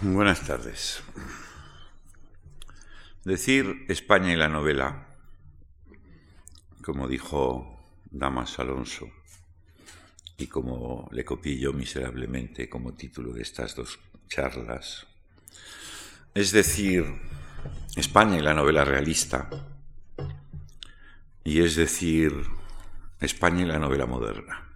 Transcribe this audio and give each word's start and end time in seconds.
Buenas 0.00 0.46
tardes. 0.46 1.02
Decir 3.24 3.84
España 3.88 4.32
y 4.32 4.36
la 4.36 4.48
novela, 4.48 5.06
como 6.82 7.06
dijo 7.06 7.78
Damas 8.10 8.58
Alonso, 8.58 9.08
y 10.38 10.46
como 10.46 11.08
le 11.12 11.24
copié 11.24 11.58
yo 11.58 11.72
miserablemente 11.72 12.68
como 12.68 12.94
título 12.94 13.32
de 13.32 13.42
estas 13.42 13.76
dos 13.76 14.00
charlas, 14.28 15.06
es 16.34 16.52
decir, 16.52 17.04
España 17.94 18.38
y 18.38 18.42
la 18.42 18.54
novela 18.54 18.84
realista, 18.84 19.50
y 21.44 21.60
es 21.60 21.76
decir, 21.76 22.32
España 23.20 23.62
y 23.62 23.66
la 23.66 23.78
novela 23.78 24.06
moderna. 24.06 24.68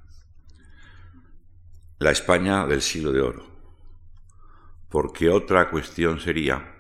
La 1.99 2.11
España 2.11 2.67
del 2.67 2.83
siglo 2.83 3.11
de 3.13 3.21
oro, 3.23 3.56
porque 4.97 5.29
otra 5.29 5.69
cuestión 5.69 6.19
sería 6.21 6.75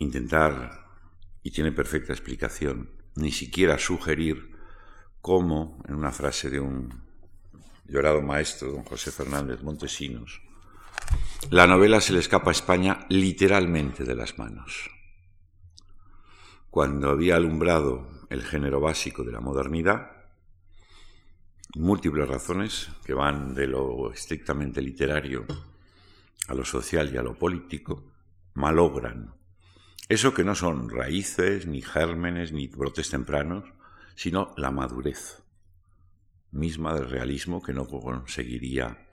intentar, 0.00 0.84
y 1.44 1.52
tiene 1.52 1.70
perfecta 1.70 2.12
explicación, 2.12 2.90
ni 3.14 3.30
siquiera 3.30 3.78
sugerir 3.78 4.50
cómo, 5.20 5.80
en 5.86 5.94
una 5.94 6.10
frase 6.10 6.50
de 6.50 6.58
un 6.58 7.04
llorado 7.84 8.20
maestro, 8.20 8.72
don 8.72 8.82
José 8.82 9.12
Fernández 9.12 9.62
Montesinos, 9.62 10.42
la 11.50 11.68
novela 11.68 12.00
se 12.00 12.12
le 12.12 12.18
escapa 12.18 12.50
a 12.50 12.58
España 12.58 13.06
literalmente 13.10 14.02
de 14.02 14.16
las 14.16 14.36
manos. 14.36 14.90
Cuando 16.68 17.10
había 17.10 17.36
alumbrado 17.36 18.08
el 18.28 18.42
género 18.42 18.80
básico 18.80 19.22
de 19.22 19.30
la 19.30 19.40
modernidad, 19.40 20.10
múltiples 21.76 22.28
razones 22.28 22.90
que 23.04 23.14
van 23.14 23.54
de 23.54 23.68
lo 23.68 24.12
estrictamente 24.12 24.82
literario 24.82 25.46
a 26.48 26.54
lo 26.54 26.64
social 26.64 27.12
y 27.12 27.16
a 27.16 27.22
lo 27.22 27.38
político, 27.38 28.12
malogran 28.54 29.34
eso 30.08 30.34
que 30.34 30.44
no 30.44 30.54
son 30.54 30.90
raíces, 30.90 31.66
ni 31.66 31.80
gérmenes, 31.80 32.52
ni 32.52 32.68
brotes 32.68 33.08
tempranos, 33.08 33.64
sino 34.14 34.52
la 34.56 34.70
madurez 34.70 35.42
misma 36.50 36.94
del 36.94 37.08
realismo 37.08 37.62
que 37.62 37.72
no 37.72 37.88
conseguiría 37.88 39.06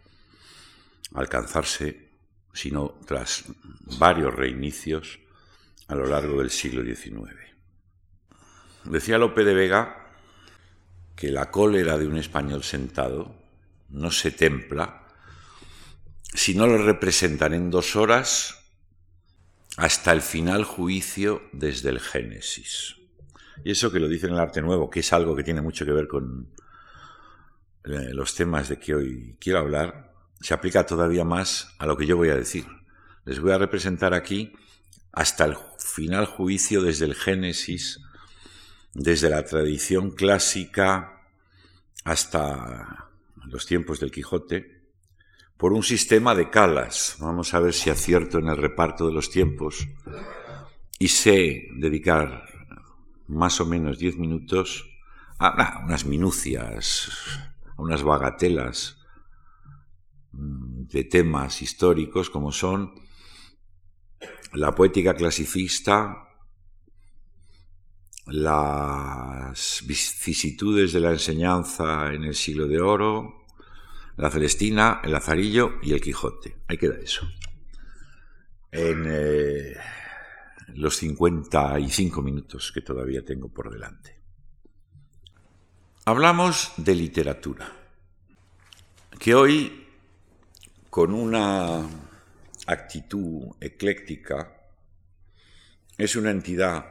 alcanzarse 1.14 2.11
sino 2.53 2.99
tras 3.05 3.45
varios 3.97 4.36
reinicios 4.36 5.19
a 5.88 5.95
lo 5.95 6.05
largo 6.05 6.39
del 6.39 6.52
siglo 6.52 6.83
XIX. 6.83 7.33
Decía 8.83 9.17
Lope 9.17 9.45
de 9.45 9.53
Vega 9.53 10.11
que 11.16 11.31
la 11.31 11.49
cólera 11.49 11.97
de 11.97 12.08
un 12.08 12.17
español 12.17 12.64
sentado 12.64 13.33
no 13.89 14.11
se 14.11 14.31
templa 14.31 15.00
si 16.33 16.55
no 16.55 16.67
lo 16.67 16.77
representan 16.77 17.53
en 17.53 17.69
dos 17.69 17.95
horas 17.95 18.57
hasta 19.77 20.11
el 20.11 20.21
final 20.21 20.63
juicio 20.63 21.41
desde 21.51 21.89
el 21.89 21.99
Génesis. 21.99 22.95
Y 23.63 23.71
eso 23.71 23.91
que 23.91 23.99
lo 23.99 24.07
dice 24.07 24.27
en 24.27 24.33
el 24.33 24.39
arte 24.39 24.61
nuevo, 24.61 24.89
que 24.89 25.02
es 25.02 25.13
algo 25.13 25.35
que 25.35 25.43
tiene 25.43 25.61
mucho 25.61 25.85
que 25.85 25.91
ver 25.91 26.07
con 26.07 26.49
eh, 27.85 28.13
los 28.13 28.35
temas 28.35 28.69
de 28.69 28.79
que 28.79 28.95
hoy 28.95 29.37
quiero 29.39 29.59
hablar, 29.59 30.13
se 30.39 30.53
aplica 30.53 30.85
todavía 30.85 31.23
más 31.23 31.75
a 31.77 31.85
lo 31.85 31.97
que 31.97 32.05
yo 32.05 32.17
voy 32.17 32.29
a 32.29 32.35
decir. 32.35 32.65
Les 33.25 33.39
voy 33.39 33.52
a 33.52 33.57
representar 33.57 34.13
aquí 34.13 34.53
hasta 35.11 35.45
el 35.45 35.55
final 35.77 36.25
juicio 36.25 36.81
desde 36.81 37.05
el 37.05 37.15
Génesis, 37.15 37.99
desde 38.93 39.29
la 39.29 39.43
tradición 39.45 40.11
clásica 40.11 41.21
hasta 42.03 43.09
los 43.45 43.65
tiempos 43.65 43.99
del 43.99 44.11
Quijote, 44.11 44.80
por 45.62 45.73
un 45.73 45.84
sistema 45.84 46.34
de 46.34 46.50
calas. 46.50 47.17
Vamos 47.20 47.54
a 47.54 47.59
ver 47.59 47.73
si 47.73 47.92
acierto 47.92 48.40
en 48.40 48.48
el 48.48 48.58
reparto 48.58 49.06
de 49.06 49.14
los 49.14 49.30
tiempos 49.30 49.88
y 50.98 51.08
sé 51.08 51.67
dedicar 51.76 52.45
más 53.28 53.62
o 53.62 53.67
menos 53.67 54.00
diez 54.00 54.17
minutos 54.17 54.89
a, 55.38 55.83
unas 55.86 56.04
minucias, 56.08 57.11
a 57.77 57.80
unas 57.80 58.02
bagatelas 58.02 58.98
mm, 60.32 60.88
de 60.88 61.04
temas 61.04 61.61
históricos 61.61 62.32
como 62.32 62.52
son 62.52 62.95
la 64.54 64.73
poética 64.73 65.14
clasicista, 65.14 66.27
las 68.26 69.83
vicisitudes 69.86 70.92
de 70.92 71.02
la 71.02 71.11
enseñanza 71.11 72.11
en 72.11 72.23
el 72.23 72.33
siglo 72.33 72.67
de 72.67 72.82
oro, 72.82 73.40
la 74.17 74.30
Celestina, 74.30 75.02
el 75.04 75.11
Lazarillo 75.11 75.80
y 75.82 75.94
el 75.94 76.02
Quijote. 76.02 76.58
Ahí 76.67 76.77
queda 76.77 76.95
eso. 77.02 77.27
En 78.72 79.05
eh, 79.08 79.76
los 80.76 80.98
55 80.98 82.21
minutos 82.21 82.71
que 82.71 82.82
todavía 82.82 83.23
tengo 83.23 83.50
por 83.50 83.71
delante. 83.71 84.17
Hablamos 86.05 86.73
de 86.77 86.95
literatura, 86.95 87.71
que 89.20 89.36
hoy, 89.36 89.88
con 90.89 91.14
una 91.14 91.88
actitud 92.66 93.55
ecléctica, 93.60 94.58
es 95.98 96.16
una 96.16 96.32
entidad 96.32 96.86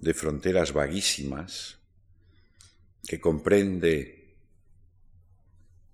de 0.00 0.12
fronteras 0.12 0.72
vaguísimas 0.72 1.78
que 3.06 3.20
comprende 3.20 4.21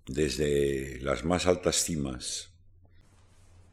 desde 0.09 0.99
las 1.01 1.23
más 1.23 1.45
altas 1.45 1.83
cimas 1.83 2.51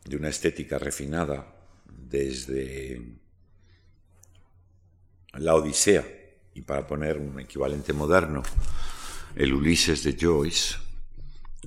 de 0.04 0.16
una 0.16 0.28
estética 0.28 0.78
refinada, 0.78 1.56
desde 1.86 3.00
la 5.32 5.54
Odisea, 5.54 6.06
y 6.54 6.60
para 6.60 6.86
poner 6.86 7.18
un 7.18 7.40
equivalente 7.40 7.92
moderno, 7.94 8.42
el 9.34 9.54
Ulises 9.54 10.04
de 10.04 10.16
Joyce, 10.18 10.76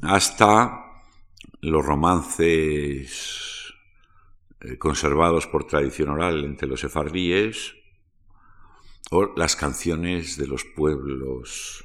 hasta 0.03 0.86
los 1.62 1.84
romances 1.84 3.74
eh, 4.62 4.78
conservados 4.78 5.47
por 5.47 5.66
tradición 5.66 6.09
oral 6.09 6.46
entre 6.46 6.68
los 6.68 6.80
sefardíes, 6.80 7.74
o 9.09 9.34
las 9.36 9.56
canciones 9.56 10.38
de 10.38 10.46
los 10.46 10.63
pueblos 10.63 11.84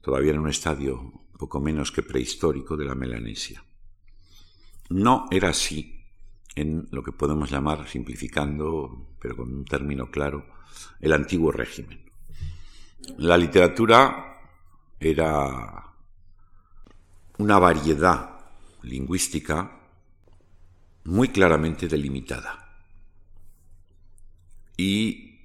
todavía 0.00 0.32
en 0.32 0.40
un 0.40 0.48
estadio 0.48 1.19
poco 1.40 1.58
menos 1.58 1.90
que 1.90 2.02
prehistórico 2.02 2.76
de 2.76 2.84
la 2.84 2.94
Melanesia. 2.94 3.64
No 4.90 5.26
era 5.30 5.48
así 5.48 6.04
en 6.54 6.86
lo 6.90 7.02
que 7.02 7.12
podemos 7.12 7.50
llamar, 7.50 7.88
simplificando, 7.88 9.16
pero 9.18 9.36
con 9.36 9.50
un 9.50 9.64
término 9.64 10.10
claro, 10.10 10.44
el 11.00 11.14
antiguo 11.14 11.50
régimen. 11.50 11.98
La 13.16 13.38
literatura 13.38 14.38
era 15.00 15.94
una 17.38 17.58
variedad 17.58 18.38
lingüística 18.82 19.80
muy 21.04 21.28
claramente 21.28 21.88
delimitada. 21.88 22.84
Y 24.76 25.38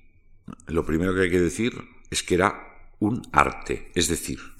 lo 0.67 0.85
primero 0.85 1.15
que 1.15 1.21
hay 1.21 1.31
que 1.31 1.39
decir 1.39 1.71
es 2.09 2.21
que 2.21 2.35
era 2.35 2.91
un 2.99 3.21
arte, 3.31 3.93
es 3.95 4.09
decir, 4.09 4.54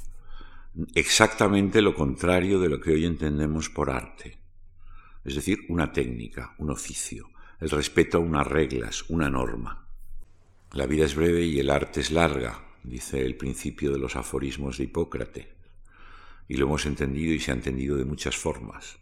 exactamente 0.93 1.81
lo 1.81 1.95
contrario 1.95 2.59
de 2.59 2.69
lo 2.69 2.81
que 2.81 2.91
hoy 2.91 3.05
entendemos 3.05 3.69
por 3.69 3.89
arte. 3.89 4.37
Es 5.23 5.35
decir, 5.35 5.59
una 5.69 5.91
técnica, 5.91 6.53
un 6.57 6.69
oficio, 6.69 7.29
el 7.59 7.69
respeto 7.69 8.17
a 8.17 8.21
unas 8.21 8.45
reglas, 8.45 9.05
una 9.09 9.29
norma. 9.29 9.87
La 10.73 10.85
vida 10.85 11.05
es 11.05 11.15
breve 11.15 11.43
y 11.45 11.59
el 11.59 11.69
arte 11.69 12.01
es 12.01 12.11
larga, 12.11 12.63
dice 12.83 13.25
el 13.25 13.37
principio 13.37 13.91
de 13.91 13.99
los 13.99 14.15
aforismos 14.15 14.77
de 14.77 14.83
Hipócrates. 14.85 15.47
Y 16.47 16.57
lo 16.57 16.65
hemos 16.65 16.85
entendido 16.85 17.33
y 17.33 17.39
se 17.39 17.51
ha 17.51 17.55
entendido 17.55 17.97
de 17.97 18.05
muchas 18.05 18.35
formas. 18.35 18.97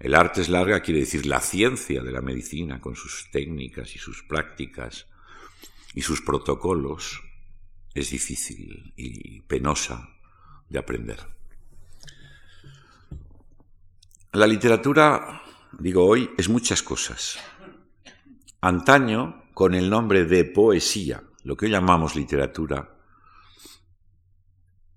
El 0.00 0.14
arte 0.14 0.42
es 0.42 0.48
larga 0.48 0.80
quiere 0.80 1.00
decir 1.00 1.24
la 1.24 1.40
ciencia 1.40 2.02
de 2.02 2.12
la 2.12 2.20
medicina, 2.20 2.80
con 2.80 2.96
sus 2.96 3.30
técnicas 3.30 3.94
y 3.94 3.98
sus 3.98 4.22
prácticas 4.24 5.06
y 5.94 6.02
sus 6.02 6.20
protocolos, 6.20 7.22
es 7.94 8.10
difícil 8.10 8.92
y 8.96 9.40
penosa 9.42 10.13
de 10.68 10.78
aprender. 10.78 11.18
La 14.32 14.46
literatura, 14.46 15.42
digo 15.78 16.04
hoy, 16.04 16.30
es 16.36 16.48
muchas 16.48 16.82
cosas. 16.82 17.38
Antaño, 18.60 19.44
con 19.54 19.74
el 19.74 19.88
nombre 19.88 20.24
de 20.24 20.44
poesía, 20.44 21.22
lo 21.44 21.56
que 21.56 21.66
hoy 21.66 21.70
llamamos 21.70 22.16
literatura, 22.16 22.96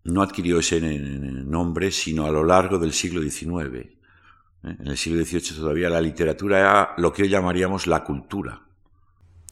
no 0.06 0.22
adquirió 0.22 0.60
ese 0.60 0.80
nombre 0.82 1.92
sino 1.92 2.26
a 2.26 2.32
lo 2.32 2.44
largo 2.44 2.80
del 2.80 2.94
siglo 2.94 3.22
XIX. 3.22 3.76
¿eh? 3.76 3.98
En 4.64 4.88
el 4.88 4.98
siglo 4.98 5.24
XVIII 5.24 5.56
todavía 5.58 5.90
la 5.90 6.02
literatura 6.02 6.60
era 6.60 6.94
lo 6.98 7.14
que 7.14 7.24
hoy 7.24 7.30
llamaríamos 7.30 7.88
la 7.88 8.04
cultura, 8.04 8.66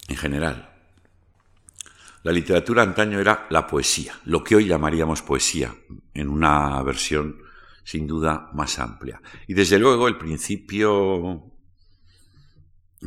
en 0.08 0.18
general. 0.18 0.75
La 2.26 2.32
literatura 2.32 2.82
antaño 2.82 3.20
era 3.20 3.46
la 3.52 3.68
poesía, 3.68 4.20
lo 4.26 4.44
que 4.44 4.56
hoy 4.56 4.66
llamaríamos 4.66 5.22
poesía, 5.22 5.76
en 6.12 6.28
una 6.28 6.82
versión 6.82 7.38
sin 7.84 8.08
duda 8.08 8.50
más 8.52 8.80
amplia. 8.80 9.22
Y 9.46 9.54
desde 9.54 9.78
luego 9.78 10.08
el 10.08 10.18
principio 10.18 11.54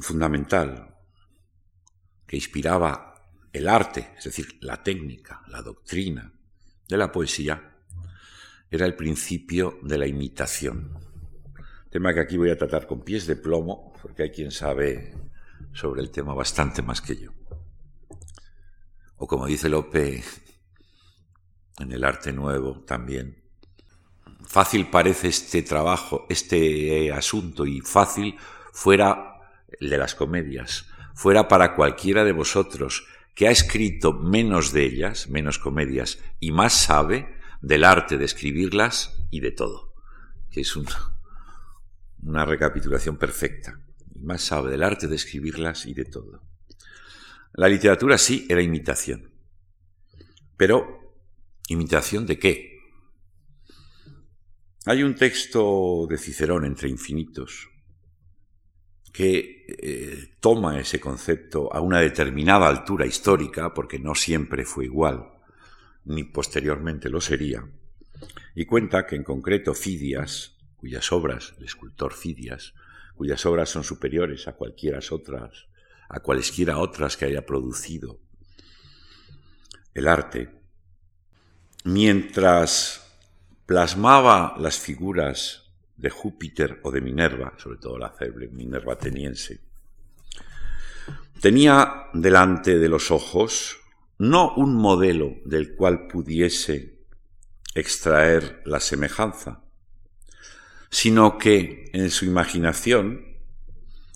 fundamental 0.00 0.94
que 2.28 2.36
inspiraba 2.36 3.12
el 3.52 3.68
arte, 3.68 4.12
es 4.16 4.22
decir, 4.22 4.56
la 4.60 4.84
técnica, 4.84 5.42
la 5.48 5.62
doctrina 5.62 6.32
de 6.88 6.96
la 6.96 7.10
poesía, 7.10 7.76
era 8.70 8.86
el 8.86 8.94
principio 8.94 9.80
de 9.82 9.98
la 9.98 10.06
imitación. 10.06 10.96
Tema 11.90 12.14
que 12.14 12.20
aquí 12.20 12.36
voy 12.36 12.50
a 12.50 12.56
tratar 12.56 12.86
con 12.86 13.02
pies 13.02 13.26
de 13.26 13.34
plomo, 13.34 13.92
porque 14.00 14.22
hay 14.22 14.30
quien 14.30 14.52
sabe 14.52 15.12
sobre 15.72 16.02
el 16.02 16.12
tema 16.12 16.34
bastante 16.34 16.82
más 16.82 17.00
que 17.00 17.16
yo. 17.16 17.37
O 19.18 19.26
como 19.26 19.46
dice 19.46 19.68
Lope 19.68 20.22
en 21.78 21.92
el 21.92 22.04
arte 22.04 22.32
nuevo 22.32 22.84
también, 22.86 23.42
fácil 24.46 24.88
parece 24.90 25.28
este 25.28 25.62
trabajo, 25.62 26.24
este 26.28 27.12
asunto 27.12 27.66
y 27.66 27.80
fácil 27.80 28.36
fuera 28.72 29.40
el 29.80 29.90
de 29.90 29.98
las 29.98 30.14
comedias, 30.14 30.86
fuera 31.14 31.48
para 31.48 31.74
cualquiera 31.74 32.24
de 32.24 32.32
vosotros 32.32 33.06
que 33.34 33.48
ha 33.48 33.50
escrito 33.50 34.12
menos 34.12 34.72
de 34.72 34.84
ellas, 34.84 35.28
menos 35.28 35.58
comedias, 35.58 36.18
y 36.40 36.52
más 36.52 36.72
sabe 36.72 37.36
del 37.60 37.84
arte 37.84 38.18
de 38.18 38.24
escribirlas 38.24 39.16
y 39.30 39.40
de 39.40 39.50
todo, 39.50 39.94
que 40.50 40.60
es 40.60 40.74
una 42.22 42.44
recapitulación 42.44 43.16
perfecta, 43.16 43.80
y 44.14 44.22
más 44.22 44.42
sabe 44.42 44.70
del 44.70 44.82
arte 44.82 45.06
de 45.06 45.16
escribirlas 45.16 45.86
y 45.86 45.94
de 45.94 46.04
todo. 46.04 46.47
La 47.58 47.68
literatura 47.68 48.16
sí 48.18 48.46
era 48.48 48.62
imitación, 48.62 49.32
pero 50.56 51.18
¿imitación 51.66 52.24
de 52.24 52.38
qué? 52.38 52.78
Hay 54.86 55.02
un 55.02 55.16
texto 55.16 56.06
de 56.08 56.18
Cicerón 56.18 56.64
entre 56.66 56.88
infinitos 56.88 57.68
que 59.12 59.66
eh, 59.66 60.36
toma 60.38 60.78
ese 60.78 61.00
concepto 61.00 61.74
a 61.74 61.80
una 61.80 61.98
determinada 61.98 62.68
altura 62.68 63.06
histórica, 63.06 63.74
porque 63.74 63.98
no 63.98 64.14
siempre 64.14 64.64
fue 64.64 64.84
igual, 64.84 65.28
ni 66.04 66.22
posteriormente 66.22 67.10
lo 67.10 67.20
sería, 67.20 67.68
y 68.54 68.66
cuenta 68.66 69.04
que 69.04 69.16
en 69.16 69.24
concreto 69.24 69.74
Fidias, 69.74 70.56
cuyas 70.76 71.10
obras, 71.10 71.54
el 71.58 71.64
escultor 71.64 72.12
Fidias, 72.12 72.72
cuyas 73.16 73.44
obras 73.46 73.68
son 73.68 73.82
superiores 73.82 74.46
a 74.46 74.52
cualquiera 74.52 75.00
otras, 75.10 75.67
a 76.08 76.20
cualesquiera 76.20 76.78
otras 76.78 77.16
que 77.16 77.26
haya 77.26 77.44
producido 77.44 78.20
el 79.94 80.06
arte, 80.06 80.50
mientras 81.84 83.04
plasmaba 83.66 84.54
las 84.58 84.78
figuras 84.78 85.64
de 85.96 86.10
Júpiter 86.10 86.80
o 86.84 86.90
de 86.90 87.00
Minerva, 87.00 87.54
sobre 87.58 87.78
todo 87.78 87.98
la 87.98 88.14
célebre 88.16 88.48
Minerva 88.48 88.94
ateniense, 88.94 89.60
tenía 91.40 92.06
delante 92.14 92.78
de 92.78 92.88
los 92.88 93.10
ojos 93.10 93.76
no 94.18 94.54
un 94.54 94.74
modelo 94.74 95.36
del 95.44 95.74
cual 95.76 96.06
pudiese 96.06 96.98
extraer 97.74 98.62
la 98.64 98.80
semejanza, 98.80 99.62
sino 100.90 101.38
que 101.38 101.90
en 101.92 102.10
su 102.10 102.24
imaginación 102.24 103.36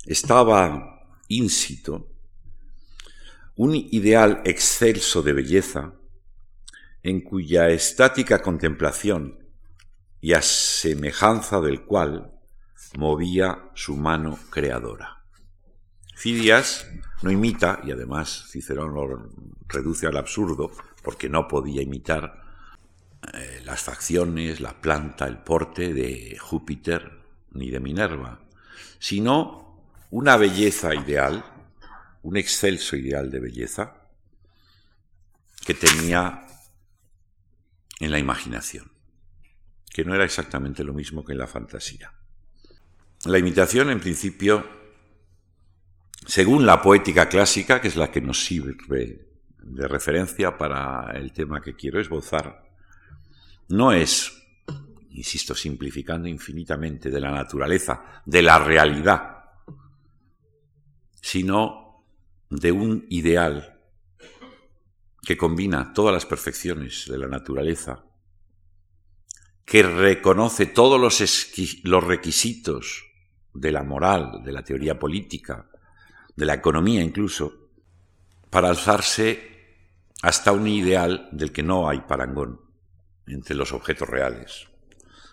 estaba 0.06 0.91
ínsito 1.28 2.12
un 3.56 3.74
ideal 3.74 4.40
excelso 4.44 5.22
de 5.22 5.32
belleza 5.32 5.92
en 7.02 7.20
cuya 7.20 7.68
estática 7.68 8.40
contemplación 8.40 9.38
y 10.20 10.32
a 10.32 10.42
semejanza 10.42 11.60
del 11.60 11.82
cual 11.82 12.32
movía 12.96 13.70
su 13.74 13.96
mano 13.96 14.38
creadora. 14.50 15.24
Fidias 16.14 16.86
no 17.22 17.30
imita, 17.30 17.80
y 17.84 17.90
además 17.90 18.46
Cicerón 18.50 18.94
lo 18.94 19.30
reduce 19.68 20.06
al 20.06 20.16
absurdo, 20.16 20.70
porque 21.02 21.28
no 21.28 21.48
podía 21.48 21.82
imitar 21.82 22.42
eh, 23.34 23.62
las 23.64 23.82
facciones, 23.82 24.60
la 24.60 24.80
planta, 24.80 25.26
el 25.26 25.38
porte 25.38 25.92
de 25.92 26.38
Júpiter 26.38 27.20
ni 27.52 27.70
de 27.70 27.80
Minerva, 27.80 28.40
sino 28.98 29.61
una 30.12 30.36
belleza 30.36 30.94
ideal, 30.94 31.44
un 32.22 32.36
excelso 32.36 32.96
ideal 32.96 33.30
de 33.30 33.40
belleza 33.40 33.96
que 35.66 35.74
tenía 35.74 36.46
en 37.98 38.10
la 38.10 38.18
imaginación 38.18 38.92
que 39.92 40.04
no 40.04 40.14
era 40.14 40.24
exactamente 40.24 40.84
lo 40.84 40.94
mismo 40.94 41.24
que 41.24 41.32
en 41.32 41.38
la 41.38 41.46
fantasía. 41.46 42.12
La 43.26 43.38
imitación, 43.38 43.90
en 43.90 44.00
principio, 44.00 44.66
según 46.26 46.64
la 46.64 46.80
poética 46.80 47.28
clásica, 47.28 47.80
que 47.80 47.88
es 47.88 47.96
la 47.96 48.10
que 48.10 48.22
nos 48.22 48.42
sirve 48.42 49.28
de 49.58 49.88
referencia 49.88 50.56
para 50.56 51.12
el 51.12 51.32
tema 51.32 51.60
que 51.60 51.76
quiero 51.76 52.00
esbozar, 52.00 52.64
no 53.68 53.92
es, 53.92 54.32
insisto, 55.10 55.54
simplificando 55.54 56.26
infinitamente 56.26 57.10
de 57.10 57.20
la 57.20 57.30
naturaleza, 57.30 58.22
de 58.24 58.42
la 58.42 58.58
realidad, 58.58 59.41
sino 61.22 62.04
de 62.50 62.72
un 62.72 63.06
ideal 63.08 63.80
que 65.22 65.38
combina 65.38 65.94
todas 65.94 66.12
las 66.12 66.26
perfecciones 66.26 67.06
de 67.08 67.16
la 67.16 67.28
naturaleza 67.28 68.04
que 69.64 69.84
reconoce 69.84 70.66
todos 70.66 71.00
los, 71.00 72.04
requisitos 72.04 73.04
de 73.54 73.72
la 73.72 73.84
moral, 73.84 74.42
de 74.44 74.52
la 74.52 74.64
teoría 74.64 74.98
política, 74.98 75.70
de 76.34 76.44
la 76.44 76.54
economía 76.54 77.00
incluso, 77.00 77.70
para 78.50 78.68
alzarse 78.68 79.50
hasta 80.20 80.52
un 80.52 80.66
ideal 80.66 81.28
del 81.32 81.52
que 81.52 81.62
no 81.62 81.88
hay 81.88 82.00
parangón 82.00 82.60
entre 83.26 83.54
los 83.54 83.72
objetos 83.72 84.08
reales, 84.08 84.68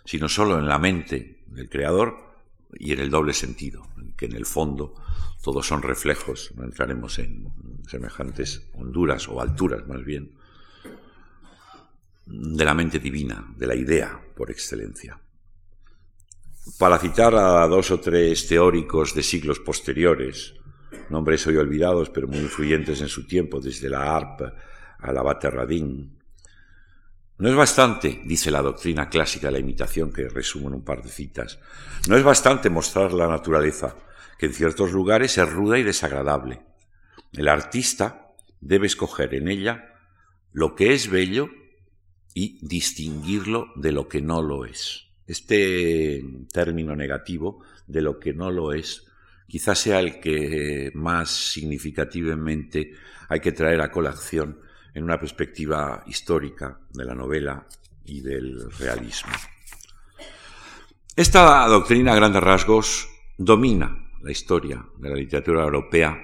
sino 0.06 0.30
solo 0.30 0.60
en 0.60 0.68
la 0.68 0.78
mente 0.78 1.44
del 1.48 1.68
creador 1.68 2.29
y 2.74 2.94
en 2.94 3.00
el 3.00 3.10
doble 3.10 3.33
sentido, 3.33 3.88
que 4.18 4.25
en 4.25 4.36
el 4.36 4.45
fondo 4.45 4.95
todos 5.42 5.66
son 5.66 5.81
reflejos, 5.81 6.51
no 6.56 6.63
entraremos 6.63 7.18
en 7.19 7.48
semejantes 7.88 8.69
honduras 8.74 9.27
o 9.27 9.42
alturas 9.42 9.88
más 9.88 10.04
bien, 10.04 10.36
de 12.25 12.66
la 12.66 12.74
mente 12.74 13.00
divina, 13.00 13.54
de 13.57 13.68
la 13.68 13.75
idea 13.75 14.21
por 14.36 14.51
excelencia. 14.51 15.19
Para 16.77 17.00
citar 17.00 17.33
a 17.33 17.66
dos 17.68 17.89
o 17.89 18.00
tres 18.00 18.48
teóricos 18.48 19.16
de 19.16 19.24
siglos 19.24 19.60
posteriores, 19.60 20.54
nombres 21.09 21.47
hoy 21.47 21.57
olvidados 21.57 22.09
pero 22.09 22.28
muy 22.28 22.40
influyentes 22.40 23.02
en 23.02 23.07
su 23.07 23.26
tiempo, 23.26 23.59
desde 23.59 23.90
la 23.90 24.16
Arp 24.16 24.42
a 24.99 25.11
la 25.11 25.23
Baterradín, 25.23 26.19
no 27.40 27.50
es 27.50 27.56
bastante, 27.56 28.22
dice 28.26 28.52
la 28.52 28.62
doctrina 28.62 29.10
clásica 29.10 29.50
la 29.50 29.60
imitación 29.60 30.12
que 30.12 30.28
resumo 30.28 30.68
en 30.68 30.76
un 30.76 30.84
par 30.84 31.02
de 31.02 31.10
citas, 31.10 31.60
no 32.08 32.18
es 32.18 32.24
bastante 32.24 32.69
mostrar 32.69 33.14
la 33.14 33.28
naturaleza, 33.28 33.96
que 34.38 34.48
en 34.48 34.54
ciertos 34.54 34.92
lugares 34.92 35.38
es 35.38 35.50
ruda 35.50 35.80
y 35.80 35.84
desagradable. 35.84 36.62
El 37.34 37.48
artista 37.48 38.34
debe 38.60 38.88
escoger 38.88 39.34
en 39.34 39.48
ella 39.48 39.94
lo 40.52 40.76
que 40.76 40.94
es 40.94 41.10
bello 41.10 41.50
y 42.34 42.60
distinguirlo 42.66 43.68
de 43.76 43.92
lo 43.94 44.08
que 44.08 44.22
no 44.22 44.42
lo 44.42 44.66
es. 44.66 45.08
Este 45.26 46.24
término 46.52 46.96
negativo 46.96 47.64
de 47.88 48.02
lo 48.02 48.19
que 48.19 48.34
no 48.34 48.52
lo 48.52 48.74
es 48.74 49.06
quizás 49.48 49.80
sea 49.80 50.00
el 50.00 50.19
que 50.19 50.92
más 50.94 51.30
significativamente 51.30 52.94
hay 53.28 53.40
que 53.40 53.52
traer 53.52 53.81
a 53.81 53.92
colación 53.92 54.60
en 55.00 55.06
una 55.06 55.18
perspectiva 55.18 56.04
histórica 56.08 56.78
de 56.92 57.06
la 57.06 57.16
novela 57.16 57.66
y 58.04 58.20
del 58.20 58.70
realismo. 58.72 59.32
Esta 61.16 61.66
doctrina 61.68 62.12
a 62.12 62.16
grandes 62.16 62.44
rasgos 62.44 63.08
domina 63.38 64.12
la 64.22 64.32
historia 64.32 64.86
de 64.98 65.10
la 65.10 65.16
literatura 65.16 65.64
europea 65.64 66.18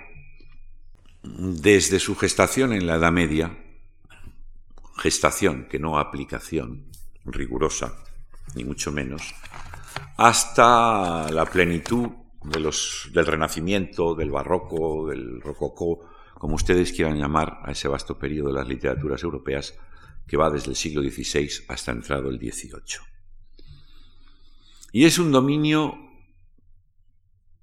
desde 1.23 1.99
su 1.99 2.17
gestación 2.17 2.73
en 2.73 2.85
la 2.85 2.95
Edad 2.95 3.13
Media 3.13 3.57
gestación, 4.97 5.67
que 5.69 5.79
no 5.79 5.97
aplicación 5.97 6.85
rigurosa, 7.23 8.03
ni 8.55 8.65
mucho 8.65 8.91
menos, 8.91 9.35
hasta 10.17 11.31
la 11.31 11.45
plenitud 11.45 12.09
de 12.43 12.59
los, 12.59 13.09
del 13.13 13.25
Renacimiento, 13.25 14.15
del 14.15 14.31
Barroco, 14.31 15.07
del 15.07 15.39
Rococó, 15.41 16.14
como 16.35 16.55
ustedes 16.55 16.91
quieran 16.91 17.17
llamar 17.17 17.59
a 17.63 17.71
ese 17.71 17.87
vasto 17.87 18.19
periodo 18.19 18.49
de 18.49 18.59
las 18.59 18.67
literaturas 18.67 19.23
europeas 19.23 19.73
que 20.27 20.37
va 20.37 20.49
desde 20.49 20.69
el 20.69 20.75
siglo 20.75 21.01
XVI 21.01 21.65
hasta 21.67 21.91
entrado 21.91 22.29
el 22.29 22.37
XVIII. 22.37 22.99
Y 24.91 25.05
es 25.05 25.17
un 25.17 25.31
dominio 25.31 25.97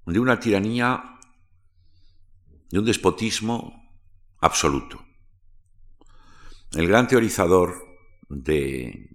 de 0.05 0.19
una 0.19 0.39
tiranía, 0.39 1.19
de 2.69 2.79
un 2.79 2.85
despotismo 2.85 3.91
absoluto. 4.39 5.03
El 6.73 6.87
gran 6.87 7.07
teorizador 7.07 7.75
de 8.29 9.09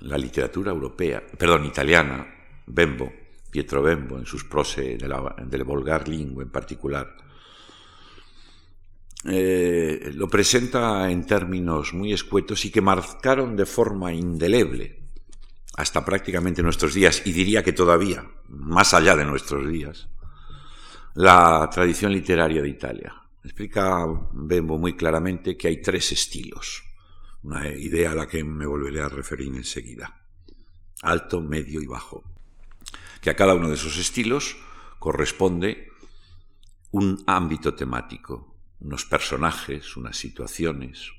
la 0.00 0.18
literatura 0.18 0.72
europea, 0.72 1.22
perdón, 1.38 1.66
italiana, 1.66 2.26
Bembo, 2.66 3.12
Pietro 3.50 3.82
Bembo, 3.82 4.18
en 4.18 4.26
sus 4.26 4.44
prose 4.44 4.96
de 4.96 5.08
del 5.46 5.64
Volgar 5.64 6.08
Lingua 6.08 6.42
en 6.42 6.50
particular, 6.50 7.16
eh, 9.24 10.12
lo 10.14 10.28
presenta 10.28 11.10
en 11.10 11.26
términos 11.26 11.92
muy 11.92 12.12
escuetos 12.12 12.64
y 12.64 12.70
que 12.70 12.80
marcaron 12.80 13.56
de 13.56 13.66
forma 13.66 14.12
indeleble 14.12 14.98
hasta 15.76 16.04
prácticamente 16.04 16.62
nuestros 16.62 16.94
días, 16.94 17.22
y 17.24 17.32
diría 17.32 17.62
que 17.62 17.72
todavía, 17.72 18.28
más 18.48 18.94
allá 18.94 19.14
de 19.14 19.24
nuestros 19.24 19.68
días, 19.68 20.08
la 21.14 21.70
tradición 21.72 22.12
literaria 22.12 22.60
de 22.60 22.68
Italia. 22.68 23.14
Explica 23.44 24.04
Bembo 24.32 24.76
muy 24.76 24.96
claramente 24.96 25.56
que 25.56 25.68
hay 25.68 25.80
tres 25.80 26.10
estilos, 26.10 26.82
una 27.44 27.68
idea 27.68 28.10
a 28.10 28.14
la 28.16 28.26
que 28.26 28.42
me 28.42 28.66
volveré 28.66 29.00
a 29.00 29.08
referir 29.08 29.54
enseguida, 29.54 30.20
alto, 31.02 31.40
medio 31.40 31.80
y 31.80 31.86
bajo, 31.86 32.24
que 33.20 33.30
a 33.30 33.36
cada 33.36 33.54
uno 33.54 33.68
de 33.68 33.74
esos 33.74 33.96
estilos 33.98 34.56
corresponde 34.98 35.92
un 36.90 37.22
ámbito 37.26 37.74
temático, 37.74 38.57
unos 38.80 39.04
personajes, 39.04 39.96
unas 39.96 40.16
situaciones, 40.16 41.10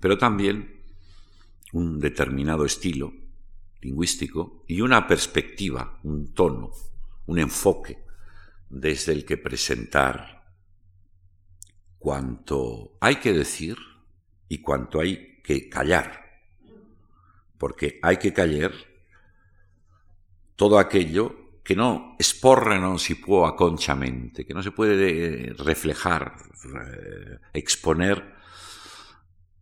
pero 0.00 0.18
también 0.18 0.82
un 1.72 1.98
determinado 1.98 2.64
estilo 2.64 3.12
lingüístico 3.80 4.64
y 4.68 4.80
una 4.80 5.06
perspectiva, 5.06 5.98
un 6.04 6.32
tono, 6.32 6.70
un 7.26 7.38
enfoque 7.38 7.98
desde 8.68 9.12
el 9.12 9.24
que 9.24 9.36
presentar 9.36 10.54
cuanto 11.98 12.96
hay 13.00 13.16
que 13.16 13.32
decir 13.32 13.76
y 14.48 14.58
cuanto 14.58 15.00
hay 15.00 15.40
que 15.42 15.68
callar, 15.68 16.42
porque 17.58 17.98
hay 18.02 18.18
que 18.18 18.32
callar 18.32 18.72
todo 20.56 20.78
aquello 20.78 21.41
que 21.62 21.76
no 21.76 22.16
esporra 22.18 22.74
non 22.74 22.98
si 22.98 23.14
può 23.14 23.46
aconchamente, 23.46 24.42
que 24.42 24.54
no 24.54 24.62
se 24.62 24.74
puede 24.74 25.54
reflejar, 25.54 26.34
exponer. 27.54 28.34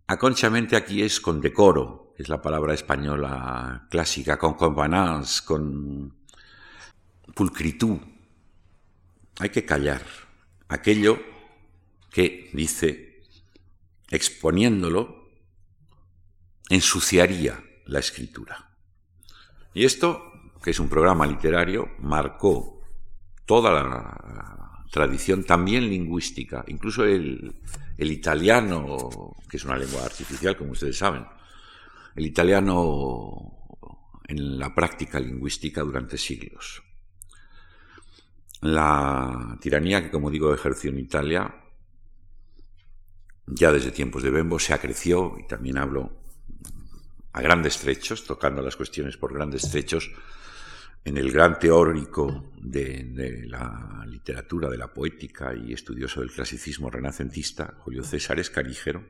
Aconchamente 0.08 0.76
aquí 0.76 1.02
es 1.02 1.20
con 1.20 1.40
decoro, 1.40 2.14
es 2.16 2.28
la 2.28 2.40
palabra 2.40 2.74
española 2.74 3.86
clásica, 3.90 4.38
con 4.38 4.54
convenance, 4.54 5.44
con 5.44 6.16
pulcritud. 7.34 8.00
Hay 9.38 9.50
que 9.50 9.64
callar 9.64 10.02
aquello 10.68 11.20
que, 12.10 12.50
dice, 12.52 13.22
exponiéndolo, 14.08 15.28
ensuciaría 16.68 17.62
la 17.86 18.00
escritura. 18.00 18.70
Y 19.74 19.84
esto 19.84 20.29
que 20.62 20.70
es 20.70 20.80
un 20.80 20.88
programa 20.88 21.26
literario, 21.26 21.90
marcó 22.00 22.82
toda 23.46 23.72
la 23.72 24.70
tradición 24.90 25.44
también 25.44 25.88
lingüística, 25.88 26.64
incluso 26.66 27.04
el, 27.04 27.54
italiano, 27.98 29.36
que 29.48 29.56
es 29.56 29.64
una 29.64 29.76
lengua 29.76 30.04
artificial, 30.04 30.56
como 30.56 30.72
ustedes 30.72 30.98
saben, 30.98 31.24
el 32.16 32.26
italiano 32.26 33.56
en 34.26 34.58
la 34.58 34.74
práctica 34.74 35.20
lingüística 35.20 35.82
durante 35.82 36.18
siglos. 36.18 36.82
La 38.62 39.56
tiranía 39.60 40.02
que, 40.02 40.10
como 40.10 40.30
digo, 40.30 40.52
ejerció 40.52 40.90
en 40.90 40.98
Italia, 40.98 41.54
ya 43.46 43.72
desde 43.72 43.90
tiempos 43.90 44.22
de 44.22 44.30
Bembo, 44.30 44.58
se 44.58 44.74
acreció, 44.74 45.36
y 45.38 45.46
también 45.46 45.78
hablo 45.78 46.20
a 47.32 47.40
grandes 47.40 47.78
trechos, 47.78 48.24
tocando 48.24 48.60
las 48.60 48.76
cuestiones 48.76 49.16
por 49.16 49.32
grandes 49.32 49.70
trechos, 49.70 50.10
en 51.04 51.16
el 51.16 51.32
gran 51.32 51.58
teórico 51.58 52.52
de, 52.56 53.46
la 53.46 54.04
literatura, 54.06 54.68
de 54.68 54.76
la 54.76 54.92
poética 54.92 55.54
y 55.54 55.72
estudioso 55.72 56.20
del 56.20 56.30
clasicismo 56.30 56.90
renacentista, 56.90 57.74
Julio 57.78 58.02
César 58.02 58.38
Escarígero, 58.38 59.04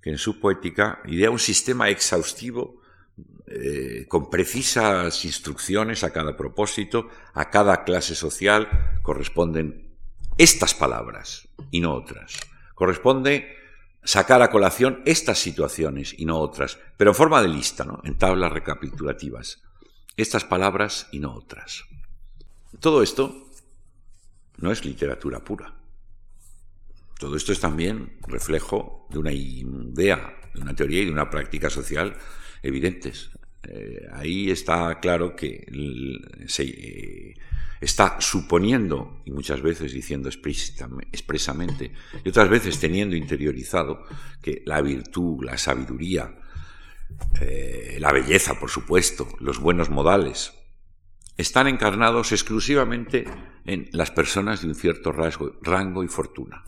que 0.00 0.10
en 0.10 0.18
su 0.18 0.40
poética 0.40 1.00
idea 1.06 1.30
un 1.30 1.38
sistema 1.38 1.88
exhaustivo 1.88 2.80
eh, 3.46 4.06
con 4.08 4.30
precisas 4.30 5.24
instrucciones 5.24 6.04
a 6.04 6.12
cada 6.12 6.36
propósito, 6.36 7.08
a 7.34 7.50
cada 7.50 7.84
clase 7.84 8.14
social, 8.14 8.68
corresponden 9.02 9.90
estas 10.38 10.74
palabras 10.74 11.48
y 11.70 11.80
no 11.80 11.92
otras. 11.92 12.38
Corresponde 12.74 13.56
sacar 14.04 14.40
a 14.40 14.50
colación 14.50 15.02
estas 15.04 15.38
situaciones 15.38 16.14
y 16.16 16.24
no 16.24 16.38
otras, 16.38 16.78
pero 16.96 17.10
en 17.10 17.14
forma 17.16 17.42
de 17.42 17.48
lista, 17.48 17.84
¿no? 17.84 18.00
en 18.04 18.16
tablas 18.16 18.52
recapitulativas 18.52 19.62
estas 20.20 20.44
palabras 20.44 21.08
y 21.12 21.18
no 21.18 21.34
otras. 21.34 21.84
Todo 22.78 23.02
esto 23.02 23.50
no 24.58 24.70
es 24.70 24.84
literatura 24.84 25.40
pura. 25.40 25.74
Todo 27.18 27.36
esto 27.36 27.52
es 27.52 27.60
también 27.60 28.16
reflejo 28.26 29.06
de 29.10 29.18
una 29.18 29.32
idea, 29.32 30.40
de 30.54 30.60
una 30.60 30.74
teoría 30.74 31.02
y 31.02 31.06
de 31.06 31.12
una 31.12 31.28
práctica 31.28 31.68
social 31.68 32.16
evidentes. 32.62 33.30
Eh, 33.62 34.08
ahí 34.12 34.50
está 34.50 35.00
claro 35.00 35.36
que 35.36 35.66
se 36.46 36.64
eh, 36.64 37.34
está 37.80 38.20
suponiendo, 38.20 39.20
y 39.24 39.32
muchas 39.32 39.62
veces 39.62 39.92
diciendo 39.92 40.28
expresamente, 40.28 41.92
y 42.24 42.28
otras 42.28 42.48
veces 42.48 42.78
teniendo 42.78 43.16
interiorizado, 43.16 44.04
que 44.40 44.62
la 44.66 44.80
virtud, 44.80 45.44
la 45.44 45.58
sabiduría, 45.58 46.39
eh, 47.40 47.96
la 48.00 48.12
belleza, 48.12 48.58
por 48.58 48.70
supuesto, 48.70 49.28
los 49.40 49.58
buenos 49.58 49.90
modales, 49.90 50.54
están 51.36 51.68
encarnados 51.68 52.32
exclusivamente 52.32 53.24
en 53.64 53.88
las 53.92 54.10
personas 54.10 54.62
de 54.62 54.68
un 54.68 54.74
cierto 54.74 55.12
rango 55.12 56.04
y 56.04 56.08
fortuna. 56.08 56.64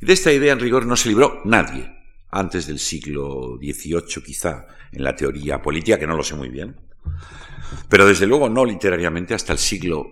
Y 0.00 0.06
de 0.06 0.12
esta 0.12 0.32
idea, 0.32 0.52
en 0.52 0.60
rigor, 0.60 0.86
no 0.86 0.96
se 0.96 1.08
libró 1.08 1.42
nadie 1.44 1.92
antes 2.30 2.66
del 2.66 2.78
siglo 2.78 3.58
XVIII, 3.58 4.22
quizá, 4.24 4.66
en 4.92 5.04
la 5.04 5.14
teoría 5.14 5.62
política, 5.62 5.98
que 5.98 6.06
no 6.06 6.16
lo 6.16 6.22
sé 6.22 6.34
muy 6.34 6.48
bien, 6.48 6.76
pero 7.88 8.06
desde 8.06 8.26
luego 8.26 8.48
no 8.48 8.64
literariamente 8.64 9.34
hasta 9.34 9.52
el 9.52 9.58
siglo 9.58 10.06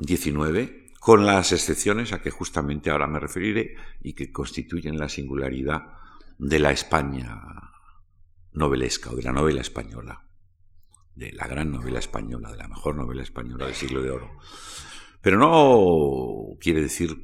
XIX, 0.00 0.70
con 1.00 1.24
las 1.24 1.52
excepciones 1.52 2.12
a 2.12 2.20
que 2.20 2.30
justamente 2.30 2.90
ahora 2.90 3.06
me 3.06 3.20
referiré 3.20 3.74
y 4.02 4.12
que 4.12 4.30
constituyen 4.30 4.98
la 4.98 5.08
singularidad 5.08 5.82
de 6.38 6.58
la 6.58 6.70
España 6.70 7.40
novelesca 8.58 9.10
o 9.10 9.16
de 9.16 9.22
la 9.22 9.32
novela 9.32 9.60
española, 9.60 10.26
de 11.14 11.32
la 11.32 11.46
gran 11.46 11.72
novela 11.72 11.98
española, 11.98 12.50
de 12.50 12.58
la 12.58 12.68
mejor 12.68 12.96
novela 12.96 13.22
española 13.22 13.66
del 13.66 13.74
siglo 13.74 14.02
de 14.02 14.10
oro. 14.10 14.30
Pero 15.20 15.38
no 15.38 16.58
quiere 16.60 16.82
decir 16.82 17.16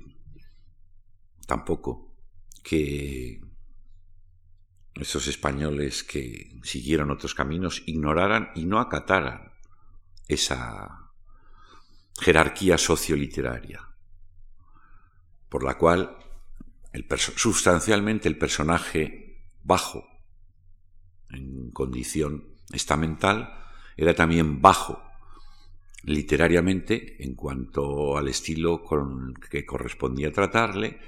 tampoco 1.47 2.14
que 2.62 3.41
esos 4.95 5.26
españoles 5.26 6.05
que 6.05 6.59
siguieron 6.62 7.11
otros 7.11 7.35
caminos 7.35 7.83
ignoraran 7.87 8.50
y 8.55 8.64
no 8.64 8.79
acataran 8.81 9.53
esa 10.29 11.11
jerarquía 12.21 12.79
socioliteraria, 12.79 13.88
por 15.49 15.64
la 15.64 15.76
cual 15.76 16.17
sustancialmente 17.17 18.29
el 18.29 18.38
personaje 18.38 19.43
bajo 19.62 20.13
en 21.35 21.71
condición 21.71 22.45
estamental, 22.73 23.55
era 23.97 24.14
también 24.14 24.61
bajo 24.61 25.03
literariamente 26.03 27.23
en 27.25 27.35
cuanto 27.35 28.17
al 28.19 28.29
estilo 28.29 28.83
con 28.83 29.35
que 29.35 29.64
correspondía 29.64 30.33
tratarle 30.33 30.99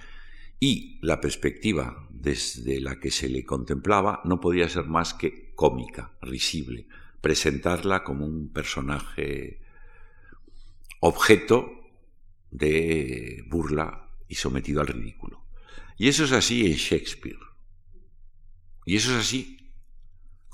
y 0.58 0.98
la 1.02 1.20
perspectiva 1.20 2.08
desde 2.10 2.80
la 2.80 2.98
que 2.98 3.10
se 3.10 3.28
le 3.28 3.44
contemplaba 3.44 4.22
no 4.24 4.40
podía 4.40 4.68
ser 4.68 4.86
más 4.86 5.12
que 5.12 5.52
cómica, 5.54 6.12
risible, 6.22 6.86
presentarla 7.20 8.04
como 8.04 8.24
un 8.24 8.48
personaje 8.52 9.60
objeto 11.00 11.70
de 12.50 13.44
burla 13.48 14.08
y 14.28 14.36
sometido 14.36 14.80
al 14.80 14.86
ridículo. 14.86 15.44
Y 15.98 16.08
eso 16.08 16.24
es 16.24 16.32
así 16.32 16.66
en 16.66 16.74
Shakespeare. 16.74 17.38
Y 18.86 18.96
eso 18.96 19.12
es 19.12 19.26
así 19.26 19.55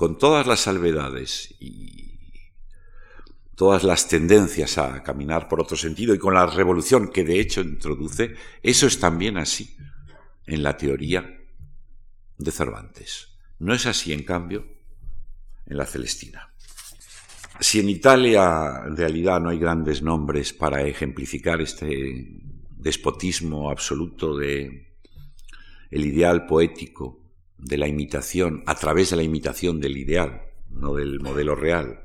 con 0.03 0.19
todas 0.19 0.49
las 0.49 0.59
salvedades 0.59 1.55
y 1.61 2.19
todas 3.55 3.85
las 3.85 4.09
tendencias 4.09 4.77
a 4.77 5.01
caminar 5.05 5.47
por 5.47 5.61
otro 5.61 5.77
sentido 5.77 6.13
y 6.13 6.19
con 6.19 6.35
la 6.35 6.45
revolución 6.45 7.13
que 7.13 7.23
de 7.23 7.39
hecho 7.39 7.61
introduce, 7.61 8.35
eso 8.65 8.89
es 8.89 8.99
también 8.99 9.37
así 9.37 9.77
en 10.45 10.65
la 10.65 10.77
teoría 10.77 11.39
de 12.37 12.51
Cervantes. 12.51 13.29
No 13.61 13.75
es 13.75 13.87
así, 13.87 14.13
en 14.13 14.25
cambio, 14.25 14.67
en 15.67 15.77
la 15.77 15.87
Celestina. 15.87 16.53
Si 17.61 17.79
en 17.79 17.89
Italia 17.89 18.83
en 18.85 18.97
realidad 18.97 19.41
no 19.41 19.51
hay 19.51 19.59
grandes 19.61 20.03
nombres 20.03 20.53
para 20.53 20.83
ejemplificar 20.83 21.61
este 21.61 22.41
despotismo 22.71 23.71
absoluto 23.71 24.37
de 24.37 24.97
el 25.93 26.05
ideal 26.05 26.45
poético 26.45 27.22
de 27.63 27.79
la 27.79 27.87
imitación, 27.87 28.65
a 28.67 28.75
través 28.75 29.11
de 29.11 29.17
la 29.17 29.23
imitación 29.23 29.81
del 29.81 29.97
ideal, 29.97 30.43
no 30.69 30.95
del 30.95 31.21
modelo 31.21 31.55
real, 31.55 32.05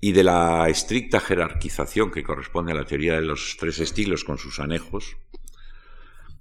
y 0.00 0.12
de 0.12 0.24
la 0.24 0.68
estricta 0.68 1.20
jerarquización 1.20 2.10
que 2.10 2.22
corresponde 2.22 2.72
a 2.72 2.74
la 2.74 2.84
teoría 2.84 3.14
de 3.14 3.22
los 3.22 3.56
tres 3.58 3.78
estilos 3.78 4.24
con 4.24 4.38
sus 4.38 4.58
anejos, 4.60 5.16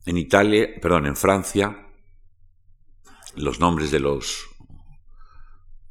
en 0.05 0.17
Italia, 0.17 0.69
perdón, 0.81 1.05
en 1.05 1.15
Francia, 1.15 1.87
los 3.35 3.59
nombres 3.59 3.91
de 3.91 3.99
los 3.99 4.47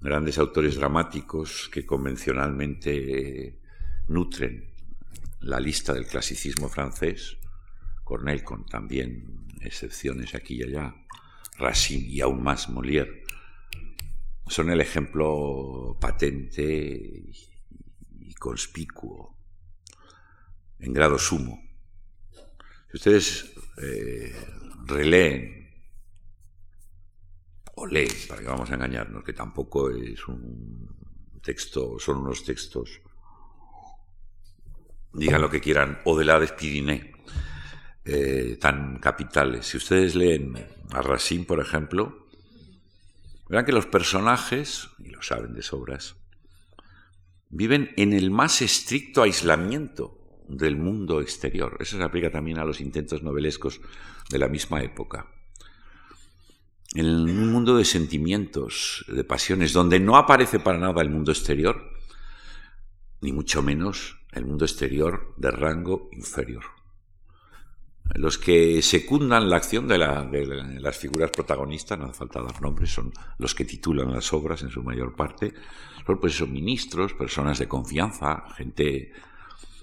grandes 0.00 0.38
autores 0.38 0.76
dramáticos 0.76 1.68
que 1.72 1.86
convencionalmente 1.86 3.60
nutren 4.08 4.72
la 5.40 5.60
lista 5.60 5.92
del 5.92 6.06
clasicismo 6.06 6.68
francés, 6.68 7.36
Cornell 8.04 8.44
con 8.44 8.66
también 8.66 9.46
excepciones 9.60 10.34
aquí 10.34 10.56
y 10.56 10.64
allá, 10.64 10.94
Racine 11.59 12.09
y 12.09 12.21
aún 12.21 12.42
más 12.42 12.68
Molière, 12.68 13.23
son 14.47 14.71
el 14.71 14.80
ejemplo 14.80 15.97
patente 16.00 17.25
y 18.18 18.35
conspicuo 18.35 19.37
en 20.78 20.92
grado 20.92 21.18
sumo. 21.18 21.62
Si 22.90 22.97
ustedes 22.97 23.54
eh, 23.78 24.35
releen 24.85 25.62
o 27.75 27.87
leen, 27.87 28.11
para 28.28 28.42
que 28.42 28.49
vamos 28.49 28.71
a 28.71 28.75
engañarnos, 28.75 29.25
que 29.25 29.32
tampoco 29.32 29.90
es 29.90 30.26
un 30.28 30.88
texto, 31.42 31.99
son 31.99 32.18
unos 32.18 32.44
textos, 32.44 33.00
digan 35.14 35.40
lo 35.40 35.50
que 35.50 35.61
quieran, 35.61 36.00
o 36.04 36.18
de 36.18 36.25
la 36.25 36.38
Despidiné, 36.38 37.12
eh, 38.04 38.59
tan 38.61 38.99
capitales. 38.99 39.66
Si 39.66 39.76
ustedes 39.76 40.14
leen 40.14 40.54
a 40.90 41.02
Racine, 41.02 41.44
por 41.44 41.61
ejemplo, 41.61 42.26
verán 43.49 43.64
que 43.64 43.73
los 43.73 43.87
personajes, 43.87 44.88
y 44.99 45.11
lo 45.11 45.23
saben 45.23 45.54
de 45.54 45.62
sobras, 45.62 46.16
viven 47.49 47.92
en 47.97 48.12
el 48.12 48.30
más 48.30 48.62
estricto 48.62 49.23
aislamiento 49.23 50.18
del 50.49 50.76
mundo 50.76 51.21
exterior. 51.21 51.76
Eso 51.80 51.97
se 51.97 52.02
aplica 52.02 52.30
también 52.30 52.59
a 52.59 52.64
los 52.64 52.80
intentos 52.80 53.23
novelescos 53.23 53.80
de 54.28 54.38
la 54.38 54.49
misma 54.49 54.82
época. 54.82 55.28
En 56.94 57.06
un 57.06 57.52
mundo 57.52 57.76
de 57.76 57.85
sentimientos, 57.85 59.04
de 59.09 59.25
pasiones, 59.25 59.73
donde 59.73 60.00
no 60.00 60.16
aparece 60.16 60.61
para 60.61 60.78
nada 60.78 61.00
el 61.00 61.11
mundo 61.11 61.30
exterior, 61.30 61.92
ni 63.21 63.32
mucho 63.32 63.62
menos 63.62 64.18
el 64.32 64.44
mundo 64.44 64.64
exterior 64.64 65.35
de 65.37 65.50
rango 65.50 66.11
inferior. 66.12 66.81
Los 68.14 68.37
que 68.37 68.82
secundan 68.82 69.49
la 69.49 69.56
acción 69.56 69.88
de, 69.88 69.99
las 69.99 70.99
figuras 70.99 71.30
protagonistas, 71.30 71.99
no 71.99 72.06
hace 72.06 72.14
falta 72.14 72.42
dar 72.42 72.61
nombres, 72.61 72.92
son 72.92 73.12
los 73.38 73.54
que 73.54 73.64
titulan 73.64 74.12
las 74.12 74.32
obras 74.32 74.62
en 74.62 74.71
su 74.71 74.82
mayor 74.82 75.14
parte, 75.14 75.54
pues 76.04 76.37
son 76.37 76.52
ministros, 76.52 77.14
personas 77.14 77.59
de 77.59 77.68
confianza, 77.68 78.44
gente 78.56 79.12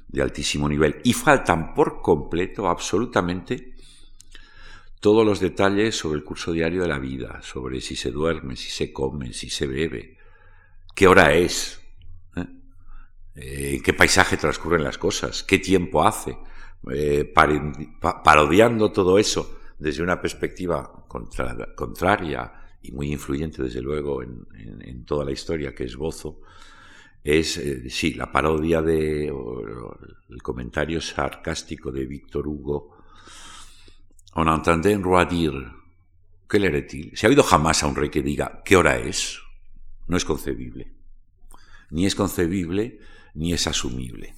de 0.10 0.22
altísimo 0.22 0.68
nivel 0.68 1.02
y 1.04 1.14
faltan 1.14 1.74
por 1.74 2.02
completo 2.02 2.68
absolutamente 2.68 3.76
todos 5.00 5.26
los 5.26 5.40
detalles 5.40 5.96
sobre 5.96 6.18
el 6.18 6.26
curso 6.26 6.52
diario 6.52 6.82
de 6.82 6.88
la 6.88 7.00
vida, 7.00 7.42
sobre 7.42 7.80
si 7.80 7.96
se 7.96 8.12
duerme, 8.12 8.56
si 8.56 8.70
se 8.70 8.92
come, 8.92 9.34
si 9.34 9.50
se 9.50 9.66
bebe, 9.66 10.18
qué 10.94 11.08
hora 11.08 11.34
es, 11.34 11.80
¿eh? 12.36 12.46
Eh, 13.36 13.82
qué 13.82 13.94
paisaje 13.94 14.36
transcurren 14.36 14.84
las 14.84 14.98
cosas, 14.98 15.44
qué 15.44 15.58
tiempo 15.58 16.04
hace, 16.04 16.38
eh, 16.92 17.32
parodiando 18.24 18.92
todo 18.92 19.18
eso 19.18 19.60
desde 19.78 20.04
una 20.04 20.20
perspectiva 20.22 21.06
contraria 21.76 22.54
y 22.82 22.92
muy 22.92 23.12
influyente, 23.12 23.64
desde 23.64 23.82
luego, 23.82 24.24
en, 24.24 24.46
en 24.56 25.06
toda 25.06 25.26
la 25.26 25.32
historia 25.32 25.74
que 25.74 25.86
es 25.86 25.96
Bozo, 25.96 26.42
es, 27.24 27.58
eh, 27.58 27.90
sí, 27.90 28.14
la 28.14 28.32
parodia 28.32 28.82
de, 28.82 29.28
el 29.28 30.42
comentario 30.42 31.02
sarcástico 31.02 31.92
de 31.92 32.06
Víctor 32.06 32.48
Hugo. 32.48 32.96
On 34.36 34.48
entendait 34.48 34.96
un 34.96 35.04
roi 35.04 35.26
dire, 35.26 35.72
¿qué 36.48 36.60
le 36.60 36.88
¿Se 37.16 37.26
ha 37.26 37.30
oído 37.30 37.44
jamás 37.44 37.84
a 37.84 37.88
un 37.88 37.96
rey 37.96 38.10
que 38.10 38.22
diga, 38.22 38.62
¿qué 38.64 38.78
hora 38.78 38.98
es? 38.98 39.40
No 40.08 40.18
es 40.18 40.24
concebible. 40.24 40.94
Ni 41.90 42.06
es 42.06 42.16
concebible, 42.16 43.00
ni 43.34 43.54
es 43.54 43.68
asumible. 43.68 44.36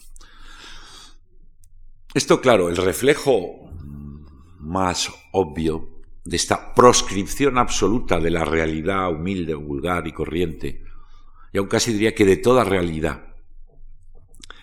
Esto, 2.14 2.42
claro, 2.42 2.70
el 2.70 2.78
reflejo 2.78 3.72
más 4.60 5.12
obvio 5.32 5.90
de 6.24 6.36
esta 6.36 6.74
proscripción 6.74 7.58
absoluta 7.58 8.20
de 8.20 8.32
la 8.32 8.46
realidad 8.46 9.10
humilde, 9.12 9.56
vulgar 9.56 10.08
y 10.08 10.12
corriente 10.12 10.84
y 11.54 11.58
aún 11.58 11.68
casi 11.68 11.94
diría 11.94 12.16
que 12.16 12.26
de 12.26 12.38
toda 12.38 12.64
realidad. 12.64 13.26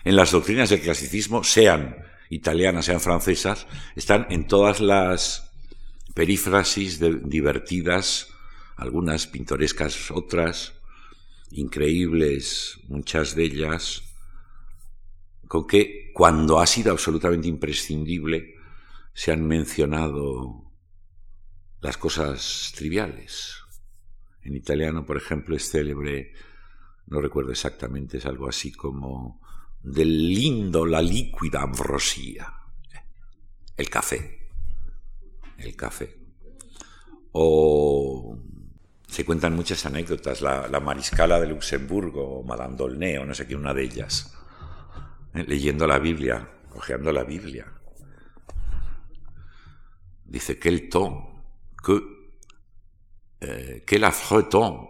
En 0.03 0.15
las 0.15 0.31
doctrinas 0.31 0.69
del 0.69 0.81
clasicismo, 0.81 1.43
sean 1.43 1.97
italianas, 2.29 2.85
sean 2.85 2.99
francesas, 2.99 3.67
están 3.95 4.27
en 4.29 4.47
todas 4.47 4.79
las 4.79 5.51
perífrasis 6.13 6.99
divertidas, 6.99 8.29
algunas 8.75 9.27
pintorescas, 9.27 10.09
otras 10.11 10.73
increíbles, 11.51 12.79
muchas 12.87 13.35
de 13.35 13.43
ellas, 13.43 14.03
con 15.47 15.67
que 15.67 16.08
cuando 16.19 16.59
ha 16.59 16.67
sido 16.67 16.91
absolutamente 16.91 17.47
imprescindible 17.47 18.55
se 19.13 19.31
han 19.31 19.47
mencionado 19.47 20.69
las 21.79 21.95
cosas 21.95 22.73
triviales. 22.75 23.55
En 24.41 24.53
italiano, 24.53 25.05
por 25.05 25.15
ejemplo, 25.15 25.55
es 25.55 25.71
célebre 25.71 26.33
no 27.07 27.21
recuerdo 27.21 27.51
exactamente, 27.51 28.17
es 28.17 28.25
algo 28.25 28.49
así 28.49 28.73
como 28.73 29.39
del 29.81 30.33
lindo 30.33 30.85
la 30.85 31.01
líquida 31.01 31.61
ambrosía, 31.61 32.53
el 33.77 33.89
café, 33.89 34.49
el 35.57 35.73
café. 35.77 36.17
O 37.31 38.37
se 39.07 39.23
cuentan 39.23 39.55
muchas 39.55 39.85
anécdotas, 39.85 40.41
la, 40.41 40.81
mariscala 40.81 41.39
de 41.39 41.47
Luxemburgo, 41.47 42.43
Madame 42.43 42.75
Dolné, 42.75 43.19
o 43.19 43.25
no 43.25 43.33
sé 43.33 43.47
qué, 43.47 43.55
una 43.55 43.73
de 43.73 43.83
ellas, 43.83 44.35
leyendo 45.33 45.87
la 45.87 45.99
Biblia, 45.99 46.49
cojeando 46.69 47.11
la 47.11 47.23
Biblia. 47.23 47.65
Dice, 50.25 50.59
quel 50.59 50.89
ton, 50.89 51.43
que, 51.83 52.01
eh, 53.41 53.83
quel 53.85 54.03
affreux 54.03 54.49
ton, 54.49 54.89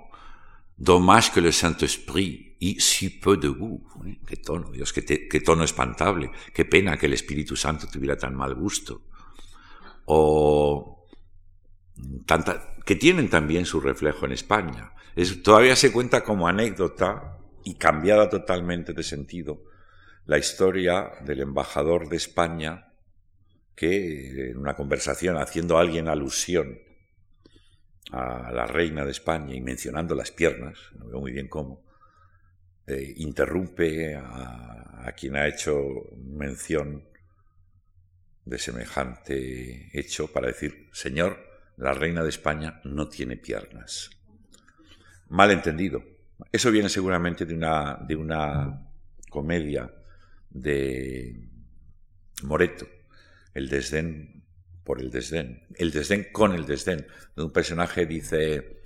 Dommage 0.80 1.34
que 1.34 1.42
le 1.42 1.52
Saint-Esprit 1.52 2.56
y 2.62 2.80
si 2.80 3.10
peu 3.10 3.36
de 3.36 3.50
goût. 3.50 3.84
Qué 4.26 4.38
tono, 4.38 4.72
Dios, 4.72 4.94
qué, 4.94 5.04
qué, 5.04 5.42
tono 5.42 5.66
espantable. 5.66 6.32
Qué 6.54 6.64
pena 6.64 6.96
que 6.96 7.08
el 7.08 7.14
Espíritu 7.14 7.58
Santo 7.58 7.86
tuviera 7.88 8.16
tan 8.16 8.34
mal 8.34 8.56
gusto. 8.56 9.02
O 10.06 11.06
tanta, 12.26 12.78
que 12.86 12.96
tienen 12.96 13.30
también 13.30 13.66
su 13.66 13.82
reflejo 13.82 14.26
en 14.26 14.32
España. 14.32 14.94
Es, 15.18 15.44
todavía 15.44 15.76
se 15.76 15.92
cuenta 15.92 16.24
como 16.24 16.48
anécdota 16.48 17.38
y 17.66 17.76
cambiada 17.76 18.30
totalmente 18.30 18.94
de 18.94 19.04
sentido 19.04 19.66
la 20.30 20.38
historia 20.38 21.14
del 21.26 21.40
embajador 21.40 22.08
de 22.08 22.18
España 22.18 22.94
que 23.76 24.52
en 24.52 24.58
una 24.58 24.76
conversación 24.76 25.38
haciendo 25.38 25.76
a 25.76 25.82
alguien 25.82 26.08
alusión 26.08 26.78
a 28.12 28.52
la 28.52 28.68
reina 28.68 29.04
de 29.04 29.10
España 29.10 29.56
y 29.56 29.62
mencionando 29.62 30.14
las 30.14 30.30
piernas, 30.30 30.78
no 31.00 31.08
veo 31.08 31.20
muy 31.20 31.32
bien 31.32 31.48
cómo, 31.48 31.84
eh, 32.86 33.16
interrumpe 33.18 34.16
a, 34.16 35.12
quien 35.18 35.36
ha 35.36 35.48
hecho 35.48 35.76
mención 36.16 37.04
de 38.46 38.60
semejante 38.60 39.90
hecho 40.00 40.32
para 40.32 40.46
decir, 40.46 40.90
Señor, 40.94 41.40
la 41.78 41.94
reina 41.94 42.22
de 42.22 42.30
España 42.30 42.82
no 42.84 43.10
tiene 43.10 43.36
piernas. 43.36 44.12
Mal 45.30 45.50
entendido. 45.50 46.04
Eso 46.52 46.70
viene 46.70 46.90
seguramente 46.90 47.48
de 47.48 47.56
una, 47.56 47.98
de 48.08 48.16
una 48.16 48.92
comedia 49.32 49.92
de 50.50 51.50
Moreto, 52.44 52.88
el 53.54 53.70
desdén 53.70 54.46
por 54.84 55.00
el 55.00 55.12
desdén, 55.12 55.68
el 55.76 55.92
desdén 55.92 56.28
con 56.32 56.54
el 56.54 56.66
desdén. 56.66 57.06
Un 57.36 57.52
personaje 57.52 58.06
dice, 58.06 58.82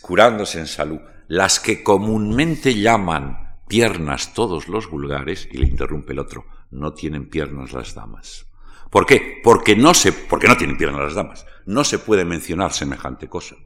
curándose 0.00 0.60
en 0.60 0.66
salud, 0.66 1.00
las 1.28 1.58
que 1.58 1.82
comúnmente 1.82 2.78
llaman 2.78 3.56
piernas 3.68 4.34
todos 4.34 4.68
los 4.68 4.88
vulgares, 4.88 5.48
y 5.50 5.58
le 5.58 5.66
interrumpe 5.66 6.12
el 6.12 6.20
otro, 6.20 6.46
no 6.70 6.94
tienen 6.94 7.28
piernas 7.28 7.72
las 7.72 7.94
damas. 7.94 8.46
¿Por 8.90 9.04
qué? 9.04 9.40
Porque 9.42 9.74
no, 9.74 9.94
se, 9.94 10.12
porque 10.12 10.46
no 10.46 10.56
tienen 10.56 10.76
piernas 10.76 11.00
las 11.00 11.14
damas. 11.14 11.46
No 11.64 11.82
se 11.82 11.98
puede 11.98 12.24
mencionar 12.24 12.72
semejante 12.72 13.28
cosa. 13.28 13.56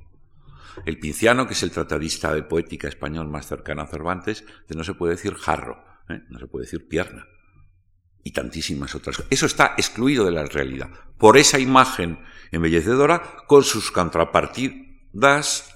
El 0.87 0.99
Pinciano, 0.99 1.47
que 1.47 1.53
es 1.53 1.63
el 1.63 1.71
tratadista 1.73 2.33
de 2.35 2.43
poética 2.43 2.89
español 2.89 3.29
más 3.29 3.47
cercano 3.47 3.83
a 3.83 3.87
Cervantes, 3.87 4.45
no 4.75 4.83
se 4.83 4.95
puede 4.95 5.15
decir 5.15 5.35
jarro, 5.35 5.85
¿eh? 6.11 6.23
no 6.29 6.39
se 6.39 6.47
puede 6.47 6.67
decir 6.67 6.89
pierna 6.89 7.27
y 8.23 8.33
tantísimas 8.33 8.95
otras 8.95 9.17
cosas. 9.17 9.33
Eso 9.33 9.47
está 9.47 9.75
excluido 9.77 10.25
de 10.25 10.33
la 10.33 10.45
realidad. 10.45 10.91
Por 11.19 11.37
esa 11.37 11.59
imagen 11.59 12.19
embellecedora, 12.51 13.23
con 13.47 13.65
sus 13.65 13.91
contrapartidas 13.91 15.75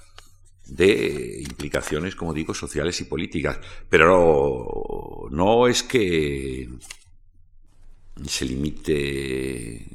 de 0.67 1.43
implicaciones, 1.43 2.15
como 2.15 2.33
digo, 2.33 2.55
sociales 2.55 3.01
y 3.01 3.05
políticas. 3.05 3.61
Pero 3.89 5.29
no 5.31 5.69
es 5.69 5.83
que 5.83 6.69
se 8.27 8.45
limite, 8.45 9.87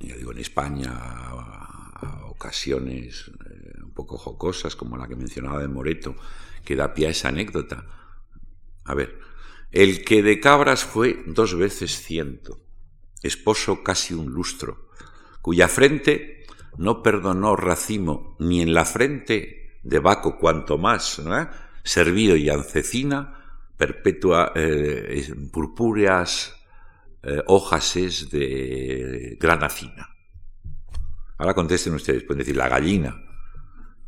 ya 0.00 0.16
digo, 0.16 0.32
en 0.32 0.38
España 0.38 0.92
a, 0.92 2.24
ocasiones 2.28 3.32
eh, 3.50 3.82
un 3.82 3.90
poco 3.90 4.16
jocosas, 4.16 4.76
como 4.76 4.96
la 4.96 5.08
que 5.08 5.16
mencionaba 5.16 5.60
de 5.60 5.66
Moreto, 5.66 6.14
que 6.64 6.76
da 6.76 6.94
pie 6.94 7.08
a 7.08 7.10
esa 7.10 7.28
anécdota. 7.28 7.84
A 8.84 8.94
ver, 8.94 9.18
el 9.70 10.04
que 10.04 10.22
de 10.22 10.40
cabras 10.40 10.84
fue 10.84 11.22
dos 11.26 11.54
veces 11.54 12.02
ciento, 12.02 12.60
esposo 13.22 13.82
casi 13.82 14.14
un 14.14 14.32
lustro, 14.32 14.88
cuya 15.42 15.68
frente 15.68 16.46
no 16.78 17.02
perdonó 17.02 17.54
racimo 17.56 18.36
ni 18.38 18.62
en 18.62 18.72
la 18.72 18.84
frente 18.84 19.78
de 19.82 19.98
Baco 19.98 20.38
cuanto 20.38 20.78
más, 20.78 21.20
servido 21.82 22.36
y 22.36 22.48
ancecina, 22.48 23.60
perpetua 23.76 24.52
eh, 24.54 25.34
purpúreas 25.52 26.54
eh, 27.22 27.42
hojas 27.46 27.96
es 27.96 28.30
de 28.30 29.36
grana 29.40 29.68
fina. 29.68 30.08
Ahora 31.36 31.54
contesten 31.54 31.94
ustedes, 31.94 32.24
pueden 32.24 32.38
decir 32.38 32.56
la 32.56 32.68
gallina. 32.68 33.24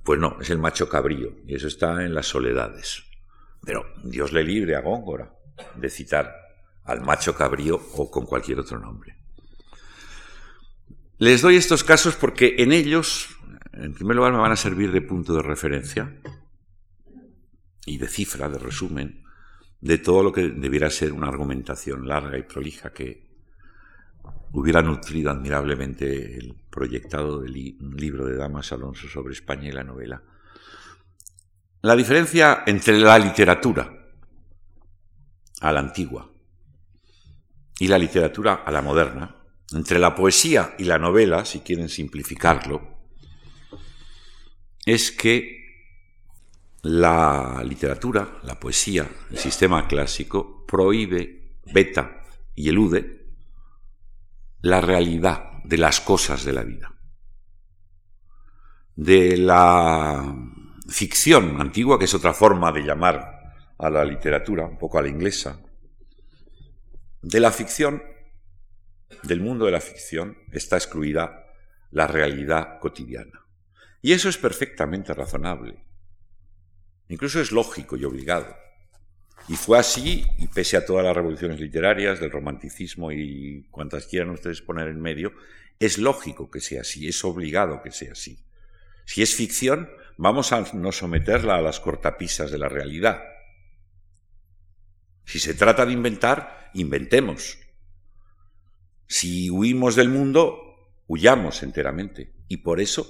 Pues 0.02 0.18
no, 0.18 0.38
es 0.40 0.50
el 0.50 0.58
macho 0.58 0.88
cabrío, 0.88 1.36
y 1.46 1.54
eso 1.54 1.68
está 1.68 2.04
en 2.04 2.14
las 2.14 2.26
soledades. 2.26 3.04
Pero 3.64 3.84
Dios 4.02 4.32
le 4.32 4.42
libre 4.42 4.74
a 4.74 4.80
Góngora 4.80 5.39
de 5.76 5.90
citar 5.90 6.34
al 6.84 7.02
macho 7.02 7.34
cabrío 7.34 7.80
o 7.94 8.10
con 8.10 8.26
cualquier 8.26 8.58
otro 8.58 8.78
nombre. 8.78 9.16
Les 11.18 11.42
doy 11.42 11.56
estos 11.56 11.84
casos 11.84 12.16
porque 12.16 12.56
en 12.58 12.72
ellos, 12.72 13.28
en 13.72 13.92
primer 13.92 14.16
lugar, 14.16 14.32
me 14.32 14.38
van 14.38 14.52
a 14.52 14.56
servir 14.56 14.90
de 14.90 15.02
punto 15.02 15.34
de 15.34 15.42
referencia 15.42 16.16
y 17.84 17.98
de 17.98 18.08
cifra, 18.08 18.48
de 18.48 18.58
resumen, 18.58 19.24
de 19.80 19.98
todo 19.98 20.22
lo 20.22 20.32
que 20.32 20.48
debiera 20.48 20.90
ser 20.90 21.12
una 21.12 21.28
argumentación 21.28 22.08
larga 22.08 22.38
y 22.38 22.42
prolija 22.42 22.92
que 22.92 23.28
hubiera 24.52 24.82
nutrido 24.82 25.30
admirablemente 25.30 26.36
el 26.36 26.56
proyectado 26.70 27.40
del 27.40 27.52
libro 27.52 28.24
de 28.24 28.36
Damas 28.36 28.72
Alonso 28.72 29.08
sobre 29.08 29.34
España 29.34 29.68
y 29.68 29.72
la 29.72 29.84
novela. 29.84 30.22
La 31.82 31.96
diferencia 31.96 32.64
entre 32.66 32.98
la 32.98 33.18
literatura 33.18 33.99
a 35.60 35.72
la 35.72 35.80
antigua 35.80 36.30
y 37.78 37.88
la 37.88 37.98
literatura 37.98 38.62
a 38.66 38.70
la 38.70 38.82
moderna, 38.82 39.36
entre 39.72 39.98
la 39.98 40.14
poesía 40.14 40.74
y 40.78 40.84
la 40.84 40.98
novela, 40.98 41.44
si 41.44 41.60
quieren 41.60 41.88
simplificarlo, 41.88 42.98
es 44.84 45.12
que 45.12 45.60
la 46.82 47.62
literatura, 47.64 48.40
la 48.42 48.58
poesía, 48.58 49.08
el 49.30 49.38
sistema 49.38 49.86
clásico 49.86 50.66
prohíbe, 50.66 51.58
veta 51.72 52.22
y 52.54 52.68
elude 52.68 53.28
la 54.62 54.80
realidad 54.80 55.62
de 55.64 55.78
las 55.78 56.00
cosas 56.00 56.44
de 56.44 56.52
la 56.52 56.62
vida. 56.62 56.94
De 58.96 59.36
la 59.36 60.34
ficción 60.88 61.60
antigua, 61.60 61.98
que 61.98 62.04
es 62.04 62.14
otra 62.14 62.34
forma 62.34 62.72
de 62.72 62.82
llamar 62.82 63.39
a 63.80 63.90
la 63.90 64.04
literatura, 64.04 64.64
un 64.64 64.78
poco 64.78 64.98
a 64.98 65.02
la 65.02 65.08
inglesa, 65.08 65.60
de 67.22 67.40
la 67.40 67.50
ficción, 67.50 68.02
del 69.22 69.40
mundo 69.40 69.66
de 69.66 69.72
la 69.72 69.80
ficción, 69.80 70.38
está 70.52 70.76
excluida 70.76 71.46
la 71.90 72.06
realidad 72.06 72.78
cotidiana. 72.78 73.46
Y 74.02 74.12
eso 74.12 74.28
es 74.28 74.38
perfectamente 74.38 75.12
razonable. 75.12 75.84
Incluso 77.08 77.40
es 77.40 77.52
lógico 77.52 77.96
y 77.96 78.04
obligado. 78.04 78.56
Y 79.48 79.56
fue 79.56 79.78
así, 79.78 80.26
y 80.38 80.46
pese 80.48 80.76
a 80.76 80.84
todas 80.84 81.04
las 81.04 81.16
revoluciones 81.16 81.58
literarias, 81.58 82.20
del 82.20 82.30
romanticismo 82.30 83.10
y 83.10 83.66
cuantas 83.70 84.06
quieran 84.06 84.30
ustedes 84.30 84.62
poner 84.62 84.88
en 84.88 85.00
medio, 85.00 85.32
es 85.78 85.98
lógico 85.98 86.50
que 86.50 86.60
sea 86.60 86.82
así, 86.82 87.08
es 87.08 87.24
obligado 87.24 87.82
que 87.82 87.90
sea 87.90 88.12
así. 88.12 88.38
Si 89.06 89.22
es 89.22 89.34
ficción, 89.34 89.90
vamos 90.18 90.52
a 90.52 90.64
no 90.74 90.92
someterla 90.92 91.56
a 91.56 91.62
las 91.62 91.80
cortapisas 91.80 92.50
de 92.50 92.58
la 92.58 92.68
realidad. 92.68 93.22
Si 95.30 95.38
se 95.38 95.54
trata 95.54 95.86
de 95.86 95.92
inventar, 95.92 96.72
inventemos. 96.74 97.56
Si 99.06 99.48
huimos 99.48 99.94
del 99.94 100.08
mundo, 100.08 100.58
huyamos 101.06 101.62
enteramente. 101.62 102.34
Y 102.48 102.56
por 102.56 102.80
eso 102.80 103.06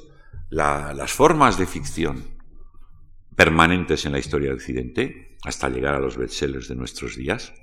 las 0.50 1.12
formas 1.12 1.56
de 1.56 1.66
ficción 1.66 2.38
permanentes 3.34 4.04
en 4.04 4.12
la 4.12 4.18
historia 4.18 4.50
de 4.50 4.56
Occidente, 4.56 5.38
hasta 5.44 5.70
llegar 5.70 5.94
a 5.94 5.98
los 5.98 6.18
bestsellers 6.18 6.68
de 6.68 6.74
nuestros 6.74 7.16
días, 7.16 7.54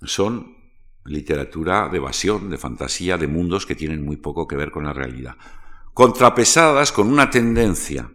son 0.00 0.56
literatura 1.04 1.90
de 1.90 1.98
evasión, 1.98 2.48
de 2.48 2.56
fantasía, 2.56 3.18
de 3.18 3.26
mundos 3.26 3.66
que 3.66 3.74
tienen 3.74 4.02
muy 4.02 4.16
poco 4.16 4.48
que 4.48 4.56
ver 4.56 4.70
con 4.70 4.84
la 4.84 4.94
realidad, 4.94 5.36
contrapesadas 5.92 6.90
con 6.90 7.08
una 7.08 7.28
tendencia 7.28 8.10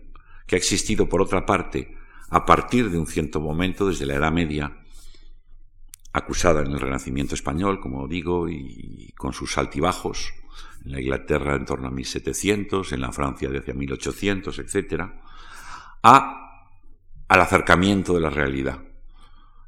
que 0.48 0.56
ha 0.56 0.58
existido, 0.58 1.08
por 1.08 1.22
otra 1.22 1.46
parte, 1.46 2.02
a 2.30 2.46
partir 2.46 2.90
de 2.90 2.98
un 2.98 3.08
cierto 3.08 3.40
momento, 3.40 3.88
desde 3.88 4.06
la 4.06 4.16
Edad 4.16 4.32
Media, 4.32 4.78
acusada 6.14 6.62
en 6.62 6.72
el 6.72 6.80
Renacimiento 6.80 7.36
español, 7.36 7.80
como 7.80 8.08
digo, 8.08 8.48
y 8.50 9.14
con 9.18 9.34
sus 9.34 9.58
altibajos, 9.58 10.34
en 10.86 10.92
la 10.92 11.02
Inglaterra 11.02 11.56
en 11.56 11.66
torno 11.66 11.88
a 11.88 11.92
1700, 11.92 12.92
en 12.92 13.02
la 13.02 13.12
Francia 13.12 13.50
de 13.50 13.60
hacia 13.60 13.74
1800, 13.74 14.60
etc., 14.60 15.04
a, 16.04 16.70
al 17.28 17.42
acercamiento 17.42 18.14
de 18.14 18.20
la 18.20 18.30
realidad. 18.30 18.82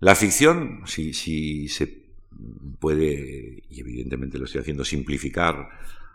La 0.02 0.16
ficción, 0.16 0.82
si, 0.86 1.14
si 1.14 1.68
se 1.70 2.06
puede, 2.80 3.64
y 3.70 3.80
evidentemente 3.80 4.38
lo 4.38 4.46
estoy 4.46 4.62
haciendo, 4.62 4.84
simplificar 4.84 5.70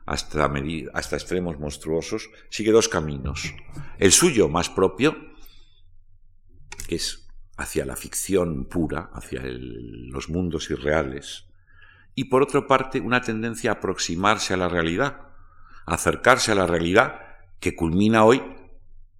hasta, 0.06 0.52
hasta 0.92 1.16
extremos 1.16 1.58
monstruosos, 1.58 2.30
sigue 2.50 2.72
dos 2.72 2.88
caminos. 2.88 3.54
El 3.98 4.12
suyo 4.12 4.48
más 4.48 4.68
propio, 4.68 5.16
es 6.96 7.28
hacia 7.56 7.84
la 7.84 7.96
ficción 7.96 8.66
pura, 8.66 9.10
hacia 9.12 9.42
los 9.44 10.28
mundos 10.28 10.70
irreales, 10.70 11.46
y 12.14 12.24
por 12.24 12.42
otra 12.42 12.66
parte 12.66 13.00
una 13.00 13.20
tendencia 13.20 13.70
a 13.70 13.74
aproximarse 13.74 14.54
a 14.54 14.56
la 14.56 14.68
realidad, 14.68 15.28
a 15.86 15.94
acercarse 15.94 16.52
a 16.52 16.54
la 16.54 16.66
realidad 16.66 17.20
que 17.60 17.76
culmina 17.76 18.24
hoy 18.24 18.42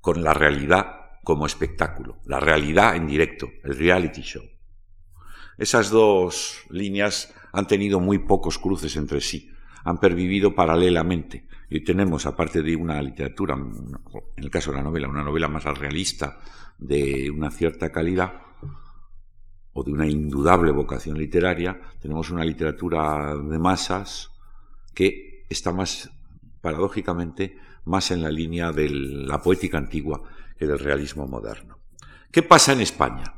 con 0.00 0.22
la 0.22 0.34
realidad 0.34 1.00
como 1.22 1.46
espectáculo, 1.46 2.20
la 2.24 2.40
realidad 2.40 2.96
en 2.96 3.06
directo, 3.06 3.48
el 3.62 3.76
reality 3.76 4.22
show. 4.22 4.44
Esas 5.58 5.90
dos 5.90 6.62
líneas 6.70 7.34
han 7.52 7.66
tenido 7.66 8.00
muy 8.00 8.18
pocos 8.18 8.58
cruces 8.58 8.96
entre 8.96 9.20
sí, 9.20 9.52
han 9.84 9.98
pervivido 9.98 10.54
paralelamente. 10.54 11.46
Y 11.68 11.84
tenemos, 11.84 12.26
aparte 12.26 12.62
de 12.62 12.74
una 12.74 13.00
literatura, 13.00 13.54
en 13.54 14.44
el 14.44 14.50
caso 14.50 14.70
de 14.70 14.78
la 14.78 14.82
novela, 14.82 15.08
una 15.08 15.22
novela 15.22 15.48
más 15.48 15.64
realista, 15.64 16.38
de 16.80 17.30
una 17.30 17.50
cierta 17.50 17.92
calidad, 17.92 18.32
o 19.72 19.84
de 19.84 19.92
una 19.92 20.06
indudable 20.06 20.72
vocación 20.72 21.16
literaria, 21.18 21.80
tenemos 22.00 22.30
una 22.30 22.44
literatura 22.44 23.36
de 23.36 23.58
masas 23.58 24.30
que 24.94 25.44
está 25.48 25.72
más, 25.72 26.10
paradójicamente, 26.60 27.56
más 27.84 28.10
en 28.10 28.22
la 28.22 28.30
línea 28.30 28.72
de 28.72 28.90
la 28.90 29.40
poética 29.40 29.78
antigua 29.78 30.22
que 30.58 30.66
del 30.66 30.78
realismo 30.78 31.26
moderno. 31.26 31.78
¿Qué 32.30 32.42
pasa 32.42 32.72
en 32.72 32.80
España? 32.80 33.34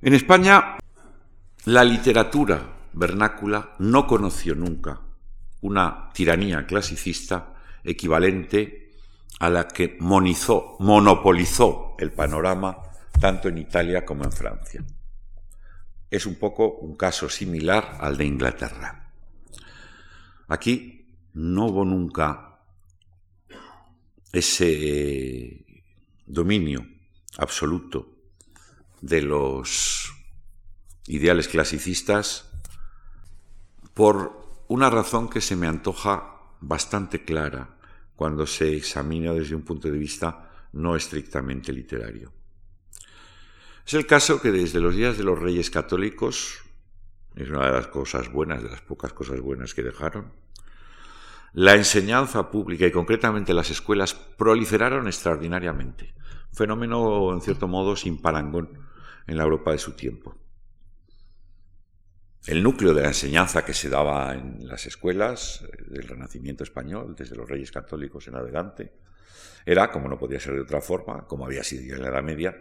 En 0.00 0.14
España, 0.14 0.78
la 1.64 1.84
literatura 1.84 2.88
vernácula 2.92 3.74
no 3.78 4.06
conoció 4.06 4.54
nunca 4.54 5.00
una 5.60 6.10
tiranía 6.12 6.66
clasicista 6.66 7.54
equivalente 7.84 8.81
a 9.42 9.50
la 9.50 9.66
que 9.66 9.96
monopolizó 9.98 11.96
el 11.98 12.12
panorama 12.12 12.80
tanto 13.18 13.48
en 13.48 13.58
Italia 13.58 14.04
como 14.04 14.22
en 14.22 14.30
Francia. 14.30 14.84
Es 16.08 16.26
un 16.26 16.36
poco 16.36 16.76
un 16.76 16.94
caso 16.94 17.28
similar 17.28 17.98
al 17.98 18.16
de 18.16 18.24
Inglaterra. 18.24 19.10
Aquí 20.46 21.08
no 21.34 21.66
hubo 21.66 21.84
nunca 21.84 22.60
ese 24.30 25.64
dominio 26.24 26.86
absoluto 27.36 28.14
de 29.00 29.22
los 29.22 30.12
ideales 31.08 31.48
clasicistas 31.48 32.48
por 33.92 34.62
una 34.68 34.88
razón 34.88 35.28
que 35.28 35.40
se 35.40 35.56
me 35.56 35.66
antoja 35.66 36.36
bastante 36.60 37.24
clara 37.24 37.81
cuando 38.22 38.46
se 38.46 38.76
examina 38.76 39.32
desde 39.32 39.56
un 39.56 39.62
punto 39.62 39.90
de 39.90 39.98
vista 39.98 40.48
no 40.74 40.94
estrictamente 40.94 41.72
literario. 41.72 42.32
Es 43.84 43.94
el 43.94 44.06
caso 44.06 44.40
que 44.40 44.52
desde 44.52 44.78
los 44.78 44.94
días 44.94 45.18
de 45.18 45.24
los 45.24 45.36
reyes 45.36 45.70
católicos, 45.70 46.62
es 47.34 47.50
una 47.50 47.66
de 47.66 47.72
las 47.72 47.88
cosas 47.88 48.30
buenas, 48.30 48.62
de 48.62 48.70
las 48.70 48.80
pocas 48.80 49.12
cosas 49.12 49.40
buenas 49.40 49.74
que 49.74 49.82
dejaron, 49.82 50.30
la 51.52 51.74
enseñanza 51.74 52.48
pública 52.48 52.86
y 52.86 52.92
concretamente 52.92 53.54
las 53.54 53.70
escuelas 53.70 54.14
proliferaron 54.14 55.08
extraordinariamente. 55.08 56.14
Fenómeno, 56.52 57.32
en 57.32 57.40
cierto 57.40 57.66
modo, 57.66 57.96
sin 57.96 58.22
parangón 58.22 58.70
en 59.26 59.36
la 59.36 59.42
Europa 59.42 59.72
de 59.72 59.78
su 59.78 59.96
tiempo. 59.96 60.36
El 62.44 62.62
núcleo 62.62 62.92
de 62.92 63.02
la 63.02 63.08
enseñanza 63.08 63.64
que 63.64 63.72
se 63.72 63.88
daba 63.88 64.34
en 64.34 64.66
las 64.66 64.86
escuelas 64.86 65.62
eh, 65.62 65.84
del 65.86 66.08
Renacimiento 66.08 66.64
español, 66.64 67.14
desde 67.16 67.36
los 67.36 67.48
reyes 67.48 67.70
católicos 67.70 68.26
en 68.26 68.34
adelante, 68.34 68.92
era, 69.64 69.92
como 69.92 70.08
no 70.08 70.18
podía 70.18 70.40
ser 70.40 70.54
de 70.54 70.62
otra 70.62 70.80
forma, 70.80 71.26
como 71.26 71.46
había 71.46 71.62
sido 71.62 71.94
en 71.94 72.02
la 72.02 72.08
Edad 72.08 72.22
Media, 72.22 72.56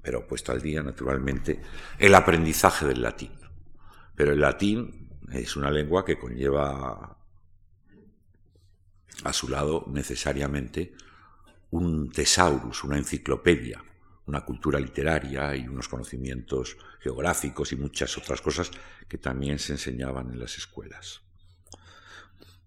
pero 0.00 0.26
puesto 0.26 0.52
al 0.52 0.62
día, 0.62 0.82
naturalmente, 0.82 1.60
el 1.98 2.14
aprendizaje 2.14 2.86
del 2.86 3.02
latín. 3.02 3.32
Pero 4.14 4.32
el 4.32 4.40
latín 4.40 5.10
es 5.32 5.56
una 5.56 5.70
lengua 5.70 6.04
que 6.04 6.18
conlleva 6.18 7.18
a 9.24 9.32
su 9.32 9.48
lado 9.48 9.84
necesariamente 9.88 10.94
un 11.70 12.10
tesaurus, 12.10 12.84
una 12.84 12.96
enciclopedia, 12.96 13.82
una 14.26 14.44
cultura 14.44 14.78
literaria 14.80 15.56
y 15.56 15.68
unos 15.68 15.88
conocimientos 15.88 16.76
geográficos 17.00 17.72
y 17.72 17.76
muchas 17.76 18.18
otras 18.18 18.40
cosas 18.40 18.70
que 19.08 19.18
también 19.18 19.58
se 19.58 19.72
enseñaban 19.72 20.32
en 20.32 20.38
las 20.40 20.56
escuelas. 20.58 21.20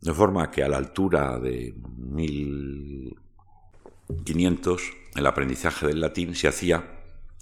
De 0.01 0.13
forma 0.13 0.49
que 0.49 0.63
a 0.63 0.69
la 0.69 0.77
altura 0.77 1.37
de 1.39 1.75
1500 1.97 4.81
el 5.15 5.25
aprendizaje 5.25 5.87
del 5.87 5.99
latín 5.99 6.35
se 6.35 6.47
hacía, 6.47 7.01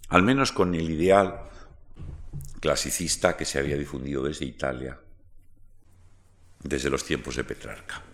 al 0.10 0.24
menos 0.24 0.52
con 0.52 0.74
el 0.74 0.90
ideal 0.90 1.44
clasicista 2.60 3.38
que 3.38 3.46
se 3.46 3.60
había 3.60 3.78
difundido 3.78 4.24
desde 4.24 4.46
Italia, 4.46 5.00
desde 6.64 6.90
los 6.90 7.06
tiempos 7.06 7.36
de 7.36 7.44
Petrarca. 7.44 8.07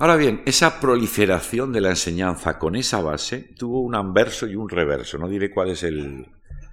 Ahora 0.00 0.16
bien, 0.16 0.40
esa 0.46 0.80
proliferación 0.80 1.74
de 1.74 1.82
la 1.82 1.90
enseñanza 1.90 2.58
con 2.58 2.74
esa 2.74 3.02
base 3.02 3.52
tuvo 3.58 3.82
un 3.82 3.94
anverso 3.94 4.46
y 4.46 4.56
un 4.56 4.66
reverso. 4.66 5.18
No 5.18 5.28
diré 5.28 5.50
cuál 5.50 5.72
es 5.72 5.82
el 5.82 6.26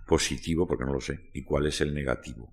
positivo, 0.05 0.65
porque 0.65 0.85
no 0.85 0.93
lo 0.93 1.01
sé, 1.01 1.29
y 1.33 1.43
cuál 1.43 1.67
es 1.67 1.81
el 1.81 1.93
negativo. 1.93 2.49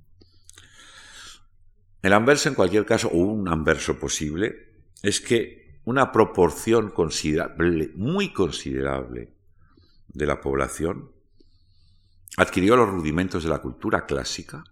El 2.02 2.12
anverso, 2.12 2.48
en 2.48 2.56
cualquier 2.56 2.84
caso, 2.84 3.06
o 3.06 3.18
un 3.18 3.46
anverso 3.46 4.00
posible, 4.00 4.72
es 5.00 5.20
que 5.20 5.78
una 5.84 6.10
proporción 6.10 6.90
considerable, 6.90 7.92
muy 7.94 8.32
considerable, 8.32 9.32
de 10.08 10.26
la 10.26 10.40
población 10.40 11.12
adquirió 12.36 12.74
los 12.74 12.90
rudimentos 12.90 13.44
de 13.44 13.50
la 13.50 13.60
cultura 13.60 14.06
clásica 14.06 14.64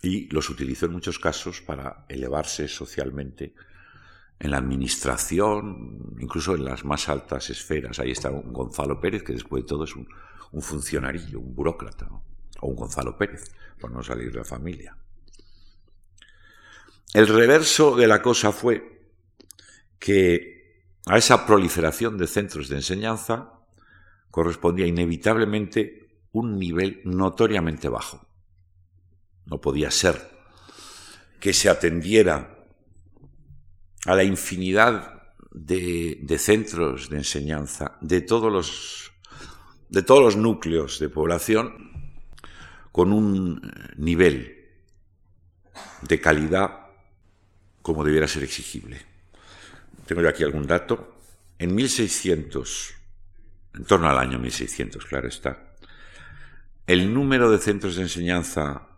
y 0.00 0.26
los 0.30 0.48
utilizó 0.48 0.86
en 0.86 0.92
muchos 0.92 1.18
casos 1.18 1.60
para 1.60 2.06
elevarse 2.08 2.66
socialmente 2.66 3.52
en 4.40 4.50
la 4.50 4.56
administración, 4.56 6.16
incluso 6.18 6.54
en 6.54 6.64
las 6.64 6.84
más 6.84 7.10
altas 7.10 7.50
esferas. 7.50 7.98
Ahí 7.98 8.10
está 8.10 8.30
un 8.30 8.52
Gonzalo 8.54 8.98
Pérez, 8.98 9.22
que 9.22 9.34
después 9.34 9.62
de 9.62 9.68
todo 9.68 9.84
es 9.84 9.94
un, 9.94 10.08
funcionario, 10.62 11.38
un 11.38 11.54
burócrata, 11.54 12.08
o 12.60 12.68
un 12.68 12.74
Gonzalo 12.74 13.16
Pérez, 13.16 13.52
por 13.78 13.92
no 13.92 14.02
salir 14.02 14.32
de 14.32 14.38
la 14.38 14.44
familia. 14.44 14.96
El 17.12 17.28
reverso 17.28 17.94
de 17.94 18.06
la 18.06 18.22
cosa 18.22 18.50
fue 18.50 19.10
que 19.98 20.88
a 21.06 21.18
esa 21.18 21.46
proliferación 21.46 22.16
de 22.16 22.26
centros 22.26 22.68
de 22.70 22.76
enseñanza 22.76 23.52
correspondía 24.30 24.86
inevitablemente 24.86 26.08
un 26.32 26.58
nivel 26.58 27.02
notoriamente 27.04 27.90
bajo. 27.90 28.26
No 29.44 29.60
podía 29.60 29.90
ser 29.90 30.30
que 31.40 31.52
se 31.52 31.68
atendiera 31.68 32.59
a 34.06 34.14
la 34.14 34.24
infinidad 34.24 35.20
de, 35.52 36.36
centros 36.38 37.10
de 37.10 37.18
enseñanza 37.18 37.98
de 38.00 38.20
todos 38.20 38.52
los 38.52 39.12
de 39.88 40.02
todos 40.02 40.22
los 40.22 40.36
núcleos 40.36 41.00
de 41.00 41.08
población 41.08 41.90
con 42.92 43.12
un 43.12 43.60
nivel 43.96 44.68
de 46.02 46.20
calidad 46.20 46.86
como 47.82 48.04
debiera 48.04 48.28
ser 48.28 48.44
exigible. 48.44 49.00
Tengo 50.06 50.22
yo 50.22 50.28
aquí 50.28 50.44
algún 50.44 50.66
dato. 50.66 51.16
En 51.58 51.74
1600, 51.74 52.94
en 53.74 53.84
torno 53.84 54.08
al 54.08 54.18
año 54.18 54.38
1600, 54.38 55.04
claro 55.04 55.28
está, 55.28 55.74
el 56.86 57.12
número 57.12 57.50
de 57.50 57.58
centros 57.58 57.96
de 57.96 58.02
enseñanza 58.02 58.88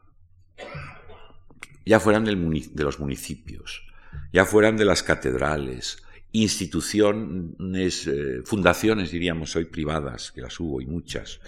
ya 1.85 2.01
fueran 2.01 2.25
de 2.25 2.85
los 2.85 3.01
municipios, 3.01 3.83
ya 4.33 4.45
fueran 4.45 4.77
de 4.77 4.85
las 4.85 5.03
catedrales, 5.03 6.03
instituciones, 6.33 8.07
eh, 8.07 8.43
fundaciones, 8.45 9.11
diríamos 9.11 9.55
hoy, 9.57 9.67
privadas, 9.67 10.33
que 10.33 10.41
las 10.41 10.59
hubo 10.59 10.81
y 10.81 10.87
muchas, 10.87 11.41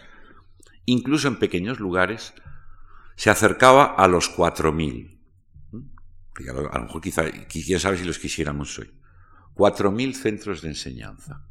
incluso 0.85 1.29
en 1.29 1.38
pequeños 1.38 1.81
lugares, 1.81 2.35
se 3.16 3.31
acercaba 3.31 3.85
a 3.85 4.09
los 4.09 4.31
4.000. 4.31 5.18
A 6.37 6.53
lo, 6.53 6.72
a 6.72 6.79
lo 6.79 6.85
mejor 6.85 7.00
quizá, 7.00 7.24
quién 7.48 7.81
sabe 7.81 7.96
si 7.96 8.05
los 8.05 8.18
quisiéramos 8.18 8.79
hoy. 8.79 8.92
4.000 9.55 10.14
centros 10.14 10.62
de 10.62 10.68
enseñanza. 10.68 11.46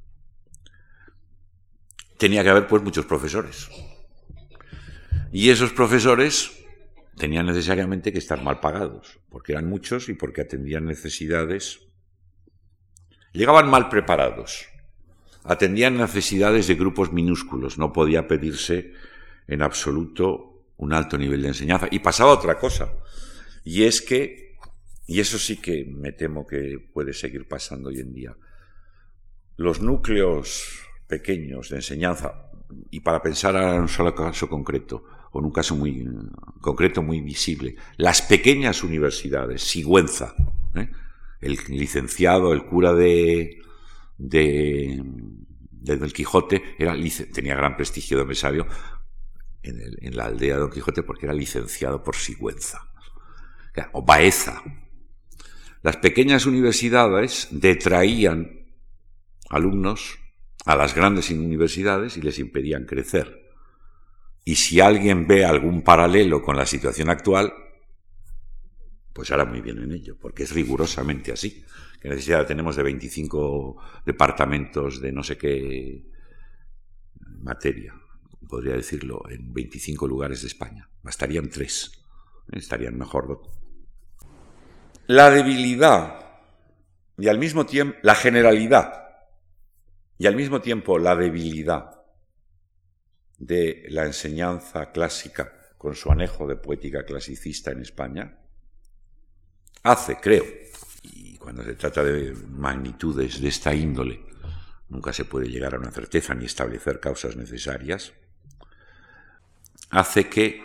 Tenía 2.18 2.44
que 2.44 2.50
haber 2.50 2.68
pues 2.68 2.84
muchos 2.84 3.06
profesores. 3.06 3.70
Y 5.32 5.50
esos 5.50 5.72
profesores 5.72 6.63
tenían 7.18 7.46
necesariamente 7.46 8.12
que 8.12 8.20
estar 8.20 8.42
mal 8.42 8.60
pagados, 8.60 9.20
porque 9.30 9.54
eran 9.54 9.70
muchos 9.70 10.10
y 10.10 10.14
porque 10.14 10.42
atendían 10.42 10.86
necesidades. 10.86 11.82
Llegaban 13.34 13.70
mal 13.70 13.90
preparados, 13.90 14.68
atendían 15.44 15.98
necesidades 15.98 16.68
de 16.68 16.76
grupos 16.76 17.12
minúsculos, 17.12 17.78
no 17.78 17.94
podía 17.94 18.28
pedirse 18.28 18.94
en 19.48 19.62
absoluto 19.62 20.66
un 20.78 20.94
alto 20.94 21.18
nivel 21.18 21.42
de 21.42 21.50
enseñanza. 21.50 21.88
Y 21.92 22.00
pasaba 22.00 22.32
otra 22.32 22.58
cosa, 22.58 22.94
y 23.64 23.84
es 23.84 24.02
que, 24.02 24.58
y 25.08 25.20
eso 25.20 25.38
sí 25.38 25.58
que 25.58 25.86
me 25.86 26.12
temo 26.12 26.46
que 26.46 26.80
puede 26.94 27.14
seguir 27.14 27.48
pasando 27.48 27.90
hoy 27.90 28.00
en 28.00 28.14
día, 28.14 28.36
los 29.56 29.82
núcleos 29.82 30.80
pequeños 31.08 31.70
de 31.70 31.78
enseñanza, 31.78 32.50
y 32.92 33.00
para 33.00 33.22
pensar 33.22 33.56
en 33.56 33.82
un 33.82 33.88
solo 33.88 34.14
caso 34.14 34.48
concreto, 34.48 35.04
con 35.32 35.46
un 35.46 35.52
caso 35.52 35.76
muy 35.76 36.08
concreto, 36.62 37.02
muy 37.02 37.22
visible. 37.22 37.76
Las 37.98 38.22
pequeñas 38.22 38.84
universidades, 38.84 39.64
Sigüenza, 39.64 40.36
¿eh? 40.76 40.90
el 41.42 41.58
licenciado, 41.70 42.54
el 42.54 42.66
cura 42.66 42.94
de, 42.94 43.62
de, 44.18 45.02
Don 45.82 46.10
Quijote, 46.12 46.76
era, 46.78 46.96
tenía 47.34 47.56
gran 47.56 47.76
prestigio 47.76 48.18
de 48.18 48.22
empresario 48.22 48.68
en, 49.64 49.82
en, 50.02 50.16
la 50.16 50.26
aldea 50.26 50.56
de 50.56 50.62
Don 50.62 50.72
Quijote 50.72 51.04
porque 51.04 51.26
era 51.26 51.34
licenciado 51.34 52.04
por 52.04 52.16
Sigüenza. 52.16 52.90
O 53.92 54.04
Baeza. 54.04 54.62
Las 55.82 55.98
pequeñas 55.98 56.46
universidades 56.46 57.48
detraían 57.50 58.68
alumnos 59.50 60.20
a 60.66 60.76
las 60.76 60.96
grandes 60.96 61.30
universidades 61.30 62.18
y 62.18 62.22
les 62.22 62.40
impedían 62.40 62.86
crecer. 62.86 63.52
Y 64.46 64.56
si 64.56 64.80
alguien 64.80 65.28
ve 65.28 65.46
algún 65.46 65.84
paralelo 65.84 66.42
con 66.42 66.58
la 66.58 66.66
situación 66.66 67.10
actual, 67.10 67.54
pues 69.14 69.32
hará 69.32 69.46
muy 69.46 69.62
bien 69.62 69.80
en 69.80 69.92
ello, 69.92 70.18
porque 70.20 70.44
es 70.44 70.52
rigurosamente 70.52 71.32
así. 71.32 71.64
¿Qué 72.02 72.10
necesidad 72.10 72.46
tenemos 72.46 72.76
de 72.76 72.84
25 72.84 73.78
departamentos 74.06 75.00
de 75.00 75.12
no 75.12 75.24
sé 75.24 75.38
qué 75.38 76.04
materia? 77.42 77.96
Podría 78.48 78.74
decirlo, 78.74 79.24
en 79.30 79.54
25 79.54 80.08
lugares 80.08 80.42
de 80.42 80.48
España. 80.48 80.90
Bastarían 81.02 81.50
tres. 81.50 81.92
Estarían 82.52 82.98
mejor. 82.98 83.42
La 85.08 85.30
debilidad 85.30 86.20
y 87.18 87.28
al 87.28 87.40
mismo 87.40 87.66
tiempo 87.66 87.98
la 88.02 88.16
generalidad 88.16 89.03
y 90.24 90.26
al 90.26 90.38
mismo 90.38 90.62
tiempo 90.62 90.98
la 91.00 91.18
debilidad 91.18 92.02
de 93.40 93.88
la 93.90 94.06
enseñanza 94.06 94.90
clásica 94.94 95.52
con 95.78 95.96
su 95.96 96.10
anejo 96.14 96.48
de 96.48 96.56
poética 96.56 97.04
clasicista 97.04 97.72
en 97.72 97.82
España, 97.82 98.40
hace, 99.84 100.22
creo, 100.22 100.46
y 101.04 101.36
cuando 101.36 101.62
se 101.66 101.74
trata 101.74 102.06
de 102.06 102.34
magnitudes 102.52 103.42
de 103.42 103.50
esta 103.50 103.76
índole, 103.76 104.26
nunca 104.88 105.12
se 105.12 105.26
puede 105.26 105.50
llegar 105.50 105.76
a 105.76 105.80
una 105.80 105.92
certeza 105.92 106.34
ni 106.34 106.46
establecer 106.46 107.02
causas 107.02 107.36
necesarias, 107.36 108.14
hace 109.90 110.30
que 110.30 110.64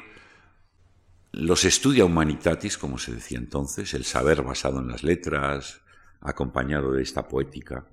los 1.33 1.65
estudia 1.65 2.05
humanitatis, 2.05 2.79
como 2.79 2.97
se 2.97 3.13
decía 3.13 3.39
entonces, 3.39 3.93
el 3.93 4.05
saber 4.05 4.43
basado 4.43 4.79
en 4.79 4.87
las 4.87 5.03
letras, 5.03 5.81
acompañado 6.21 6.93
de 6.93 7.03
esta 7.03 7.27
poética, 7.27 7.89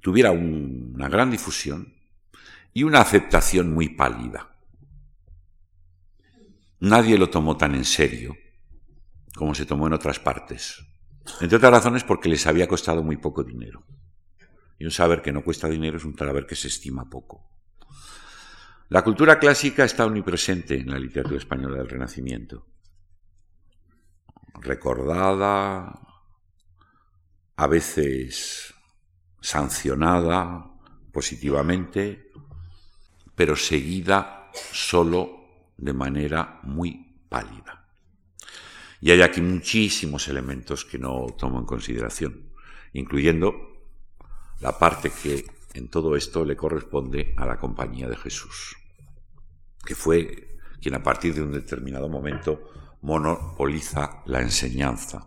tuviera 0.00 0.30
una 0.30 1.08
gran 1.08 1.30
difusión 1.30 1.94
y 2.72 2.82
una 2.84 3.00
aceptación 3.00 3.72
muy 3.72 3.90
pálida. 3.90 4.56
Nadie 6.80 7.18
lo 7.18 7.28
tomó 7.28 7.56
tan 7.56 7.74
en 7.74 7.84
serio 7.84 8.36
como 9.36 9.54
se 9.54 9.66
tomó 9.66 9.86
en 9.86 9.92
otras 9.92 10.18
partes 10.18 10.84
Entre 11.40 11.56
otras 11.56 11.72
razones 11.72 12.04
porque 12.04 12.28
les 12.28 12.46
había 12.46 12.66
costado 12.66 13.02
muy 13.02 13.16
poco 13.16 13.44
dinero. 13.44 13.84
Y 14.78 14.84
un 14.84 14.90
saber 14.90 15.22
que 15.22 15.32
no 15.32 15.44
cuesta 15.44 15.68
dinero 15.68 15.98
es 15.98 16.04
un 16.04 16.16
saber 16.16 16.46
que 16.46 16.56
se 16.56 16.68
estima 16.68 17.08
poco. 17.08 17.48
La 18.88 19.02
cultura 19.02 19.38
clásica 19.38 19.84
está 19.84 20.06
omnipresente 20.06 20.80
en 20.80 20.90
la 20.90 20.98
literatura 20.98 21.38
española 21.38 21.76
del 21.78 21.88
Renacimiento. 21.88 22.66
Recordada, 24.54 26.00
a 27.56 27.66
veces 27.68 28.74
sancionada 29.40 30.70
positivamente, 31.12 32.30
pero 33.34 33.56
seguida 33.56 34.50
solo 34.72 35.72
de 35.76 35.92
manera 35.92 36.60
muy 36.62 37.22
pálida. 37.28 37.88
Y 39.00 39.10
hay 39.10 39.22
aquí 39.22 39.40
muchísimos 39.40 40.28
elementos 40.28 40.84
que 40.84 40.98
no 40.98 41.26
tomo 41.38 41.58
en 41.58 41.64
consideración, 41.64 42.50
incluyendo 42.92 43.54
la 44.60 44.78
parte 44.78 45.10
que 45.10 45.46
en 45.72 45.88
todo 45.88 46.16
esto 46.16 46.44
le 46.44 46.56
corresponde 46.56 47.34
a 47.36 47.46
la 47.46 47.56
compañía 47.56 48.08
de 48.08 48.16
Jesús 48.16 48.76
que 49.84 49.94
fue 49.94 50.58
quien 50.80 50.94
a 50.94 51.02
partir 51.02 51.34
de 51.34 51.42
un 51.42 51.52
determinado 51.52 52.08
momento 52.08 52.70
monopoliza 53.02 54.22
la 54.26 54.40
enseñanza 54.40 55.26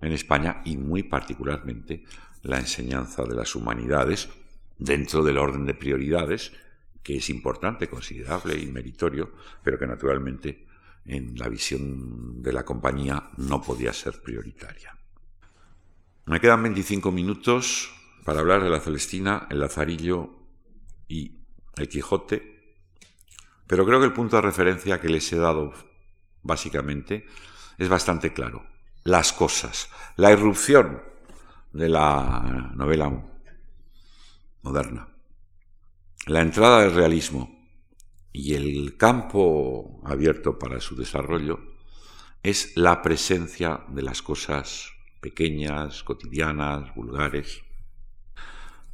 en 0.00 0.12
España 0.12 0.62
y 0.64 0.76
muy 0.76 1.02
particularmente 1.04 2.04
la 2.44 2.58
enseñanza 2.60 3.24
de 3.24 3.34
las 3.34 3.54
humanidades 3.54 4.28
dentro 4.78 5.24
del 5.24 5.38
orden 5.38 5.66
de 5.66 5.74
prioridades 5.74 6.52
que 7.02 7.16
es 7.16 7.28
importante, 7.28 7.88
considerable 7.88 8.58
y 8.58 8.66
meritorio, 8.66 9.32
pero 9.62 9.78
que 9.78 9.86
naturalmente 9.86 10.66
en 11.04 11.36
la 11.36 11.48
visión 11.48 12.42
de 12.42 12.52
la 12.52 12.64
compañía 12.64 13.30
no 13.36 13.60
podía 13.60 13.92
ser 13.92 14.22
prioritaria. 14.22 14.96
Me 16.26 16.40
quedan 16.40 16.62
25 16.62 17.12
minutos 17.12 17.92
para 18.24 18.40
hablar 18.40 18.62
de 18.62 18.70
la 18.70 18.80
Celestina, 18.80 19.46
el 19.50 19.60
Lazarillo 19.60 20.30
y 21.06 21.40
el 21.76 21.88
Quijote, 21.88 22.78
pero 23.66 23.84
creo 23.84 24.00
que 24.00 24.06
el 24.06 24.14
punto 24.14 24.36
de 24.36 24.42
referencia 24.42 25.00
que 25.00 25.10
les 25.10 25.30
he 25.32 25.36
dado 25.36 25.74
básicamente 26.42 27.26
es 27.76 27.88
bastante 27.88 28.32
claro. 28.32 28.64
Las 29.02 29.34
cosas. 29.34 29.90
La 30.16 30.32
irrupción 30.32 31.02
de 31.74 31.88
la 31.88 32.72
novela 32.76 33.12
moderna. 34.62 35.08
La 36.26 36.40
entrada 36.40 36.82
del 36.82 36.94
realismo 36.94 37.68
y 38.32 38.54
el 38.54 38.96
campo 38.96 40.00
abierto 40.04 40.58
para 40.58 40.80
su 40.80 40.94
desarrollo 40.94 41.58
es 42.42 42.76
la 42.76 43.02
presencia 43.02 43.80
de 43.88 44.02
las 44.02 44.22
cosas 44.22 44.92
pequeñas, 45.20 46.04
cotidianas, 46.04 46.94
vulgares, 46.94 47.62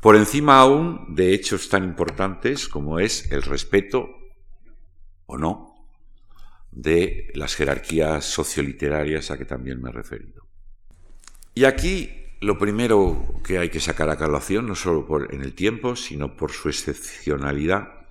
por 0.00 0.16
encima 0.16 0.58
aún 0.58 1.14
de 1.14 1.34
hechos 1.34 1.68
tan 1.68 1.84
importantes 1.84 2.66
como 2.66 2.98
es 2.98 3.30
el 3.30 3.42
respeto 3.42 4.08
o 5.26 5.36
no 5.36 5.74
de 6.70 7.30
las 7.34 7.54
jerarquías 7.54 8.24
socioliterarias 8.24 9.30
a 9.30 9.36
que 9.36 9.44
también 9.44 9.82
me 9.82 9.90
he 9.90 9.92
referido. 9.92 10.46
Y 11.54 11.64
aquí 11.64 12.20
lo 12.40 12.58
primero 12.58 13.40
que 13.44 13.58
hay 13.58 13.68
que 13.68 13.80
sacar 13.80 14.08
a 14.08 14.16
calación, 14.16 14.66
no 14.66 14.74
solo 14.74 15.06
por, 15.06 15.34
en 15.34 15.42
el 15.42 15.54
tiempo, 15.54 15.94
sino 15.94 16.36
por 16.36 16.52
su 16.52 16.68
excepcionalidad, 16.70 18.06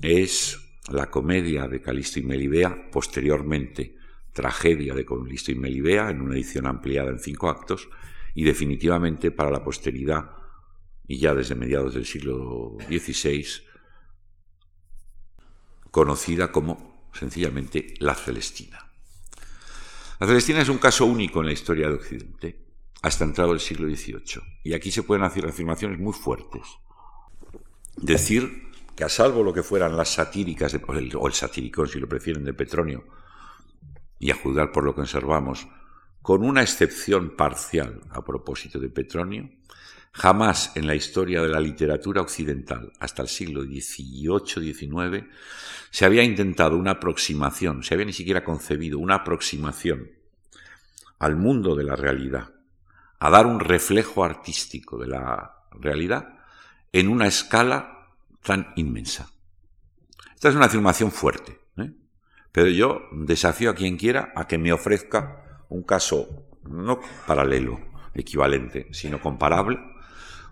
es 0.00 0.58
la 0.88 1.10
comedia 1.10 1.68
de 1.68 1.82
Calisto 1.82 2.18
y 2.18 2.22
Melibea, 2.22 2.90
posteriormente 2.90 3.96
tragedia 4.32 4.94
de 4.94 5.04
Calisto 5.04 5.52
y 5.52 5.56
Melibea, 5.56 6.08
en 6.08 6.22
una 6.22 6.34
edición 6.34 6.66
ampliada 6.66 7.10
en 7.10 7.18
cinco 7.18 7.50
actos, 7.50 7.88
y 8.34 8.44
definitivamente 8.44 9.30
para 9.30 9.50
la 9.50 9.62
posteridad, 9.62 10.30
y 11.06 11.18
ya 11.18 11.34
desde 11.34 11.54
mediados 11.54 11.94
del 11.94 12.06
siglo 12.06 12.78
XVI, 12.88 13.44
conocida 15.90 16.50
como 16.50 17.10
sencillamente 17.12 17.94
la 17.98 18.14
Celestina. 18.14 18.86
La 20.18 20.26
Celestina 20.26 20.62
es 20.62 20.68
un 20.68 20.78
caso 20.78 21.04
único 21.04 21.40
en 21.40 21.46
la 21.46 21.52
historia 21.52 21.88
de 21.88 21.94
Occidente, 21.94 22.69
hasta 23.02 23.24
entrado 23.24 23.52
el 23.52 23.60
siglo 23.60 23.88
XVIII. 23.88 24.42
Y 24.64 24.74
aquí 24.74 24.90
se 24.90 25.02
pueden 25.02 25.24
hacer 25.24 25.46
afirmaciones 25.46 25.98
muy 25.98 26.12
fuertes. 26.12 26.62
Decir 27.96 28.70
que 28.94 29.04
a 29.04 29.08
salvo 29.08 29.42
lo 29.42 29.52
que 29.52 29.62
fueran 29.62 29.96
las 29.96 30.10
satíricas, 30.10 30.74
o 30.74 31.26
el 31.26 31.32
satiricón, 31.32 31.88
si 31.88 31.98
lo 31.98 32.08
prefieren, 32.08 32.44
de 32.44 32.54
Petronio, 32.54 33.04
y 34.18 34.30
a 34.30 34.34
juzgar 34.34 34.72
por 34.72 34.84
lo 34.84 34.94
que 34.94 35.02
observamos, 35.02 35.66
con 36.20 36.44
una 36.44 36.62
excepción 36.62 37.34
parcial 37.36 38.02
a 38.10 38.22
propósito 38.22 38.78
de 38.78 38.90
Petronio, 38.90 39.48
Jamás 40.12 40.72
en 40.74 40.86
la 40.86 40.96
historia 40.96 41.40
de 41.40 41.48
la 41.48 41.60
literatura 41.60 42.20
occidental, 42.20 42.92
hasta 42.98 43.22
el 43.22 43.28
siglo 43.28 43.62
XVIII-XIX, 43.62 45.26
se 45.90 46.04
había 46.04 46.24
intentado 46.24 46.76
una 46.76 46.92
aproximación, 46.92 47.84
se 47.84 47.94
había 47.94 48.06
ni 48.06 48.12
siquiera 48.12 48.42
concebido 48.42 48.98
una 48.98 49.16
aproximación 49.16 50.10
al 51.20 51.36
mundo 51.36 51.76
de 51.76 51.84
la 51.84 51.94
realidad, 51.94 52.50
a 53.20 53.30
dar 53.30 53.46
un 53.46 53.60
reflejo 53.60 54.24
artístico 54.24 54.98
de 54.98 55.08
la 55.08 55.66
realidad 55.70 56.40
en 56.92 57.08
una 57.08 57.26
escala 57.26 58.08
tan 58.42 58.72
inmensa. 58.76 59.30
Esta 60.34 60.48
es 60.48 60.54
una 60.54 60.66
afirmación 60.66 61.12
fuerte, 61.12 61.60
¿eh? 61.76 61.92
pero 62.50 62.68
yo 62.68 63.02
desafío 63.12 63.70
a 63.70 63.74
quien 63.74 63.98
quiera 63.98 64.32
a 64.34 64.48
que 64.48 64.56
me 64.56 64.72
ofrezca 64.72 65.64
un 65.68 65.82
caso 65.82 66.46
no 66.64 67.00
paralelo, 67.26 67.78
equivalente, 68.14 68.88
sino 68.92 69.20
comparable, 69.20 69.78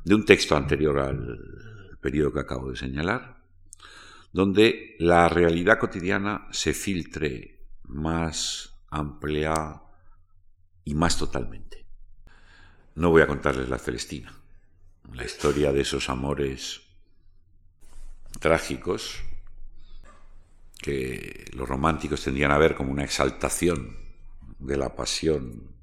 de 0.04 0.14
un 0.14 0.24
texto 0.24 0.54
anterior 0.54 0.98
al 0.98 1.98
periodo 2.00 2.32
que 2.32 2.40
acabo 2.40 2.70
de 2.70 2.76
señalar, 2.76 3.42
donde 4.32 4.94
la 4.98 5.28
realidad 5.28 5.78
cotidiana 5.78 6.48
se 6.50 6.74
filtre 6.74 7.66
más 7.84 8.78
amplia 8.90 9.82
y 10.84 10.94
más 10.94 11.16
totalmente. 11.18 11.77
No 12.98 13.10
voy 13.10 13.22
a 13.22 13.28
contarles 13.28 13.68
la 13.68 13.78
Celestina, 13.78 14.34
la 15.12 15.24
historia 15.24 15.70
de 15.70 15.82
esos 15.82 16.08
amores 16.08 16.80
trágicos 18.40 19.20
que 20.82 21.48
los 21.52 21.68
románticos 21.68 22.24
tendrían 22.24 22.50
a 22.50 22.58
ver 22.58 22.74
como 22.74 22.90
una 22.90 23.04
exaltación 23.04 23.96
de 24.58 24.76
la 24.76 24.96
pasión 24.96 25.76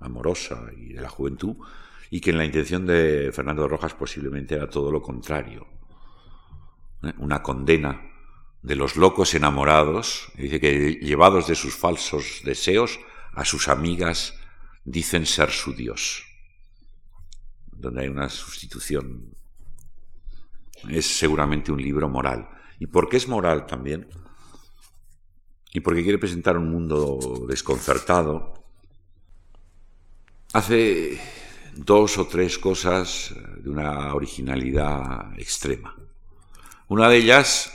amorosa 0.00 0.70
y 0.74 0.94
de 0.94 1.02
la 1.02 1.10
juventud, 1.10 1.56
y 2.08 2.22
que 2.22 2.30
en 2.30 2.38
la 2.38 2.46
intención 2.46 2.86
de 2.86 3.32
Fernando 3.34 3.68
Rojas 3.68 3.92
posiblemente 3.92 4.54
era 4.54 4.70
todo 4.70 4.90
lo 4.90 5.02
contrario. 5.02 5.66
¿eh? 7.02 7.12
Una 7.18 7.42
condena 7.42 8.00
de 8.62 8.76
los 8.76 8.96
locos 8.96 9.34
enamorados, 9.34 10.32
dice 10.38 10.58
que 10.58 10.92
llevados 11.02 11.48
de 11.48 11.54
sus 11.54 11.76
falsos 11.76 12.40
deseos, 12.46 12.98
a 13.34 13.44
sus 13.44 13.68
amigas 13.68 14.38
dicen 14.86 15.26
ser 15.26 15.50
su 15.50 15.74
Dios, 15.74 16.24
donde 17.78 18.02
hay 18.02 18.08
una 18.08 18.28
sustitución. 18.28 19.34
Es 20.88 21.06
seguramente 21.06 21.72
un 21.72 21.80
libro 21.80 22.08
moral. 22.08 22.48
¿Y 22.78 22.86
por 22.86 23.08
qué 23.08 23.16
es 23.16 23.28
moral 23.28 23.66
también? 23.66 24.08
Y 25.72 25.80
porque 25.80 26.02
quiere 26.02 26.18
presentar 26.18 26.56
un 26.56 26.70
mundo 26.70 27.46
desconcertado. 27.48 28.54
Hace 30.52 31.20
dos 31.74 32.18
o 32.18 32.26
tres 32.26 32.58
cosas 32.58 33.34
de 33.58 33.68
una 33.68 34.14
originalidad 34.14 35.38
extrema. 35.38 35.94
Una 36.88 37.08
de 37.08 37.16
ellas, 37.18 37.72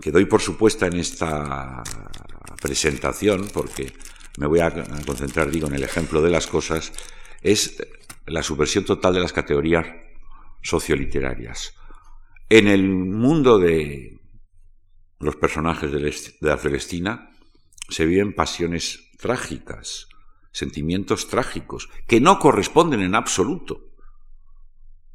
que 0.00 0.10
doy 0.10 0.24
por 0.24 0.40
supuesta 0.40 0.86
en 0.86 0.94
esta 0.94 1.82
presentación, 2.60 3.48
porque 3.52 3.92
me 4.38 4.46
voy 4.46 4.60
a 4.60 4.72
concentrar, 5.04 5.50
digo, 5.50 5.68
en 5.68 5.74
el 5.74 5.82
ejemplo 5.82 6.22
de 6.22 6.30
las 6.30 6.46
cosas, 6.46 6.92
es 7.42 7.76
la 8.26 8.42
subversión 8.42 8.84
total 8.84 9.14
de 9.14 9.20
las 9.20 9.32
categorías 9.32 9.86
socioliterarias. 10.62 11.74
En 12.48 12.68
el 12.68 12.88
mundo 12.88 13.58
de 13.58 14.20
los 15.18 15.36
personajes 15.36 15.90
de 15.92 16.14
la 16.40 16.56
Celestina 16.56 17.30
se 17.88 18.04
viven 18.04 18.34
pasiones 18.34 19.10
trágicas, 19.18 20.08
sentimientos 20.52 21.28
trágicos, 21.28 21.88
que 22.06 22.20
no 22.20 22.38
corresponden 22.38 23.00
en 23.00 23.14
absoluto 23.14 23.94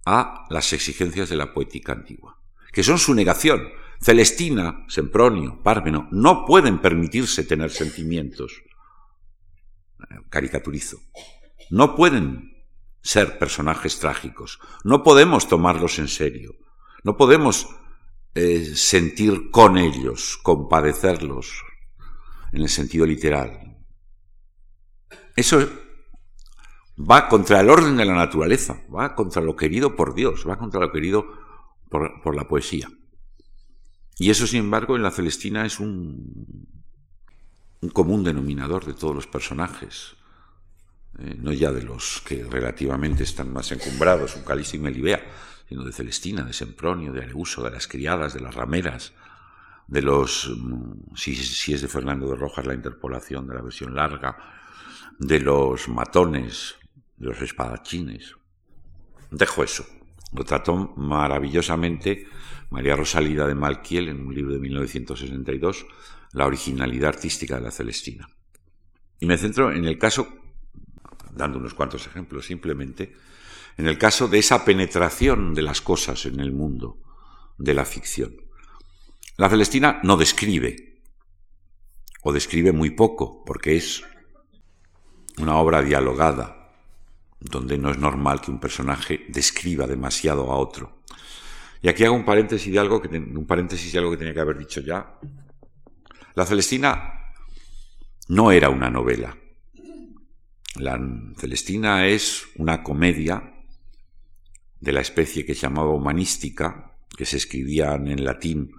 a 0.05 0.45
las 0.49 0.73
exigencias 0.73 1.29
de 1.29 1.35
la 1.35 1.53
poética 1.53 1.93
antigua, 1.93 2.41
que 2.71 2.83
son 2.83 2.97
su 2.97 3.13
negación. 3.13 3.69
Celestina, 4.01 4.83
Sempronio, 4.87 5.61
Pármeno, 5.61 6.07
no 6.11 6.45
pueden 6.45 6.79
permitirse 6.79 7.43
tener 7.43 7.69
sentimientos. 7.69 8.63
Caricaturizo. 10.29 10.97
No 11.69 11.95
pueden 11.95 12.50
ser 13.01 13.39
personajes 13.39 13.99
trágicos. 13.99 14.59
No 14.83 15.03
podemos 15.03 15.47
tomarlos 15.47 15.99
en 15.99 16.07
serio. 16.07 16.55
No 17.03 17.17
podemos 17.17 17.67
eh, 18.35 18.73
sentir 18.75 19.49
con 19.51 19.77
ellos, 19.77 20.39
compadecerlos 20.41 21.63
en 22.51 22.61
el 22.61 22.69
sentido 22.69 23.05
literal. 23.05 23.77
Eso 25.35 25.67
va 26.97 27.27
contra 27.27 27.59
el 27.61 27.69
orden 27.69 27.97
de 27.97 28.05
la 28.05 28.15
naturaleza, 28.15 28.83
va 28.93 29.15
contra 29.15 29.41
lo 29.41 29.55
querido 29.55 29.95
por 29.95 30.13
Dios, 30.13 30.47
va 30.47 30.57
contra 30.57 30.81
lo 30.81 30.91
querido 30.91 31.25
por, 31.89 32.35
la 32.35 32.47
poesía. 32.47 32.89
Y 34.17 34.29
eso, 34.29 34.45
sin 34.45 34.59
embargo, 34.59 34.95
en 34.95 35.03
la 35.03 35.11
Celestina 35.11 35.65
es 35.65 35.79
un, 35.79 36.67
un 37.81 37.89
común 37.89 38.23
denominador 38.23 38.85
de 38.85 38.93
todos 38.93 39.15
los 39.15 39.27
personajes, 39.27 40.15
eh, 41.19 41.35
no 41.37 41.51
ya 41.51 41.71
de 41.71 41.83
los 41.83 42.21
que 42.25 42.43
relativamente 42.43 43.23
están 43.23 43.51
más 43.51 43.71
encumbrados, 43.71 44.35
un 44.35 44.43
Calisto 44.43 44.77
y 44.77 44.79
Melibea, 44.79 45.21
sino 45.67 45.83
de 45.83 45.91
Celestina, 45.91 46.43
de 46.43 46.53
Sempronio, 46.53 47.13
de 47.13 47.23
Areuso, 47.23 47.63
de 47.63 47.71
las 47.71 47.87
criadas, 47.87 48.33
de 48.33 48.41
las 48.41 48.55
rameras, 48.55 49.13
de 49.87 50.01
los, 50.01 50.51
mm, 50.57 51.15
si, 51.15 51.35
si 51.35 51.73
es 51.73 51.81
de 51.81 51.87
Fernando 51.87 52.29
de 52.29 52.35
Rojas 52.35 52.65
la 52.65 52.73
interpolación 52.73 53.47
de 53.47 53.55
la 53.55 53.61
versión 53.61 53.95
larga, 53.95 54.37
de 55.19 55.39
los 55.39 55.87
matones, 55.87 56.75
de 57.17 57.27
los 57.27 57.41
espadachines. 57.41 58.35
Dejo 59.29 59.63
eso. 59.63 59.85
Lo 60.33 60.43
trató 60.43 60.93
maravillosamente 60.95 62.27
María 62.71 62.95
Rosalida 62.95 63.45
de 63.45 63.53
Malquiel 63.53 64.07
en 64.09 64.25
un 64.25 64.33
libro 64.33 64.53
de 64.53 64.59
1962, 64.59 65.85
La 66.33 66.47
originalidad 66.47 67.09
artística 67.09 67.55
de 67.55 67.61
la 67.61 67.71
Celestina. 67.71 68.29
Y 69.19 69.25
me 69.25 69.37
centro 69.37 69.71
en 69.71 69.85
el 69.85 69.97
caso, 69.97 70.27
dando 71.33 71.57
unos 71.57 71.73
cuantos 71.73 72.05
ejemplos 72.07 72.45
simplemente, 72.45 73.15
en 73.77 73.87
el 73.87 73.97
caso 73.97 74.27
de 74.27 74.39
esa 74.39 74.65
penetración 74.65 75.53
de 75.53 75.61
las 75.61 75.81
cosas 75.81 76.25
en 76.25 76.39
el 76.39 76.51
mundo 76.51 76.97
de 77.57 77.73
la 77.73 77.85
ficción. 77.85 78.35
La 79.37 79.49
Celestina 79.49 79.99
no 80.03 80.17
describe, 80.17 81.01
o 82.23 82.33
describe 82.33 82.71
muy 82.71 82.91
poco, 82.91 83.43
porque 83.45 83.75
es 83.77 84.03
una 85.37 85.57
obra 85.57 85.81
dialogada, 85.81 86.73
donde 87.39 87.77
no 87.77 87.89
es 87.89 87.97
normal 87.97 88.41
que 88.41 88.51
un 88.51 88.59
personaje 88.59 89.25
describa 89.29 89.87
demasiado 89.87 90.51
a 90.51 90.57
otro. 90.57 91.01
Y 91.81 91.89
aquí 91.89 92.03
hago 92.03 92.15
un 92.15 92.25
paréntesis 92.25 92.71
de 92.71 92.77
algo 92.77 93.01
que, 93.01 93.07
un 93.17 93.47
paréntesis 93.47 93.91
de 93.91 93.97
algo 93.97 94.11
que 94.11 94.17
tenía 94.17 94.33
que 94.33 94.39
haber 94.39 94.57
dicho 94.57 94.81
ya. 94.81 95.17
La 96.35 96.45
Celestina 96.45 97.33
no 98.27 98.51
era 98.51 98.69
una 98.69 98.89
novela. 98.89 99.35
La 100.75 100.97
Celestina 101.37 102.07
es 102.07 102.47
una 102.55 102.81
comedia 102.81 103.53
de 104.79 104.93
la 104.93 105.01
especie 105.01 105.45
que 105.45 105.53
se 105.53 105.61
llamaba 105.61 105.89
humanística, 105.89 106.95
que 107.17 107.25
se 107.25 107.35
escribían 107.35 108.07
en 108.07 108.23
latín, 108.23 108.71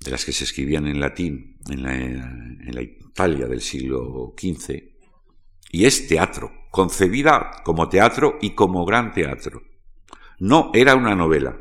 de 0.00 0.10
las 0.10 0.24
que 0.24 0.32
se 0.32 0.42
escribían 0.42 0.88
en 0.88 0.98
latín 0.98 1.58
en 1.70 1.82
la, 1.82 2.82
Italia 2.82 3.46
del 3.46 3.60
siglo 3.60 4.34
XV, 4.36 4.82
y 5.70 5.84
es 5.84 6.08
teatro, 6.08 6.50
concebida 6.72 7.62
como 7.64 7.88
teatro 7.88 8.36
y 8.42 8.50
como 8.56 8.84
gran 8.84 9.12
teatro. 9.12 9.62
No 10.40 10.72
era 10.74 10.96
una 10.96 11.14
novela. 11.14 11.56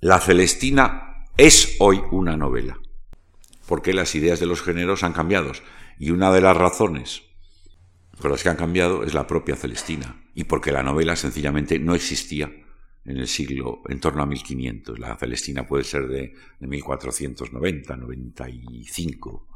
La 0.00 0.20
Celestina 0.20 1.26
es 1.38 1.76
hoy 1.80 2.02
una 2.12 2.36
novela, 2.36 2.78
porque 3.66 3.94
las 3.94 4.14
ideas 4.14 4.40
de 4.40 4.46
los 4.46 4.62
géneros 4.62 5.02
han 5.04 5.14
cambiado. 5.14 5.52
Y 5.98 6.12
una 6.12 6.30
de 6.30 6.40
las 6.40 6.56
razones 6.56 7.29
por 8.20 8.30
las 8.30 8.42
que 8.42 8.50
han 8.50 8.56
cambiado 8.56 9.02
es 9.02 9.14
la 9.14 9.26
propia 9.26 9.56
Celestina, 9.56 10.24
y 10.34 10.44
porque 10.44 10.72
la 10.72 10.82
novela 10.82 11.16
sencillamente 11.16 11.78
no 11.78 11.94
existía 11.94 12.52
en 13.04 13.16
el 13.16 13.26
siglo 13.26 13.80
en 13.88 13.98
torno 13.98 14.22
a 14.22 14.26
1500. 14.26 14.98
La 14.98 15.16
Celestina 15.16 15.66
puede 15.66 15.84
ser 15.84 16.06
de, 16.06 16.34
de 16.58 16.66
1490, 16.66 17.96
95, 17.96 19.48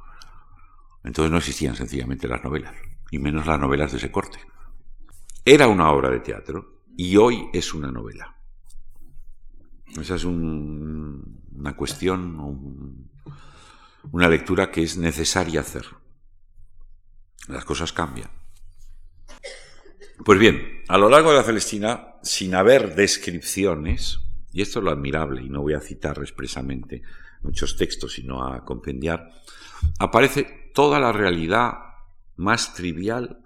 entonces 1.04 1.30
no 1.30 1.38
existían 1.38 1.76
sencillamente 1.76 2.26
las 2.26 2.42
novelas, 2.42 2.74
y 3.10 3.18
menos 3.18 3.46
las 3.46 3.60
novelas 3.60 3.92
de 3.92 3.98
ese 3.98 4.10
corte. 4.10 4.38
Era 5.44 5.68
una 5.68 5.90
obra 5.90 6.10
de 6.10 6.20
teatro 6.20 6.84
y 6.96 7.16
hoy 7.18 7.48
es 7.52 7.74
una 7.74 7.92
novela. 7.92 8.34
Esa 10.00 10.14
es 10.14 10.24
una 10.24 11.76
cuestión, 11.76 13.10
una 14.10 14.28
lectura 14.28 14.70
que 14.70 14.82
es 14.82 14.96
necesaria 14.96 15.60
hacer. 15.60 15.84
Las 17.46 17.64
cosas 17.66 17.92
cambian. 17.92 18.30
Pues 20.24 20.38
bien, 20.38 20.82
a 20.88 20.96
lo 20.96 21.08
largo 21.08 21.30
de 21.30 21.36
la 21.36 21.42
Celestina, 21.42 22.14
sin 22.22 22.54
haber 22.54 22.94
descripciones, 22.94 24.20
y 24.52 24.62
esto 24.62 24.78
es 24.78 24.84
lo 24.84 24.90
admirable, 24.90 25.42
y 25.42 25.48
no 25.48 25.62
voy 25.62 25.74
a 25.74 25.80
citar 25.80 26.18
expresamente 26.18 27.02
muchos 27.42 27.76
textos, 27.76 28.14
sino 28.14 28.42
a 28.46 28.64
compendiar, 28.64 29.30
aparece 29.98 30.70
toda 30.72 30.98
la 30.98 31.12
realidad 31.12 31.72
más 32.36 32.74
trivial 32.74 33.40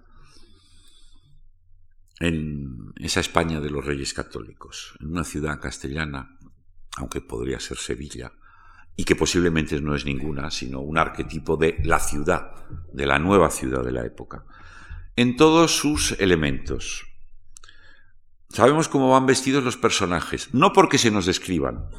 en 2.20 2.92
esa 2.96 3.20
España 3.20 3.60
de 3.60 3.70
los 3.70 3.84
reyes 3.84 4.12
católicos, 4.12 4.94
en 5.00 5.08
una 5.08 5.24
ciudad 5.24 5.60
castellana, 5.60 6.38
aunque 6.96 7.20
podría 7.20 7.60
ser 7.60 7.76
Sevilla, 7.76 8.32
y 8.96 9.04
que 9.04 9.14
posiblemente 9.14 9.80
no 9.80 9.94
es 9.94 10.04
ninguna, 10.04 10.50
sino 10.50 10.80
un 10.80 10.98
arquetipo 10.98 11.56
de 11.56 11.76
la 11.84 12.00
ciudad, 12.00 12.52
de 12.92 13.06
la 13.06 13.18
nueva 13.18 13.50
ciudad 13.50 13.84
de 13.84 13.92
la 13.92 14.04
época, 14.04 14.44
en 15.18 15.34
todos 15.34 15.76
sus 15.76 16.12
elementos. 16.20 17.08
Sabemos 18.50 18.88
cómo 18.88 19.10
van 19.10 19.26
vestidos 19.26 19.64
los 19.64 19.76
personajes, 19.76 20.54
no 20.54 20.72
porque 20.72 20.96
se 20.96 21.10
nos 21.10 21.26
describan, 21.26 21.90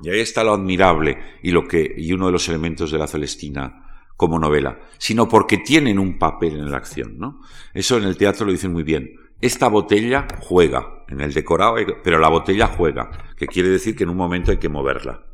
y 0.00 0.08
ahí 0.08 0.20
está 0.20 0.44
lo 0.44 0.54
admirable 0.54 1.18
y, 1.42 1.50
lo 1.50 1.66
que, 1.66 1.92
y 1.96 2.12
uno 2.12 2.26
de 2.26 2.32
los 2.32 2.48
elementos 2.48 2.92
de 2.92 2.98
la 2.98 3.08
Celestina 3.08 4.06
como 4.16 4.38
novela, 4.38 4.78
sino 4.98 5.28
porque 5.28 5.58
tienen 5.58 5.98
un 5.98 6.16
papel 6.16 6.60
en 6.60 6.70
la 6.70 6.76
acción. 6.76 7.18
¿no? 7.18 7.40
Eso 7.74 7.96
en 7.96 8.04
el 8.04 8.16
teatro 8.16 8.46
lo 8.46 8.52
dicen 8.52 8.72
muy 8.72 8.84
bien. 8.84 9.16
Esta 9.40 9.66
botella 9.66 10.28
juega, 10.38 11.04
en 11.08 11.20
el 11.22 11.34
decorado, 11.34 11.74
pero 12.04 12.20
la 12.20 12.28
botella 12.28 12.68
juega, 12.68 13.10
que 13.36 13.48
quiere 13.48 13.68
decir 13.68 13.96
que 13.96 14.04
en 14.04 14.10
un 14.10 14.16
momento 14.16 14.52
hay 14.52 14.58
que 14.58 14.68
moverla, 14.68 15.26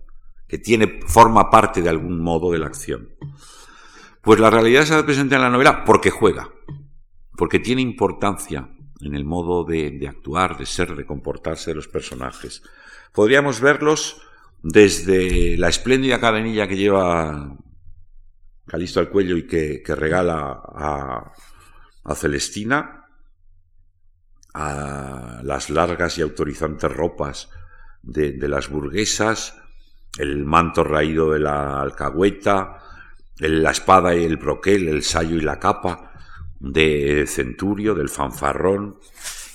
que 0.48 0.56
tiene, 0.56 1.00
forma 1.06 1.50
parte 1.50 1.82
de 1.82 1.90
algún 1.90 2.18
modo 2.18 2.50
de 2.50 2.60
la 2.60 2.66
acción. 2.66 3.10
Pues 4.22 4.40
la 4.40 4.48
realidad 4.48 4.84
se 4.84 5.04
presenta 5.04 5.36
en 5.36 5.42
la 5.42 5.50
novela 5.50 5.84
porque 5.84 6.08
juega, 6.08 6.48
porque 7.36 7.58
tiene 7.58 7.82
importancia 7.82 8.68
en 9.00 9.14
el 9.14 9.24
modo 9.24 9.64
de, 9.64 10.06
actuar, 10.08 10.56
de 10.56 10.66
ser, 10.66 10.96
de 10.96 11.06
comportarse 11.06 11.70
de 11.70 11.76
los 11.76 11.88
personajes. 11.88 12.62
Podríamos 13.12 13.60
verlos 13.60 14.22
desde 14.62 15.56
la 15.58 15.68
espléndida 15.68 16.18
cadenilla 16.18 16.66
que 16.66 16.76
lleva 16.76 17.56
Calisto 18.66 18.98
al 18.98 19.10
cuello 19.10 19.36
y 19.36 19.46
que, 19.46 19.82
regala 19.86 20.60
a, 20.74 22.14
Celestina, 22.16 23.04
a 24.54 25.40
las 25.44 25.70
largas 25.70 26.18
y 26.18 26.22
autorizantes 26.22 26.90
ropas 26.90 27.48
de, 28.02 28.36
las 28.48 28.68
burguesas, 28.68 29.56
el 30.18 30.44
manto 30.44 30.82
raído 30.82 31.30
de 31.30 31.38
la 31.38 31.80
alcahueta, 31.80 32.82
la 33.38 33.70
espada 33.70 34.16
y 34.16 34.24
el 34.24 34.36
broquel, 34.36 34.88
el 34.88 35.02
sayo 35.04 35.36
y 35.36 35.42
la 35.42 35.60
capa 35.60 36.15
de 36.60 37.26
Centurio, 37.26 37.94
del 37.94 38.08
fanfarrón, 38.08 38.98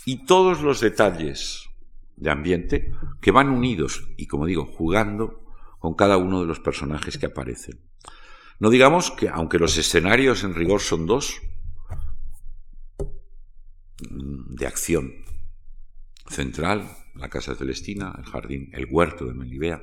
y 0.05 0.25
todos 0.25 0.61
los 0.61 0.79
detalles 0.79 1.69
de 2.15 2.29
ambiente 2.29 2.93
que 3.19 3.31
van 3.31 3.49
unidos 3.49 4.07
y, 4.17 4.27
como 4.27 4.45
digo, 4.45 4.65
jugando 4.65 5.43
con 5.79 5.95
cada 5.95 6.17
uno 6.17 6.41
de 6.41 6.47
los 6.47 6.59
personajes 6.59 7.17
que 7.17 7.25
aparecen. 7.25 7.79
No 8.59 8.69
digamos 8.69 9.09
que, 9.11 9.29
aunque 9.29 9.57
los 9.57 9.77
escenarios 9.77 10.43
en 10.43 10.53
rigor 10.53 10.81
son 10.81 11.07
dos, 11.07 11.41
de 14.09 14.67
acción 14.67 15.13
central, 16.27 16.87
la 17.15 17.29
casa 17.29 17.55
celestina, 17.55 18.13
el 18.17 18.25
jardín, 18.25 18.69
el 18.73 18.87
huerto 18.89 19.25
de 19.25 19.33
Melibea, 19.33 19.81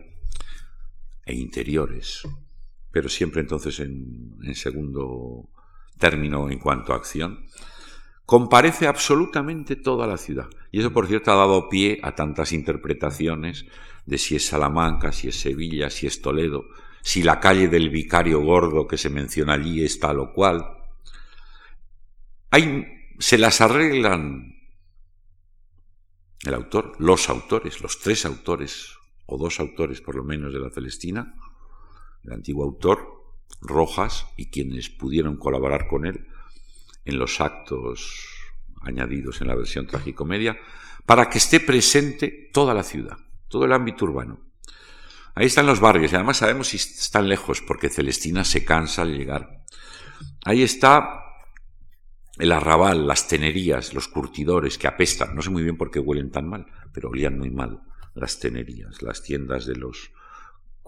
e 1.27 1.35
interiores, 1.35 2.23
pero 2.91 3.09
siempre 3.09 3.43
entonces 3.43 3.81
en, 3.81 4.39
en 4.43 4.55
segundo 4.55 5.51
término 5.99 6.51
en 6.51 6.59
cuanto 6.59 6.93
a 6.93 6.97
acción, 6.97 7.47
comparece 8.25 8.87
absolutamente 8.87 9.77
toda 9.77 10.07
la 10.07 10.17
ciudad. 10.17 10.49
Y 10.71 10.81
eso, 10.81 10.93
por 10.93 11.07
cierto, 11.07 11.33
ha 11.33 11.37
dado 11.37 11.69
pie 11.69 11.99
a 12.03 12.15
tantas 12.15 12.53
interpretaciones 12.53 13.67
de 14.07 14.19
si 14.19 14.37
es 14.37 14.47
Salamanca, 14.47 15.13
si 15.13 15.29
es 15.29 15.41
Sevilla, 15.41 15.91
si 15.91 16.07
es 16.07 16.21
Toledo, 16.21 16.67
si 17.03 17.23
la 17.23 17.41
calle 17.41 17.69
del 17.69 17.91
vicario 17.91 18.41
gordo 18.41 18.87
que 18.87 18.99
se 18.99 19.11
menciona 19.11 19.55
allí 19.55 19.83
es 19.83 19.99
tal 19.99 20.19
o 20.21 20.33
cual. 20.33 20.67
Hay, 22.51 22.87
se 23.19 23.39
las 23.39 23.61
arreglan 23.61 24.57
el 26.45 26.55
autor, 26.55 26.93
los 26.99 27.29
autores, 27.29 27.81
los 27.81 27.99
tres 27.99 28.25
autores, 28.25 28.95
o 29.27 29.37
dos 29.37 29.61
autores 29.61 30.01
por 30.01 30.15
lo 30.17 30.25
menos 30.25 30.53
de 30.53 30.61
la 30.61 30.71
Celestina, 30.71 31.35
el 32.25 32.33
antiguo 32.33 32.65
autor, 32.65 33.18
Rojas, 33.61 34.27
y 34.37 34.51
quienes 34.51 34.89
pudieron 34.89 35.37
colaborar 35.37 35.87
con 35.89 36.07
él, 36.07 36.29
en 37.05 37.19
los 37.19 37.41
actos 37.41 38.27
añadidos 38.83 39.41
en 39.41 39.49
la 39.49 39.57
versión 39.57 39.87
tragicomedia, 39.87 40.59
para 41.07 41.29
que 41.29 41.39
esté 41.39 41.61
presente 41.61 42.51
toda 42.53 42.75
la 42.75 42.83
ciudad, 42.83 43.17
todo 43.49 43.65
el 43.65 43.73
ámbito 43.73 44.05
urbano. 44.05 44.41
Ahí 45.35 45.47
están 45.47 45.67
los 45.67 45.81
barrios 45.81 46.13
y 46.13 46.17
además 46.17 46.39
sabemos 46.39 46.69
si 46.69 46.77
están 46.77 47.29
lejos 47.29 47.63
porque 47.63 47.89
Celestina 47.89 48.45
se 48.45 48.65
cansa 48.65 49.03
al 49.03 49.17
llegar. 49.17 49.65
Ahí 50.45 50.63
está 50.63 51.23
el 52.39 52.53
arrabal, 52.53 53.07
las 53.07 53.29
tenerías, 53.29 53.95
los 53.95 54.09
curtidores 54.09 54.79
que 54.79 54.87
apestan, 54.87 55.35
no 55.35 55.43
sé 55.43 55.51
muy 55.51 55.63
bien 55.63 55.77
por 55.77 55.91
qué 55.91 55.99
huelen 55.99 56.31
tan 56.31 56.49
mal, 56.49 56.67
pero 56.93 57.09
olían 57.09 57.39
muy 57.39 57.51
mal 57.51 57.83
las 58.15 58.39
tenerías, 58.39 59.03
las 59.03 59.23
tiendas 59.23 59.67
de 59.67 59.77
los 59.77 60.11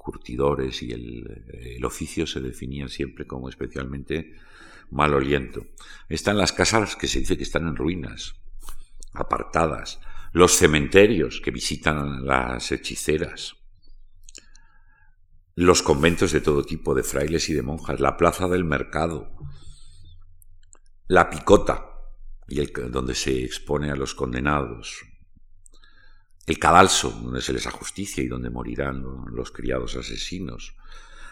curtidores 0.01 0.83
y 0.83 0.93
el, 0.93 1.85
oficio 1.85 2.27
se 2.27 2.41
definían 2.41 2.89
siempre 2.89 3.27
como 3.27 3.49
especialmente 3.49 4.35
maloliento. 4.91 5.67
Están 6.09 6.37
las 6.39 6.53
casas 6.53 6.97
que 6.97 7.07
se 7.07 7.21
dice 7.21 7.37
que 7.37 7.43
están 7.43 7.69
en 7.69 7.77
ruinas, 7.77 8.35
apartadas, 9.13 10.01
los 10.33 10.53
cementerios 10.53 11.41
que 11.41 11.51
visitan 11.51 12.25
las 12.27 12.73
hechiceras, 12.73 13.57
los 15.55 15.83
conventos 15.83 16.33
de 16.33 16.41
todo 16.41 16.65
tipo 16.65 16.95
de 16.95 17.03
frailes 17.03 17.49
y 17.49 17.55
de 17.55 17.63
monjas, 17.63 18.01
la 18.01 18.17
plaza 18.17 18.49
del 18.49 18.65
mercado, 18.65 19.37
la 21.09 21.29
picota, 21.29 21.87
y 22.49 22.61
el, 22.61 22.73
donde 22.91 23.15
se 23.15 23.45
expone 23.45 23.91
a 23.91 23.97
los 23.97 24.15
condenados, 24.15 25.05
el 26.51 26.59
cadalso, 26.59 27.11
donde 27.11 27.41
se 27.41 27.53
les 27.53 27.67
ajusticia 27.67 28.25
y 28.25 28.27
donde 28.27 28.51
morirán 28.51 29.05
los 29.33 29.53
criados 29.53 29.95
asesinos, 29.95 30.75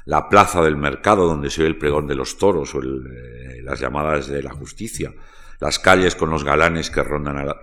la 0.05 0.29
plaza 0.29 0.63
del 0.63 0.77
mercado, 0.77 1.27
donde 1.27 1.51
se 1.51 1.63
oye 1.63 1.71
el 1.71 1.77
pregón 1.77 2.07
de 2.07 2.15
los 2.15 2.39
toros 2.39 2.73
o 2.77 2.81
eh, 2.81 3.61
las 3.63 3.81
llamadas 3.81 4.29
de 4.29 4.43
la 4.43 4.53
justicia, 4.53 5.13
las 5.59 5.81
calles 5.81 6.15
con 6.15 6.31
los 6.31 6.45
galanes 6.45 6.89
que 6.91 7.03
rondan 7.03 7.37
a 7.37 7.45
la... 7.45 7.57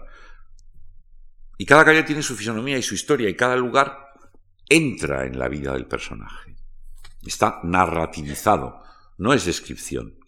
Y 1.57 1.65
cada 1.65 1.85
calle 1.85 2.03
tiene 2.03 2.21
su 2.21 2.35
fisonomía 2.35 2.77
y 2.77 2.83
su 2.83 2.93
historia, 2.93 3.29
y 3.29 3.35
cada 3.35 3.55
lugar 3.55 4.09
entra 4.67 5.25
en 5.25 5.39
la 5.39 5.47
vida 5.47 5.71
del 5.71 5.85
personaje. 5.85 6.57
Está 7.25 7.61
narrativizado, 7.63 8.83
no 9.17 9.31
es 9.31 9.45
descripción, 9.45 10.19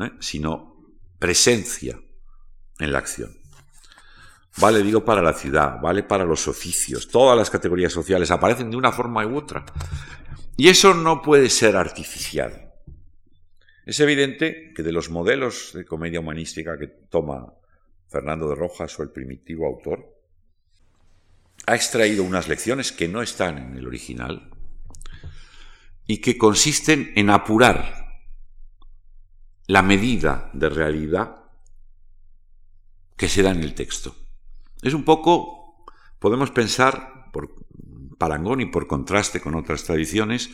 ¿eh? 0.00 0.10
sino 0.18 0.76
presencia 1.20 2.00
en 2.80 2.92
la 2.92 2.98
acción. 2.98 3.43
Vale, 4.58 4.82
digo, 4.82 5.04
para 5.04 5.20
la 5.20 5.32
ciudad, 5.32 5.80
vale 5.80 6.04
para 6.04 6.24
los 6.24 6.46
oficios, 6.46 7.08
todas 7.08 7.36
las 7.36 7.50
categorías 7.50 7.92
sociales 7.92 8.30
aparecen 8.30 8.70
de 8.70 8.76
una 8.76 8.92
forma 8.92 9.26
u 9.26 9.36
otra. 9.36 9.64
Y 10.56 10.68
eso 10.68 10.94
no 10.94 11.20
puede 11.22 11.50
ser 11.50 11.76
artificial. 11.76 12.72
Es 13.84 13.98
evidente 14.00 14.72
que 14.74 14.82
de 14.82 14.92
los 14.92 15.10
modelos 15.10 15.72
de 15.74 15.84
comedia 15.84 16.20
humanística 16.20 16.78
que 16.78 16.86
toma 16.86 17.52
Fernando 18.08 18.48
de 18.48 18.54
Rojas 18.54 18.96
o 19.00 19.02
el 19.02 19.10
primitivo 19.10 19.66
autor, 19.66 20.14
ha 21.66 21.74
extraído 21.74 22.22
unas 22.22 22.46
lecciones 22.46 22.92
que 22.92 23.08
no 23.08 23.22
están 23.22 23.58
en 23.58 23.76
el 23.76 23.88
original 23.88 24.50
y 26.06 26.18
que 26.18 26.38
consisten 26.38 27.12
en 27.16 27.30
apurar 27.30 28.22
la 29.66 29.82
medida 29.82 30.50
de 30.52 30.68
realidad 30.68 31.40
que 33.16 33.28
se 33.28 33.42
da 33.42 33.50
en 33.50 33.64
el 33.64 33.74
texto. 33.74 34.14
Es 34.84 34.92
un 34.92 35.02
poco, 35.02 35.86
podemos 36.18 36.50
pensar, 36.50 37.30
por 37.32 37.54
parangón 38.18 38.60
y 38.60 38.66
por 38.66 38.86
contraste 38.86 39.40
con 39.40 39.54
otras 39.54 39.84
tradiciones, 39.84 40.50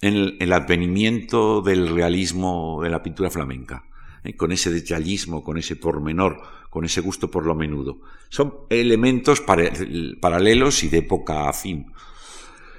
en 0.00 0.36
el, 0.40 0.52
advenimiento 0.54 1.60
del 1.60 1.88
realismo 1.88 2.80
de 2.82 2.88
la 2.88 3.02
pintura 3.02 3.30
flamenca, 3.30 3.84
¿eh? 4.24 4.36
con 4.36 4.52
ese 4.52 4.70
detallismo, 4.70 5.44
con 5.44 5.58
ese 5.58 5.76
pormenor, 5.76 6.40
con 6.70 6.86
ese 6.86 7.02
gusto 7.02 7.30
por 7.30 7.44
lo 7.44 7.54
menudo. 7.54 8.00
Son 8.30 8.54
elementos 8.70 9.42
paralelos 9.42 10.82
y 10.82 10.88
de 10.88 10.98
época 10.98 11.50
afín. 11.50 11.92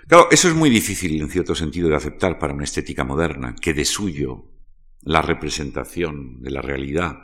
Claro, 0.08 0.28
eso 0.32 0.48
es 0.48 0.56
muy 0.56 0.72
difícil 0.72 1.22
en 1.22 1.30
cierto 1.30 1.54
sentido 1.54 1.88
de 1.88 1.96
aceptar 1.96 2.40
para 2.40 2.54
una 2.54 2.64
estética 2.64 3.04
moderna, 3.04 3.56
que 3.62 3.76
de 3.76 3.86
suyo 3.86 4.46
la 5.02 5.22
representación 5.22 6.42
de 6.42 6.50
la 6.50 6.64
realidad 6.64 7.20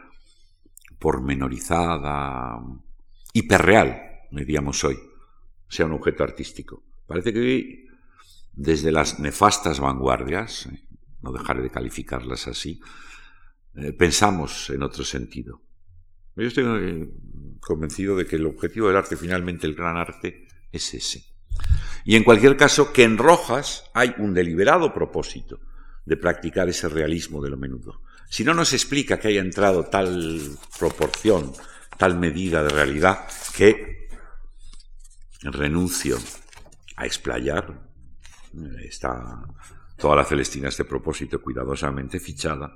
pormenorizada, 1.00 2.60
hiperreal, 3.34 4.28
diríamos 4.32 4.84
hoy, 4.84 4.98
sea 5.68 5.86
un 5.86 5.94
objeto 5.94 6.24
artístico. 6.24 6.84
Parece 7.06 7.34
que 7.34 7.86
desde 8.54 8.92
las 8.92 9.20
nefastas 9.20 9.80
vanguardias, 9.80 10.68
eh, 10.68 10.88
no 11.22 11.32
dejaré 11.32 11.62
de 11.62 11.70
calificarlas 11.70 12.48
así, 12.48 12.82
eh, 13.76 13.94
pensamos 13.94 14.70
en 14.70 14.84
otro 14.84 15.04
sentido. 15.04 15.62
Yo 16.36 16.48
estoy 16.48 16.66
eh, 16.66 17.10
convencido 17.60 18.16
de 18.16 18.26
que 18.26 18.38
el 18.38 18.46
objetivo 18.46 18.88
del 18.88 18.98
arte, 18.98 19.16
finalmente 19.16 19.68
el 19.68 19.76
gran 19.76 19.98
arte, 19.98 20.48
es 20.72 20.94
ese. 20.94 21.26
Y 22.06 22.16
en 22.16 22.24
cualquier 22.24 22.58
caso, 22.58 22.92
que 22.92 23.04
en 23.04 23.18
Rojas 23.18 23.86
hay 23.94 24.14
un 24.18 24.34
deliberado 24.34 24.94
propósito 24.94 25.60
de 26.06 26.18
practicar 26.18 26.68
ese 26.68 26.90
realismo 26.90 27.42
de 27.44 27.50
lo 27.50 27.58
menudo. 27.58 28.02
Si 28.30 28.44
no 28.44 28.54
nos 28.54 28.74
explica 28.74 29.20
que 29.20 29.28
haya 29.28 29.42
entrado 29.42 29.86
tal 29.86 30.42
proporción, 30.80 31.52
tal 31.98 32.18
medida 32.18 32.64
de 32.64 32.70
realidad, 32.70 33.28
que 33.56 34.08
renuncio 35.44 36.18
a 36.96 37.06
explayar, 37.06 37.90
está 38.84 39.44
toda 39.98 40.16
la 40.16 40.26
Celestina 40.26 40.68
a 40.68 40.70
este 40.70 40.86
propósito 40.86 41.42
cuidadosamente 41.42 42.20
fichada 42.20 42.76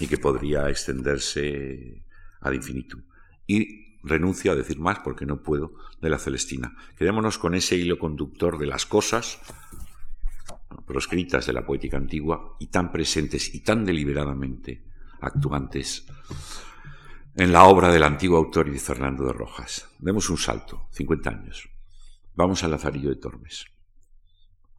y 0.00 0.06
que 0.06 0.18
podría 0.18 0.68
extenderse 0.68 2.04
ad 2.40 2.52
infinitum. 2.52 3.02
Y 3.46 3.98
renuncio 4.02 4.52
a 4.52 4.54
decir 4.54 4.78
más 4.78 5.00
porque 5.00 5.26
no 5.26 5.42
puedo 5.42 5.74
de 6.00 6.10
la 6.10 6.18
Celestina. 6.18 6.74
Quedémonos 6.96 7.38
con 7.38 7.54
ese 7.54 7.76
hilo 7.76 7.98
conductor 7.98 8.58
de 8.58 8.66
las 8.66 8.86
cosas 8.86 9.38
proscritas 10.86 11.46
de 11.46 11.52
la 11.52 11.64
poética 11.64 11.96
antigua 11.96 12.56
y 12.58 12.66
tan 12.66 12.92
presentes 12.92 13.54
y 13.54 13.60
tan 13.60 13.84
deliberadamente 13.84 14.84
actuantes 15.20 16.06
en 17.36 17.52
la 17.52 17.64
obra 17.64 17.90
del 17.90 18.04
antiguo 18.04 18.38
autor 18.38 18.68
y 18.68 18.78
Fernando 18.78 19.24
de 19.24 19.32
Rojas. 19.32 19.88
Demos 19.98 20.30
un 20.30 20.38
salto, 20.38 20.88
50 20.92 21.30
años. 21.30 21.68
Vamos 22.34 22.62
al 22.62 22.70
Lazarillo 22.70 23.10
de 23.10 23.16
Tormes. 23.16 23.66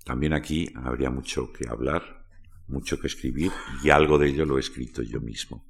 También 0.06 0.34
aquí 0.34 0.72
habría 0.76 1.10
mucho 1.10 1.52
que 1.52 1.68
hablar, 1.68 2.26
mucho 2.68 2.98
que 3.00 3.08
escribir, 3.08 3.52
y 3.84 3.90
algo 3.90 4.18
de 4.18 4.30
ello 4.30 4.46
lo 4.46 4.58
he 4.58 4.62
escrito 4.62 5.02
yo 5.02 5.20
mismo. 5.20 5.66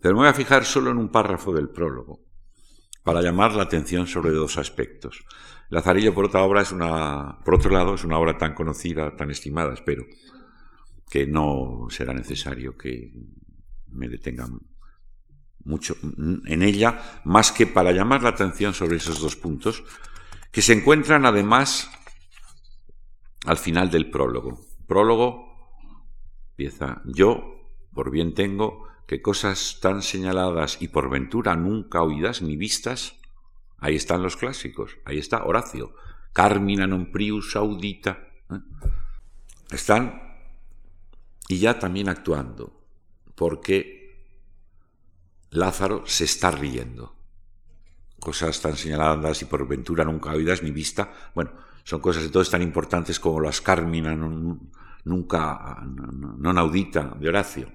Pero 0.00 0.14
me 0.14 0.20
voy 0.20 0.28
a 0.28 0.34
fijar 0.34 0.64
solo 0.64 0.90
en 0.90 0.98
un 0.98 1.10
párrafo 1.10 1.52
del 1.52 1.70
prólogo, 1.70 2.20
para 3.02 3.22
llamar 3.22 3.54
la 3.54 3.64
atención 3.64 4.06
sobre 4.06 4.30
dos 4.30 4.58
aspectos. 4.58 5.24
Lazarillo, 5.70 6.14
por 6.14 6.26
otra 6.26 6.42
obra, 6.42 6.62
es 6.62 6.70
una, 6.70 7.38
por 7.44 7.54
otro 7.54 7.70
lado, 7.70 7.94
es 7.94 8.04
una 8.04 8.18
obra 8.18 8.38
tan 8.38 8.54
conocida, 8.54 9.16
tan 9.16 9.30
estimada, 9.30 9.74
espero, 9.74 10.04
que 11.10 11.26
no 11.26 11.86
será 11.88 12.12
necesario 12.12 12.76
que 12.76 13.12
me 13.88 14.08
detengan 14.08 14.60
mucho 15.66 15.96
en 16.46 16.62
ella, 16.62 17.20
más 17.24 17.52
que 17.52 17.66
para 17.66 17.92
llamar 17.92 18.22
la 18.22 18.30
atención 18.30 18.72
sobre 18.72 18.96
esos 18.96 19.20
dos 19.20 19.36
puntos, 19.36 19.84
que 20.50 20.62
se 20.62 20.72
encuentran 20.72 21.26
además 21.26 21.90
al 23.44 23.58
final 23.58 23.90
del 23.90 24.10
prólogo. 24.10 24.64
Prólogo 24.86 25.44
empieza 26.50 27.02
yo, 27.04 27.74
por 27.92 28.10
bien 28.10 28.32
tengo, 28.32 28.88
que 29.06 29.20
cosas 29.20 29.78
tan 29.82 30.02
señaladas 30.02 30.78
y 30.80 30.88
por 30.88 31.10
ventura 31.10 31.54
nunca 31.54 32.02
oídas 32.02 32.40
ni 32.40 32.56
vistas, 32.56 33.16
Ahí 33.78 33.96
están 33.96 34.22
los 34.22 34.36
clásicos, 34.36 34.96
ahí 35.04 35.18
está 35.18 35.44
Horacio, 35.44 35.94
Carmina 36.32 36.88
non 36.88 37.12
prius 37.12 37.56
audita. 37.56 38.16
¿eh? 38.48 38.60
Están 39.68 40.16
y 41.48 41.60
ya 41.60 41.78
también 41.78 42.08
actuando, 42.08 42.72
porque 43.36 43.95
Lázaro 45.50 46.04
se 46.06 46.24
está 46.24 46.50
riendo. 46.50 47.14
Cosas 48.20 48.60
tan 48.60 48.76
señaladas 48.76 49.42
y 49.42 49.44
por 49.44 49.66
ventura 49.68 50.04
nunca 50.04 50.30
oídas 50.30 50.62
ni 50.62 50.70
vista, 50.70 51.12
bueno, 51.34 51.52
son 51.84 52.00
cosas 52.00 52.24
entonces 52.24 52.50
tan 52.50 52.62
importantes 52.62 53.20
como 53.20 53.40
las 53.40 53.60
Carmina 53.60 54.16
nunca 55.06 55.78
non 55.86 56.58
audita 56.58 57.14
de 57.14 57.30
Horacio. 57.30 57.70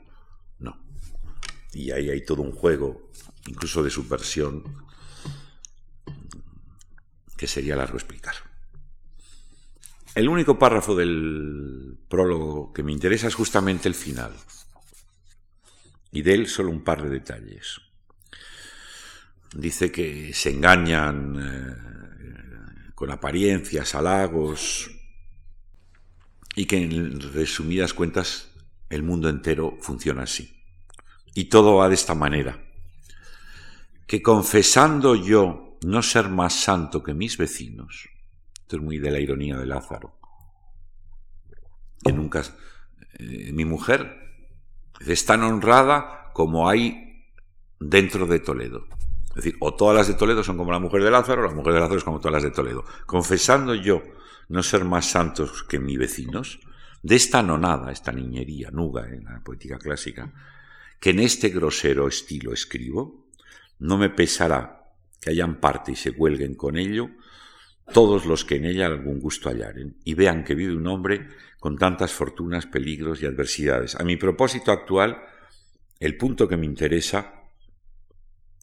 No. 0.59 0.75
Y 1.71 1.95
ahí 1.95 2.11
hay 2.11 2.25
todo 2.27 2.43
un 2.43 2.51
juego, 2.51 3.07
incluso 3.47 3.79
de 3.79 3.89
subversión, 3.89 4.67
que 7.37 7.47
sería 7.47 7.79
largo 7.79 7.95
explicar. 7.95 8.35
El 10.13 10.27
único 10.27 10.59
párrafo 10.59 10.93
del 10.93 11.97
prólogo 12.09 12.73
que 12.73 12.83
me 12.83 12.91
interesa 12.91 13.27
es 13.27 13.35
justamente 13.35 13.87
el 13.87 13.95
final. 13.95 14.35
Y 16.11 16.21
de 16.21 16.33
él 16.33 16.47
solo 16.47 16.71
un 16.71 16.83
par 16.83 17.01
de 17.01 17.09
detalles. 17.09 17.81
Dice 19.55 19.91
que 19.91 20.33
se 20.33 20.49
engañan 20.49 21.37
eh, 21.39 22.91
con 22.95 23.11
apariencias, 23.11 23.95
halagos, 23.95 24.91
y 26.55 26.65
que 26.65 26.77
en 26.77 27.19
resumidas 27.33 27.93
cuentas 27.93 28.51
el 28.89 29.03
mundo 29.03 29.29
entero 29.29 29.77
funciona 29.81 30.23
así. 30.23 30.57
Y 31.33 31.45
todo 31.45 31.75
va 31.75 31.87
de 31.87 31.95
esta 31.95 32.13
manera. 32.13 32.61
Que 34.05 34.21
confesando 34.21 35.15
yo 35.15 35.77
no 35.85 36.03
ser 36.03 36.29
más 36.29 36.53
santo 36.53 37.01
que 37.01 37.13
mis 37.13 37.37
vecinos. 37.37 38.09
Esto 38.53 38.75
es 38.75 38.81
muy 38.81 38.99
de 38.99 39.11
la 39.11 39.19
ironía 39.19 39.57
de 39.57 39.65
Lázaro. 39.65 40.19
Que 42.03 42.11
nunca. 42.11 42.43
Eh, 43.13 43.51
mi 43.53 43.63
mujer 43.63 44.30
es 45.07 45.25
tan 45.25 45.43
honrada 45.43 46.31
como 46.33 46.69
hay 46.69 47.25
dentro 47.79 48.25
de 48.25 48.39
Toledo. 48.39 48.87
Es 49.29 49.35
decir, 49.35 49.55
o 49.59 49.73
todas 49.73 49.95
las 49.95 50.07
de 50.07 50.13
Toledo 50.13 50.43
son 50.43 50.57
como 50.57 50.71
la 50.71 50.79
mujer 50.79 51.03
de 51.03 51.11
Lázaro, 51.11 51.41
o 51.41 51.47
la 51.47 51.53
mujer 51.53 51.73
de 51.73 51.79
Lázaro 51.79 51.97
es 51.97 52.03
como 52.03 52.19
todas 52.19 52.33
las 52.33 52.43
de 52.43 52.51
Toledo. 52.51 52.83
Confesando 53.05 53.73
yo 53.75 54.03
no 54.49 54.61
ser 54.63 54.83
más 54.83 55.09
santos 55.09 55.63
que 55.63 55.79
mis 55.79 55.97
vecinos, 55.97 56.59
de 57.01 57.15
esta 57.15 57.41
nonada, 57.41 57.91
esta 57.91 58.11
niñería, 58.11 58.69
nuga 58.71 59.07
en 59.07 59.23
la 59.23 59.41
poética 59.43 59.79
clásica, 59.79 60.31
que 60.99 61.11
en 61.11 61.19
este 61.19 61.49
grosero 61.49 62.07
estilo 62.07 62.53
escribo, 62.53 63.27
no 63.79 63.97
me 63.97 64.09
pesará 64.09 64.93
que 65.19 65.31
hayan 65.31 65.59
parte 65.59 65.93
y 65.93 65.95
se 65.95 66.11
huelguen 66.11 66.55
con 66.55 66.77
ello 66.77 67.09
todos 67.93 68.25
los 68.25 68.45
que 68.45 68.55
en 68.55 68.65
ella 68.65 68.85
algún 68.85 69.19
gusto 69.19 69.49
hallaren, 69.49 69.97
y 70.03 70.13
vean 70.13 70.43
que 70.43 70.55
vive 70.55 70.75
un 70.75 70.87
hombre 70.87 71.27
con 71.59 71.77
tantas 71.77 72.11
fortunas, 72.11 72.65
peligros 72.65 73.21
y 73.21 73.25
adversidades. 73.25 73.95
A 73.95 74.03
mi 74.03 74.17
propósito 74.17 74.71
actual, 74.71 75.21
el 75.99 76.17
punto 76.17 76.47
que 76.47 76.57
me 76.57 76.65
interesa, 76.65 77.33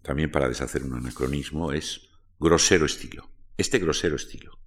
también 0.03 0.31
para 0.31 0.49
deshacer 0.49 0.83
un 0.83 0.95
anacronismo, 0.95 1.73
es 1.73 2.09
grosero 2.41 2.87
estilo. 2.87 3.31
Este 3.57 3.79
grosero 3.79 4.17
estilo. 4.17 4.59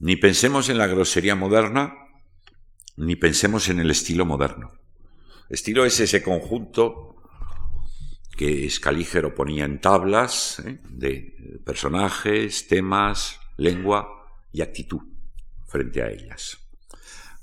Ni 0.00 0.16
pensemos 0.16 0.68
en 0.68 0.78
la 0.78 0.86
grosería 0.86 1.34
moderna, 1.34 1.94
ni 2.96 3.16
pensemos 3.16 3.68
en 3.68 3.80
el 3.80 3.90
estilo 3.90 4.24
moderno. 4.24 4.72
Estilo 5.48 5.84
es 5.84 5.98
ese 6.00 6.22
conjunto 6.22 7.16
que 8.38 8.66
Escalígero 8.66 9.34
ponía 9.34 9.64
en 9.64 9.80
tablas 9.80 10.60
¿eh? 10.60 10.78
de 10.88 11.60
personajes, 11.64 12.68
temas, 12.68 13.40
lengua 13.56 14.30
y 14.52 14.62
actitud 14.62 15.02
frente 15.66 16.02
a 16.02 16.08
ellas. 16.08 16.56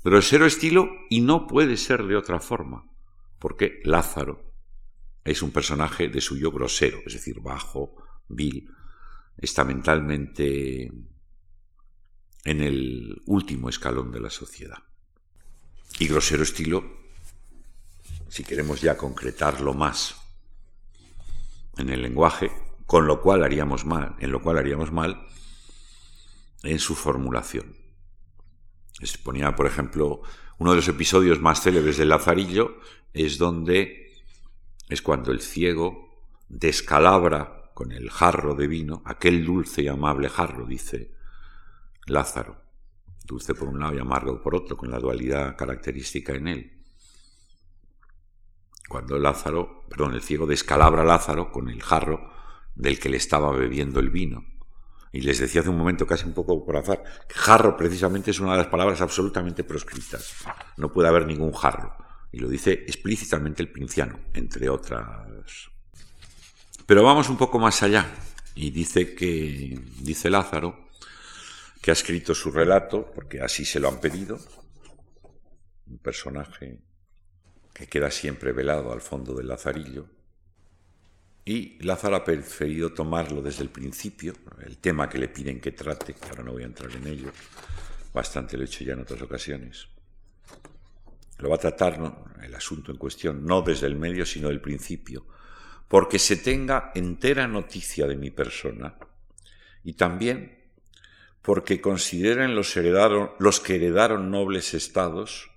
Grosero 0.02 0.46
estilo 0.46 0.88
y 1.10 1.20
no 1.20 1.46
puede 1.46 1.76
ser 1.76 2.04
de 2.04 2.16
otra 2.16 2.40
forma, 2.40 2.90
porque 3.38 3.82
Lázaro 3.84 4.54
es 5.22 5.42
un 5.42 5.50
personaje 5.50 6.08
de 6.08 6.22
suyo 6.22 6.50
grosero, 6.50 7.00
es 7.04 7.12
decir, 7.12 7.40
bajo, 7.40 7.96
vil, 8.28 8.70
está 9.36 9.64
mentalmente 9.64 10.90
en 12.44 12.60
el 12.62 13.20
último 13.26 13.68
escalón 13.68 14.10
de 14.10 14.20
la 14.20 14.30
sociedad. 14.30 14.78
Y 15.98 16.06
grosero 16.06 16.42
estilo, 16.42 16.84
si 18.28 18.44
queremos 18.44 18.80
ya 18.80 18.96
concretarlo 18.96 19.74
más 19.74 20.25
en 21.76 21.90
el 21.90 22.02
lenguaje, 22.02 22.50
con 22.86 23.06
lo 23.06 23.20
cual 23.20 23.44
haríamos 23.44 23.84
mal, 23.84 24.16
en 24.18 24.30
lo 24.30 24.40
cual 24.40 24.58
haríamos 24.58 24.92
mal 24.92 25.26
en 26.62 26.78
su 26.78 26.94
formulación. 26.94 27.76
Se 29.02 29.18
ponía, 29.18 29.54
por 29.54 29.66
ejemplo, 29.66 30.22
uno 30.58 30.70
de 30.70 30.76
los 30.76 30.88
episodios 30.88 31.40
más 31.40 31.60
célebres 31.60 31.98
del 31.98 32.08
Lazarillo 32.08 32.78
es 33.12 33.38
donde 33.38 34.14
es 34.88 35.02
cuando 35.02 35.32
el 35.32 35.40
ciego 35.40 36.06
descalabra 36.48 37.72
con 37.74 37.92
el 37.92 38.10
jarro 38.10 38.54
de 38.54 38.68
vino, 38.68 39.02
aquel 39.04 39.44
dulce 39.44 39.82
y 39.82 39.88
amable 39.88 40.28
jarro, 40.28 40.64
dice 40.64 41.12
Lázaro, 42.06 42.62
dulce 43.24 43.54
por 43.54 43.68
un 43.68 43.80
lado 43.80 43.94
y 43.94 43.98
amargo 43.98 44.40
por 44.40 44.54
otro, 44.54 44.76
con 44.76 44.90
la 44.90 44.98
dualidad 44.98 45.56
característica 45.56 46.32
en 46.32 46.48
él. 46.48 46.75
Cuando 48.88 49.18
Lázaro, 49.18 49.84
perdón, 49.88 50.14
el 50.14 50.22
ciego 50.22 50.46
descalabra 50.46 51.02
a 51.02 51.04
Lázaro 51.04 51.50
con 51.50 51.68
el 51.68 51.82
jarro 51.82 52.30
del 52.74 53.00
que 53.00 53.08
le 53.08 53.16
estaba 53.16 53.50
bebiendo 53.50 54.00
el 54.00 54.10
vino. 54.10 54.44
Y 55.12 55.22
les 55.22 55.38
decía 55.38 55.62
hace 55.62 55.70
un 55.70 55.78
momento, 55.78 56.06
casi 56.06 56.26
un 56.26 56.34
poco 56.34 56.64
por 56.64 56.76
azar, 56.76 57.02
que 57.26 57.34
jarro 57.34 57.76
precisamente 57.76 58.30
es 58.30 58.40
una 58.40 58.52
de 58.52 58.58
las 58.58 58.66
palabras 58.66 59.00
absolutamente 59.00 59.64
proscritas. 59.64 60.36
No 60.76 60.92
puede 60.92 61.08
haber 61.08 61.26
ningún 61.26 61.52
jarro. 61.52 61.96
Y 62.30 62.38
lo 62.38 62.48
dice 62.48 62.72
explícitamente 62.72 63.62
el 63.62 63.72
pinciano, 63.72 64.20
entre 64.34 64.68
otras. 64.68 65.70
Pero 66.84 67.02
vamos 67.02 67.30
un 67.30 67.38
poco 67.38 67.58
más 67.58 67.82
allá. 67.82 68.06
Y 68.54 68.70
dice 68.70 69.14
que, 69.14 69.80
dice 70.00 70.28
Lázaro, 70.28 70.88
que 71.80 71.90
ha 71.90 71.94
escrito 71.94 72.34
su 72.34 72.50
relato, 72.50 73.10
porque 73.14 73.40
así 73.40 73.64
se 73.64 73.80
lo 73.80 73.88
han 73.88 74.00
pedido, 74.00 74.38
un 75.86 75.98
personaje 75.98 76.82
que 77.76 77.88
queda 77.88 78.10
siempre 78.10 78.52
velado 78.52 78.90
al 78.90 79.02
fondo 79.02 79.34
del 79.34 79.48
lazarillo, 79.48 80.06
y 81.44 81.76
Lázaro 81.84 82.16
ha 82.16 82.24
preferido 82.24 82.94
tomarlo 82.94 83.42
desde 83.42 83.62
el 83.62 83.68
principio, 83.68 84.32
el 84.64 84.78
tema 84.78 85.10
que 85.10 85.18
le 85.18 85.28
piden 85.28 85.60
que 85.60 85.72
trate, 85.72 86.14
que 86.14 86.28
ahora 86.30 86.42
no 86.42 86.52
voy 86.52 86.62
a 86.62 86.66
entrar 86.66 86.90
en 86.90 87.06
ello, 87.06 87.30
bastante 88.14 88.56
lo 88.56 88.62
he 88.62 88.66
hecho 88.66 88.82
ya 88.82 88.94
en 88.94 89.00
otras 89.00 89.20
ocasiones. 89.20 89.88
Lo 91.36 91.50
va 91.50 91.56
a 91.56 91.58
tratar 91.58 92.00
el 92.42 92.54
asunto 92.54 92.92
en 92.92 92.96
cuestión, 92.96 93.44
no 93.44 93.60
desde 93.60 93.86
el 93.86 93.96
medio, 93.96 94.24
sino 94.24 94.48
del 94.48 94.62
principio, 94.62 95.26
porque 95.86 96.18
se 96.18 96.36
tenga 96.36 96.92
entera 96.94 97.46
noticia 97.46 98.06
de 98.06 98.16
mi 98.16 98.30
persona 98.30 98.96
y 99.84 99.92
también 99.92 100.64
porque 101.42 101.82
consideren 101.82 102.56
los, 102.56 102.74
los 103.38 103.60
que 103.60 103.76
heredaron 103.76 104.30
nobles 104.30 104.72
estados 104.72 105.50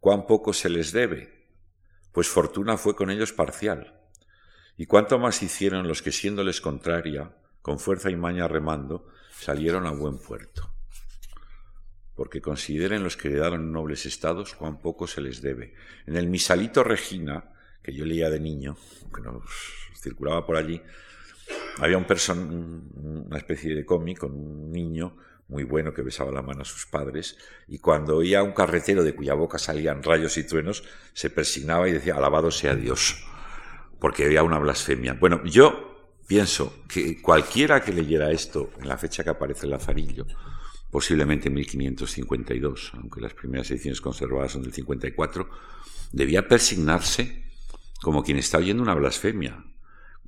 cuán 0.00 0.26
poco 0.26 0.54
se 0.54 0.70
les 0.70 0.90
debe, 0.90 1.39
pues 2.12 2.28
fortuna 2.28 2.76
fue 2.76 2.94
con 2.96 3.10
ellos 3.10 3.32
parcial. 3.32 4.00
Y 4.76 4.86
cuánto 4.86 5.18
más 5.18 5.42
hicieron 5.42 5.86
los 5.86 6.02
que, 6.02 6.12
siéndoles 6.12 6.60
contraria, 6.60 7.36
con 7.62 7.78
fuerza 7.78 8.10
y 8.10 8.16
maña 8.16 8.48
remando, 8.48 9.08
salieron 9.30 9.86
a 9.86 9.90
buen 9.90 10.18
puerto. 10.18 10.72
Porque 12.14 12.40
consideren 12.40 13.02
los 13.02 13.16
que 13.16 13.28
heredaron 13.28 13.72
nobles 13.72 14.06
estados 14.06 14.54
cuán 14.54 14.80
poco 14.80 15.06
se 15.06 15.20
les 15.20 15.42
debe. 15.42 15.74
En 16.06 16.16
el 16.16 16.28
Misalito 16.28 16.82
Regina, 16.82 17.52
que 17.82 17.94
yo 17.94 18.04
leía 18.04 18.30
de 18.30 18.40
niño, 18.40 18.76
que 19.14 19.22
nos 19.22 19.44
circulaba 20.00 20.46
por 20.46 20.56
allí, 20.56 20.82
había 21.78 21.98
un 21.98 22.04
person 22.04 22.90
una 22.94 23.38
especie 23.38 23.74
de 23.74 23.84
cómic 23.84 24.18
con 24.18 24.32
un 24.32 24.70
niño 24.70 25.16
muy 25.50 25.64
bueno 25.64 25.92
que 25.92 26.02
besaba 26.02 26.30
la 26.30 26.42
mano 26.42 26.62
a 26.62 26.64
sus 26.64 26.86
padres, 26.86 27.36
y 27.66 27.78
cuando 27.78 28.16
oía 28.16 28.38
a 28.38 28.42
un 28.42 28.52
carretero 28.52 29.02
de 29.02 29.14
cuya 29.14 29.34
boca 29.34 29.58
salían 29.58 30.02
rayos 30.02 30.38
y 30.38 30.44
truenos, 30.44 30.84
se 31.12 31.28
persignaba 31.28 31.88
y 31.88 31.92
decía, 31.92 32.14
alabado 32.14 32.50
sea 32.50 32.76
Dios, 32.76 33.16
porque 33.98 34.24
había 34.24 34.44
una 34.44 34.58
blasfemia. 34.58 35.14
Bueno, 35.14 35.44
yo 35.44 36.22
pienso 36.26 36.84
que 36.88 37.20
cualquiera 37.20 37.82
que 37.82 37.92
leyera 37.92 38.30
esto 38.30 38.70
en 38.78 38.86
la 38.86 38.96
fecha 38.96 39.24
que 39.24 39.30
aparece 39.30 39.66
el 39.66 39.72
Lazarillo, 39.72 40.24
posiblemente 40.88 41.48
en 41.48 41.54
1552, 41.54 42.92
aunque 42.94 43.20
las 43.20 43.34
primeras 43.34 43.68
ediciones 43.72 44.00
conservadas 44.00 44.52
son 44.52 44.62
del 44.62 44.72
54, 44.72 45.50
debía 46.12 46.46
persignarse 46.46 47.44
como 48.00 48.22
quien 48.22 48.38
está 48.38 48.58
oyendo 48.58 48.82
una 48.84 48.94
blasfemia, 48.94 49.64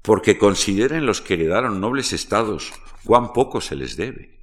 porque 0.03 0.37
consideren 0.37 1.07
los 1.07 1.21
que 1.21 1.35
heredaron 1.35 1.81
nobles 1.81 2.13
estados 2.13 2.73
cuán 3.05 3.33
poco 3.33 3.61
se 3.61 3.77
les 3.77 3.97
debe. 3.97 4.42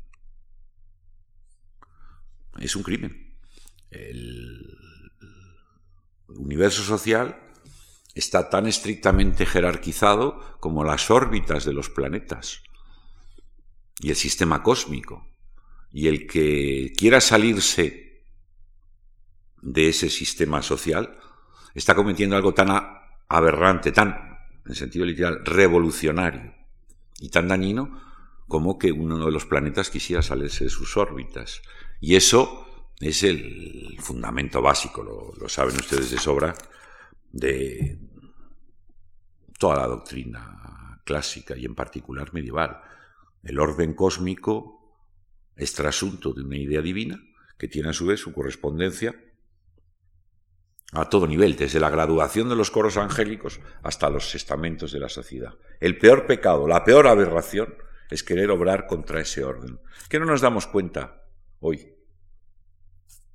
Es 2.59 2.75
un 2.75 2.83
crimen. 2.83 3.35
El 3.89 4.79
universo 6.27 6.83
social 6.83 7.39
está 8.13 8.49
tan 8.49 8.67
estrictamente 8.67 9.45
jerarquizado 9.45 10.57
como 10.59 10.83
las 10.83 11.09
órbitas 11.09 11.65
de 11.65 11.73
los 11.73 11.89
planetas 11.89 12.61
y 13.99 14.09
el 14.09 14.15
sistema 14.15 14.61
cósmico. 14.61 15.27
Y 15.91 16.07
el 16.07 16.27
que 16.27 16.93
quiera 16.97 17.21
salirse 17.21 18.23
de 19.61 19.89
ese 19.89 20.09
sistema 20.09 20.61
social 20.61 21.17
está 21.73 21.95
cometiendo 21.95 22.35
algo 22.35 22.53
tan 22.53 22.69
aberrante, 23.27 23.91
tan 23.91 24.37
en 24.65 24.75
sentido 24.75 25.05
literal, 25.05 25.43
revolucionario 25.45 26.53
y 27.19 27.29
tan 27.29 27.47
dañino 27.47 28.08
como 28.49 28.79
que 28.79 28.91
uno 28.91 29.23
de 29.23 29.31
los 29.31 29.45
planetas 29.45 29.91
quisiera 29.91 30.23
salirse 30.23 30.65
de 30.65 30.69
sus 30.71 30.97
órbitas. 30.97 31.61
Y 32.01 32.15
eso 32.15 32.65
es 32.99 33.23
el 33.23 33.95
fundamento 33.99 34.59
básico, 34.61 35.03
lo, 35.39 35.47
saben 35.47 35.75
ustedes 35.75 36.09
de 36.09 36.17
sobra, 36.17 36.55
de 37.31 37.99
toda 39.57 39.77
la 39.77 39.87
doctrina 39.87 40.99
clásica 41.05 41.55
y 41.55 41.65
en 41.65 41.75
particular 41.75 42.33
medieval. 42.33 42.81
El 43.43 43.59
orden 43.59 43.93
cósmico 43.93 44.97
es 45.55 45.73
trasunto 45.73 46.33
de 46.33 46.41
una 46.41 46.57
idea 46.57 46.81
divina 46.81 47.21
que 47.57 47.67
tiene 47.67 47.89
a 47.89 47.93
su 47.93 48.07
vez 48.07 48.19
su 48.19 48.33
correspondencia 48.33 49.15
a 50.91 51.07
todo 51.07 51.27
nivel, 51.27 51.55
desde 51.55 51.79
la 51.79 51.91
graduación 51.91 52.49
de 52.49 52.55
los 52.55 52.71
coros 52.71 52.97
angélicos 52.97 53.59
hasta 53.83 54.09
los 54.09 54.33
estamentos 54.33 54.91
de 54.91 54.99
la 54.99 55.09
sociedad. 55.09 55.53
El 55.79 55.99
peor 55.99 56.25
pecado, 56.25 56.67
la 56.67 56.83
peor 56.83 57.05
aberración 57.05 57.75
es 58.09 58.23
querer 58.23 58.49
obrar 58.51 58.87
contra 58.87 59.21
ese 59.21 59.43
orden. 59.43 59.79
Que 60.09 60.19
no 60.19 60.25
nos 60.25 60.41
damos 60.41 60.67
cuenta 60.67 61.23
hoy, 61.59 61.93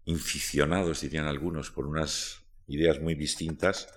inficionados 0.05 1.01
dirían 1.01 1.27
algunos, 1.27 1.71
por 1.71 1.87
unas 1.87 2.43
ideas 2.67 3.01
muy 3.01 3.15
distintas, 3.15 3.89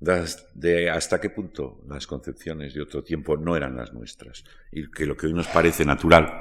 de 0.00 0.90
hasta 0.90 1.20
qué 1.20 1.28
punto 1.28 1.82
las 1.86 2.06
concepciones 2.06 2.72
de 2.72 2.80
otro 2.80 3.04
tiempo 3.04 3.36
no 3.36 3.54
eran 3.54 3.76
las 3.76 3.92
nuestras 3.92 4.44
y 4.72 4.90
que 4.90 5.04
lo 5.04 5.14
que 5.14 5.26
hoy 5.26 5.34
nos 5.34 5.46
parece 5.48 5.84
natural 5.84 6.32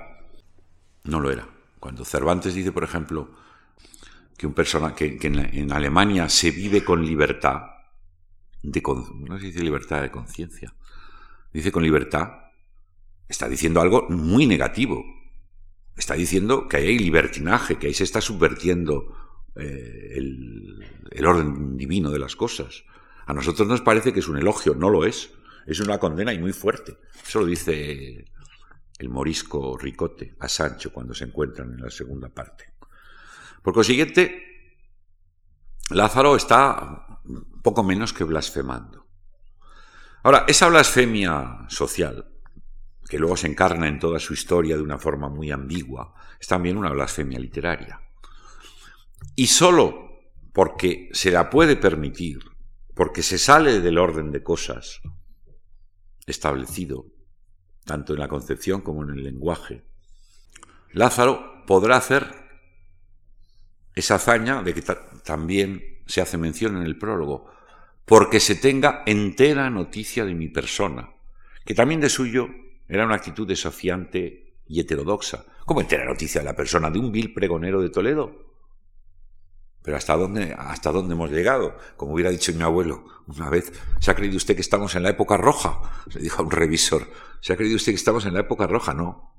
no 1.03 1.19
lo 1.19 1.29
era. 1.29 1.47
Cuando 1.77 2.05
Cervantes 2.05 2.53
dice, 2.53 2.71
por 2.71 2.85
ejemplo, 2.85 3.35
que, 4.37 4.47
un 4.47 4.53
persona, 4.53 4.95
que, 4.95 5.17
en, 5.21 5.71
Alemania 5.73 6.29
se 6.29 6.51
vive 6.51 6.83
con 6.83 7.05
libertad, 7.05 7.63
de, 8.63 8.81
no 9.27 9.37
se 9.37 9.47
dice 9.47 9.61
libertad 9.61 10.01
de 10.01 10.11
conciencia, 10.11 10.73
dice 11.51 11.71
con 11.71 11.83
libertad, 11.83 12.48
está 13.29 13.47
diciendo 13.47 13.79
algo 13.79 14.07
muy 14.09 14.45
negativo. 14.47 15.05
Está 15.95 16.15
diciendo 16.15 16.67
que 16.67 16.77
hay 16.77 16.97
libertinaje, 16.97 17.77
que 17.77 17.87
ahí 17.87 17.93
se 17.93 18.03
está 18.03 18.19
subvertiendo 18.19 19.15
eh, 19.55 20.15
el, 20.15 21.25
orden 21.25 21.77
divino 21.77 22.09
de 22.09 22.19
las 22.19 22.35
cosas. 22.35 22.83
A 23.25 23.33
nosotros 23.33 23.67
nos 23.67 23.81
parece 23.81 24.11
que 24.11 24.19
es 24.19 24.27
un 24.27 24.37
elogio, 24.37 24.73
no 24.75 24.89
lo 24.89 25.05
es. 25.05 25.31
Es 25.67 25.79
una 25.79 25.99
condena 25.99 26.33
y 26.33 26.39
muy 26.39 26.53
fuerte. 26.53 26.97
Eso 27.25 27.41
lo 27.41 27.45
dice 27.45 28.25
el 28.97 29.09
morisco 29.09 29.77
Ricote 29.77 30.35
a 30.39 30.49
Sancho 30.49 30.91
cuando 30.91 31.13
se 31.13 31.25
encuentran 31.25 31.73
en 31.73 31.81
la 31.81 31.91
segunda 31.91 32.29
parte. 32.29 32.73
Por 33.61 33.73
consiguiente, 33.73 34.41
Lázaro 35.91 36.35
está 36.35 37.21
poco 37.61 37.83
menos 37.83 38.13
que 38.13 38.23
blasfemando. 38.23 39.05
Ahora, 40.23 40.45
esa 40.47 40.67
blasfemia 40.67 41.65
social, 41.67 42.25
que 43.09 43.17
luego 43.17 43.35
se 43.35 43.47
encarna 43.47 43.87
en 43.87 43.97
toda 43.97 44.19
su 44.19 44.33
historia 44.33 44.77
de 44.77 44.83
una 44.83 44.99
forma 44.99 45.29
muy 45.29 45.49
ambigua, 45.49 46.13
es 46.39 46.47
también 46.47 46.77
una 46.77 46.91
blasfemia 46.91 47.39
literaria. 47.39 47.99
Y 49.35 49.47
solo 49.47 50.21
porque 50.53 51.09
se 51.11 51.31
la 51.31 51.49
puede 51.49 51.75
permitir, 51.75 52.39
porque 52.93 53.23
se 53.23 53.39
sale 53.39 53.81
del 53.81 53.97
orden 53.97 54.31
de 54.31 54.43
cosas 54.43 55.01
establecido, 56.27 57.07
tanto 57.83 58.13
en 58.13 58.19
la 58.19 58.27
concepción 58.27 58.81
como 58.81 59.03
en 59.03 59.09
el 59.09 59.23
lenguaje, 59.23 59.83
Lázaro 60.91 61.63
podrá 61.65 61.97
hacer 61.97 62.27
esa 63.95 64.15
hazaña 64.15 64.61
de 64.61 64.75
que 64.75 64.83
también 65.23 66.03
se 66.05 66.21
hace 66.21 66.37
mención 66.37 66.77
en 66.77 66.83
el 66.83 66.99
prólogo, 66.99 67.49
porque 68.05 68.39
se 68.39 68.55
tenga 68.55 69.01
entera 69.07 69.71
noticia 69.71 70.25
de 70.25 70.35
mi 70.35 70.47
persona, 70.47 71.09
que 71.65 71.73
también 71.73 72.01
de 72.01 72.09
suyo 72.09 72.49
era 72.89 73.05
una 73.05 73.15
actitud 73.15 73.47
desafiante 73.47 74.57
y 74.65 74.79
heterodoxa. 74.79 75.45
¿Cómo 75.65 75.81
entera 75.81 76.05
noticia 76.05 76.41
de 76.41 76.45
la 76.45 76.55
persona 76.55 76.89
de 76.89 76.99
un 76.99 77.11
vil 77.11 77.33
pregonero 77.33 77.81
de 77.81 77.89
Toledo? 77.89 78.49
Pero 79.83 79.95
¿hasta 79.95 80.17
dónde, 80.17 80.53
¿hasta 80.57 80.91
dónde 80.91 81.13
hemos 81.13 81.31
llegado? 81.31 81.77
Como 81.95 82.13
hubiera 82.13 82.31
dicho 82.31 82.51
mi 82.53 82.63
abuelo 82.63 83.05
una 83.27 83.49
vez, 83.49 83.71
¿se 83.99 84.11
ha 84.11 84.15
creído 84.15 84.37
usted 84.37 84.55
que 84.55 84.61
estamos 84.61 84.95
en 84.95 85.03
la 85.03 85.09
época 85.09 85.37
roja? 85.37 86.03
Le 86.13 86.21
dijo 86.21 86.41
a 86.41 86.45
un 86.45 86.51
revisor, 86.51 87.07
¿se 87.39 87.53
ha 87.53 87.55
creído 87.57 87.75
usted 87.75 87.91
que 87.91 87.97
estamos 87.97 88.25
en 88.25 88.33
la 88.33 88.41
época 88.41 88.67
roja? 88.67 88.93
No. 88.93 89.33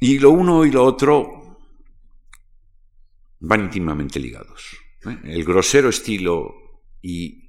Y 0.00 0.18
lo 0.18 0.30
uno 0.30 0.64
y 0.64 0.70
lo 0.70 0.84
otro 0.84 1.58
van 3.40 3.60
íntimamente 3.60 4.18
ligados. 4.18 4.76
¿eh? 5.06 5.18
El 5.24 5.44
grosero 5.44 5.90
estilo 5.90 6.82
y 7.02 7.43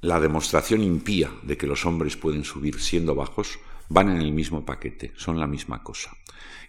la 0.00 0.20
demostración 0.20 0.82
impía 0.82 1.30
de 1.42 1.56
que 1.56 1.66
los 1.66 1.84
hombres 1.86 2.16
pueden 2.16 2.44
subir 2.44 2.80
siendo 2.80 3.14
bajos 3.14 3.58
van 3.88 4.10
en 4.10 4.18
el 4.18 4.32
mismo 4.32 4.64
paquete, 4.64 5.12
son 5.16 5.40
la 5.40 5.46
misma 5.46 5.82
cosa. 5.82 6.12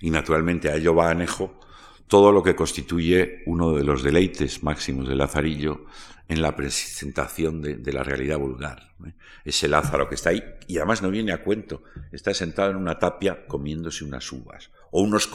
Y 0.02 0.10
naturalmente 0.10 0.70
a 0.70 0.76
ello 0.76 0.96
va 0.96 1.10
anejo 1.10 1.60
todo 2.08 2.32
lo 2.32 2.42
que 2.42 2.56
constituye 2.56 3.44
uno 3.46 3.74
de 3.74 3.84
los 3.84 4.02
deleites 4.02 4.64
máximos 4.64 5.08
de 5.08 5.16
Lazarillo 5.16 5.86
en 6.28 6.42
la 6.42 6.56
presentación 6.56 7.62
de, 7.62 7.94
la 7.94 8.04
realidad 8.04 8.40
vulgar. 8.40 8.94
¿eh? 9.06 9.14
Ese 9.44 9.68
Lázaro 9.68 10.08
que 10.08 10.16
está 10.16 10.30
ahí, 10.30 10.44
y 10.68 10.78
además 10.78 11.02
no 11.02 11.10
viene 11.10 11.34
a 11.34 11.44
cuento, 11.44 11.84
está 12.12 12.34
sentado 12.34 12.72
en 12.72 12.78
una 12.78 12.98
tapia 12.98 13.46
comiéndose 13.48 14.04
unas 14.04 14.32
uvas, 14.32 14.72
o 14.92 15.02
unos, 15.02 15.30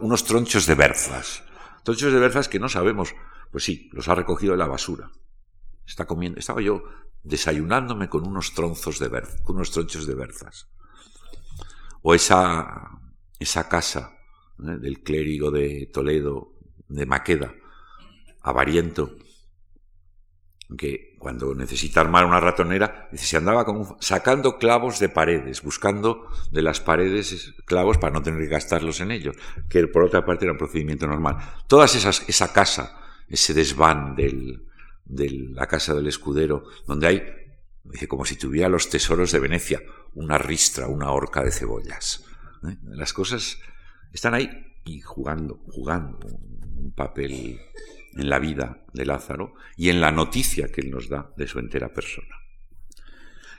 unos 0.00 0.24
tronchos 0.24 0.66
de 0.66 0.74
berzas. 0.74 1.44
Tronchos 1.84 2.12
de 2.12 2.18
berzas 2.18 2.48
que 2.48 2.58
no 2.58 2.68
sabemos 2.68 3.14
pues 3.52 3.64
sí, 3.64 3.90
los 3.92 4.08
ha 4.08 4.14
recogido 4.14 4.52
de 4.52 4.58
la 4.58 4.66
basura. 4.66 5.12
Está 5.86 6.06
comiendo. 6.06 6.40
Estaba 6.40 6.62
yo 6.62 6.82
desayunándome 7.22 8.08
con 8.08 8.26
unos 8.26 8.54
tronzos 8.54 8.98
de 8.98 9.10
unos 9.46 9.70
tronchos 9.70 10.06
de 10.06 10.14
berzas. 10.14 10.68
O 12.02 12.14
esa, 12.14 13.00
esa 13.38 13.68
casa 13.68 14.18
¿eh? 14.58 14.78
del 14.78 15.02
clérigo 15.02 15.50
de 15.50 15.90
Toledo, 15.92 16.54
de 16.88 17.06
Maqueda, 17.06 17.54
avariento, 18.42 19.16
que 20.76 21.16
cuando 21.18 21.54
necesita 21.54 22.00
armar 22.00 22.24
una 22.24 22.40
ratonera, 22.40 23.08
se 23.12 23.36
andaba 23.36 23.64
sacando 24.00 24.58
clavos 24.58 24.98
de 24.98 25.08
paredes, 25.10 25.62
buscando 25.62 26.26
de 26.50 26.62
las 26.62 26.80
paredes 26.80 27.54
clavos 27.66 27.98
para 27.98 28.14
no 28.14 28.22
tener 28.22 28.40
que 28.40 28.48
gastarlos 28.48 29.00
en 29.00 29.10
ellos, 29.10 29.36
que 29.68 29.86
por 29.86 30.02
otra 30.02 30.24
parte 30.24 30.46
era 30.46 30.52
un 30.52 30.58
procedimiento 30.58 31.06
normal. 31.06 31.36
Esas, 31.94 32.28
esa 32.28 32.52
casa 32.52 32.98
ese 33.28 33.54
desván 33.54 34.14
de 35.12 35.30
la 35.52 35.66
casa 35.66 35.94
del 35.94 36.06
escudero, 36.06 36.64
donde 36.86 37.06
hay, 37.06 37.22
dice, 37.84 38.08
como 38.08 38.24
si 38.24 38.36
tuviera 38.36 38.68
los 38.68 38.88
tesoros 38.88 39.30
de 39.30 39.40
Venecia, 39.40 39.80
una 40.14 40.38
ristra, 40.38 40.88
una 40.88 41.10
horca 41.10 41.44
de 41.44 41.52
cebollas. 41.52 42.24
¿eh? 42.66 42.76
Las 42.84 43.12
cosas 43.12 43.58
están 44.12 44.34
ahí 44.34 44.48
y 44.84 45.00
jugando, 45.00 45.60
jugando 45.68 46.26
un 46.26 46.92
papel 46.92 47.60
en 48.14 48.30
la 48.30 48.38
vida 48.38 48.84
de 48.92 49.04
Lázaro 49.04 49.54
y 49.76 49.90
en 49.90 50.00
la 50.00 50.10
noticia 50.10 50.68
que 50.68 50.80
él 50.80 50.90
nos 50.90 51.08
da 51.08 51.30
de 51.36 51.46
su 51.46 51.58
entera 51.58 51.92
persona. 51.92 52.34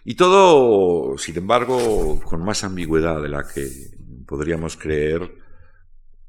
Y 0.03 0.15
todo, 0.15 1.17
sin 1.17 1.37
embargo, 1.37 2.19
con 2.21 2.43
más 2.43 2.63
ambigüedad 2.63 3.21
de 3.21 3.29
la 3.29 3.47
que 3.47 3.69
podríamos 4.25 4.75
creer, 4.75 5.35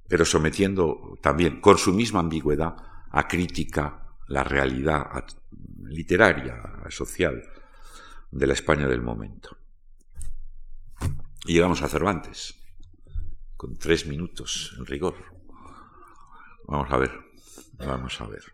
pero 0.06 0.24
sometiendo 0.24 1.18
también 1.22 1.60
con 1.60 1.78
su 1.78 1.92
misma 1.92 2.20
ambigüedad 2.20 2.76
a 3.10 3.26
crítica 3.26 4.03
la 4.28 4.44
realidad 4.44 5.24
literaria, 5.84 6.62
social 6.90 7.42
de 8.30 8.46
la 8.46 8.54
España 8.54 8.86
del 8.88 9.02
momento. 9.02 9.56
Y 11.46 11.54
llegamos 11.54 11.82
a 11.82 11.88
Cervantes, 11.88 12.54
con 13.56 13.76
tres 13.76 14.06
minutos 14.06 14.74
en 14.78 14.86
rigor. 14.86 15.14
Vamos 16.66 16.90
a 16.90 16.96
ver, 16.96 17.12
vamos 17.78 18.20
a 18.20 18.26
ver. 18.26 18.44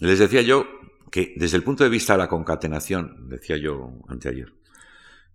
Les 0.00 0.18
decía 0.18 0.42
yo 0.42 0.66
que 1.10 1.34
desde 1.36 1.56
el 1.56 1.62
punto 1.62 1.84
de 1.84 1.90
vista 1.90 2.14
de 2.14 2.18
la 2.18 2.28
concatenación, 2.28 3.28
decía 3.28 3.56
yo 3.56 3.92
anteayer, 4.08 4.52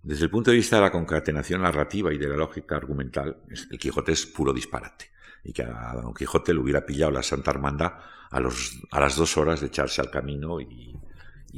desde 0.04 0.26
el 0.26 0.30
punto 0.30 0.52
de 0.52 0.58
vista 0.58 0.78
de 0.78 0.84
la 0.84 0.92
concatenación 0.92 1.62
narrativa 1.62 2.14
y 2.14 2.18
de 2.18 2.28
la 2.28 2.38
lógica 2.38 2.76
argumental, 2.76 3.42
el 3.50 3.80
Quijote 3.80 4.12
es 4.12 4.26
puro 4.26 4.54
disparate 4.54 5.12
y 5.44 5.54
que 5.54 5.64
a 5.64 5.94
Don 6.02 6.14
Quijote 6.14 6.54
le 6.54 6.60
hubiera 6.60 6.86
pillado 6.86 7.12
la 7.12 7.24
Santa 7.24 7.52
Hermandad 7.52 7.94
a, 8.30 8.40
los, 8.40 8.80
a 8.92 9.00
las 9.00 9.16
dos 9.16 9.38
horas 9.38 9.62
de 9.62 9.68
echarse 9.68 10.02
al 10.02 10.10
camino 10.10 10.60
y, 10.62 10.96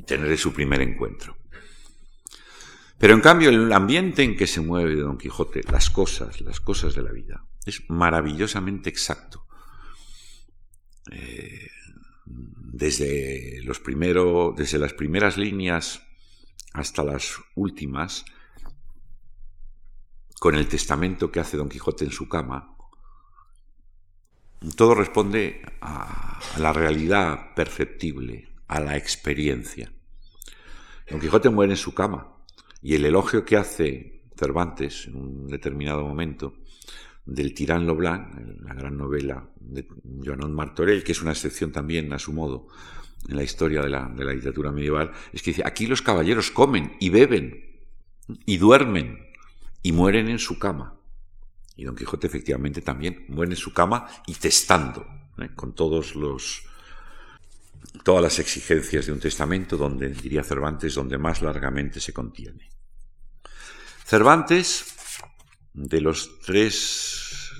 tener 0.06 0.38
su 0.38 0.54
primer 0.54 0.82
encuentro. 0.82 1.36
Pero 2.98 3.14
en 3.14 3.20
cambio 3.20 3.50
el 3.50 3.72
ambiente 3.74 4.24
en 4.24 4.38
que 4.38 4.48
se 4.48 4.62
mueve 4.62 4.96
Don 4.96 5.18
Quijote, 5.18 5.62
las 5.70 5.90
cosas, 5.90 6.40
las 6.42 6.62
cosas 6.62 6.96
de 6.96 7.02
la 7.02 7.12
vida, 7.12 7.46
es 7.66 7.84
maravillosamente 7.90 8.90
exacto. 8.90 9.46
Eh, 11.12 11.68
desde, 12.26 13.62
los 13.64 13.80
primero, 13.80 14.54
desde 14.56 14.80
las 14.80 14.94
primeras 14.94 15.38
líneas 15.38 16.02
hasta 16.74 17.04
las 17.04 17.36
últimas, 17.56 18.24
con 20.40 20.56
el 20.56 20.68
testamento 20.68 21.32
que 21.32 21.42
hace 21.42 21.58
Don 21.58 21.70
Quijote 21.70 22.06
en 22.06 22.12
su 22.12 22.30
cama, 22.30 22.76
todo 24.76 24.96
responde 24.96 25.62
a 25.82 26.40
la 26.58 26.74
realidad 26.74 27.54
perceptible, 27.56 28.50
a 28.68 28.80
la 28.80 28.96
experiencia. 28.96 29.92
Don 31.10 31.20
Quijote 31.20 31.50
muere 31.50 31.74
en 31.74 31.78
su 31.78 31.94
cama 31.94 32.38
y 32.82 32.96
el 32.96 33.06
elogio 33.06 33.44
que 33.44 33.58
hace 33.58 34.24
Cervantes 34.38 35.08
en 35.08 35.16
un 35.16 35.48
determinado 35.48 36.04
momento 36.04 36.56
del 37.26 37.54
Tirán 37.54 37.86
Blanc, 37.96 38.34
la 38.64 38.74
gran 38.74 38.98
novela 38.98 39.50
de 39.60 39.88
Joan 40.24 40.54
Martorell, 40.54 41.04
que 41.04 41.12
es 41.12 41.22
una 41.22 41.32
excepción 41.32 41.72
también 41.72 42.12
a 42.14 42.20
su 42.20 42.34
modo 42.34 42.68
en 43.30 43.36
la 43.36 43.44
historia 43.44 43.82
de 43.82 43.90
la, 43.90 44.08
de 44.08 44.26
la 44.26 44.34
literatura 44.34 44.72
medieval, 44.72 45.12
es 45.32 45.44
que 45.44 45.52
dice, 45.52 45.64
aquí 45.66 45.86
los 45.86 46.02
caballeros 46.02 46.50
comen 46.50 46.94
y 47.00 47.10
beben 47.10 47.80
y 48.46 48.58
duermen 48.58 49.20
y 49.84 49.92
mueren 49.92 50.30
en 50.30 50.40
su 50.40 50.58
cama. 50.58 51.01
Y 51.76 51.84
Don 51.84 51.96
Quijote 51.96 52.28
efectivamente 52.28 52.82
también 52.82 53.26
muere 53.30 53.54
en 53.54 53.58
su 53.58 53.74
cama 53.74 54.08
y 54.28 54.36
testando, 54.36 55.06
¿eh? 55.40 55.50
con 55.56 55.74
todos 55.74 56.16
los, 56.16 56.64
todas 58.04 58.22
las 58.22 58.40
exigencias 58.40 59.06
de 59.06 59.14
un 59.14 59.20
testamento, 59.20 59.78
donde, 59.78 60.10
diría 60.10 60.44
Cervantes, 60.44 60.96
donde 60.96 61.18
más 61.18 61.42
largamente 61.42 62.00
se 62.00 62.14
contiene. 62.14 62.70
Cervantes, 64.06 64.94
de 65.74 66.02
los 66.02 66.40
tres 66.40 67.52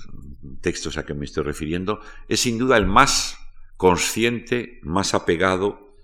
textos 0.60 0.98
a 0.98 1.06
que 1.06 1.14
me 1.14 1.24
estoy 1.24 1.44
refiriendo, 1.44 2.00
es 2.28 2.40
sin 2.40 2.58
duda 2.58 2.76
el 2.76 2.86
más 2.86 3.38
consciente, 3.76 4.80
más 4.82 5.14
apegado 5.14 5.96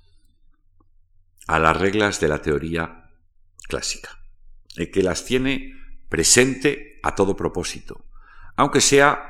a 1.47 1.59
las 1.59 1.77
reglas 1.77 2.21
de 2.21 2.29
la 2.29 2.43
teoría 2.43 3.11
clásica, 3.69 4.25
el 4.77 4.91
que 4.91 5.03
las 5.03 5.25
tiene 5.25 5.75
presente 6.09 6.88
a 7.03 7.15
todo 7.15 7.37
propósito, 7.37 8.05
aunque 8.57 8.81
sea 8.81 9.29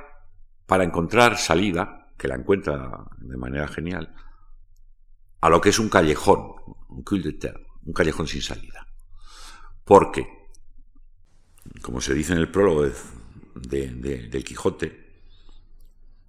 para 0.66 0.84
encontrar 0.84 1.38
salida, 1.38 2.12
que 2.18 2.28
la 2.28 2.34
encuentra 2.34 3.06
de 3.18 3.36
manera 3.36 3.68
genial, 3.68 4.14
a 5.40 5.48
lo 5.48 5.60
que 5.60 5.70
es 5.70 5.78
un 5.78 5.88
callejón, 5.88 6.52
un 6.88 7.02
cul 7.02 7.22
de 7.22 7.32
terre, 7.32 7.66
un 7.84 7.92
callejón 7.92 8.26
sin 8.26 8.42
salida. 8.42 8.86
Porque, 9.84 10.26
como 11.80 12.00
se 12.00 12.12
dice 12.12 12.32
en 12.32 12.38
el 12.38 12.50
prólogo 12.50 12.86
de, 13.54 13.88
del 14.28 14.44
Quijote, 14.44 15.08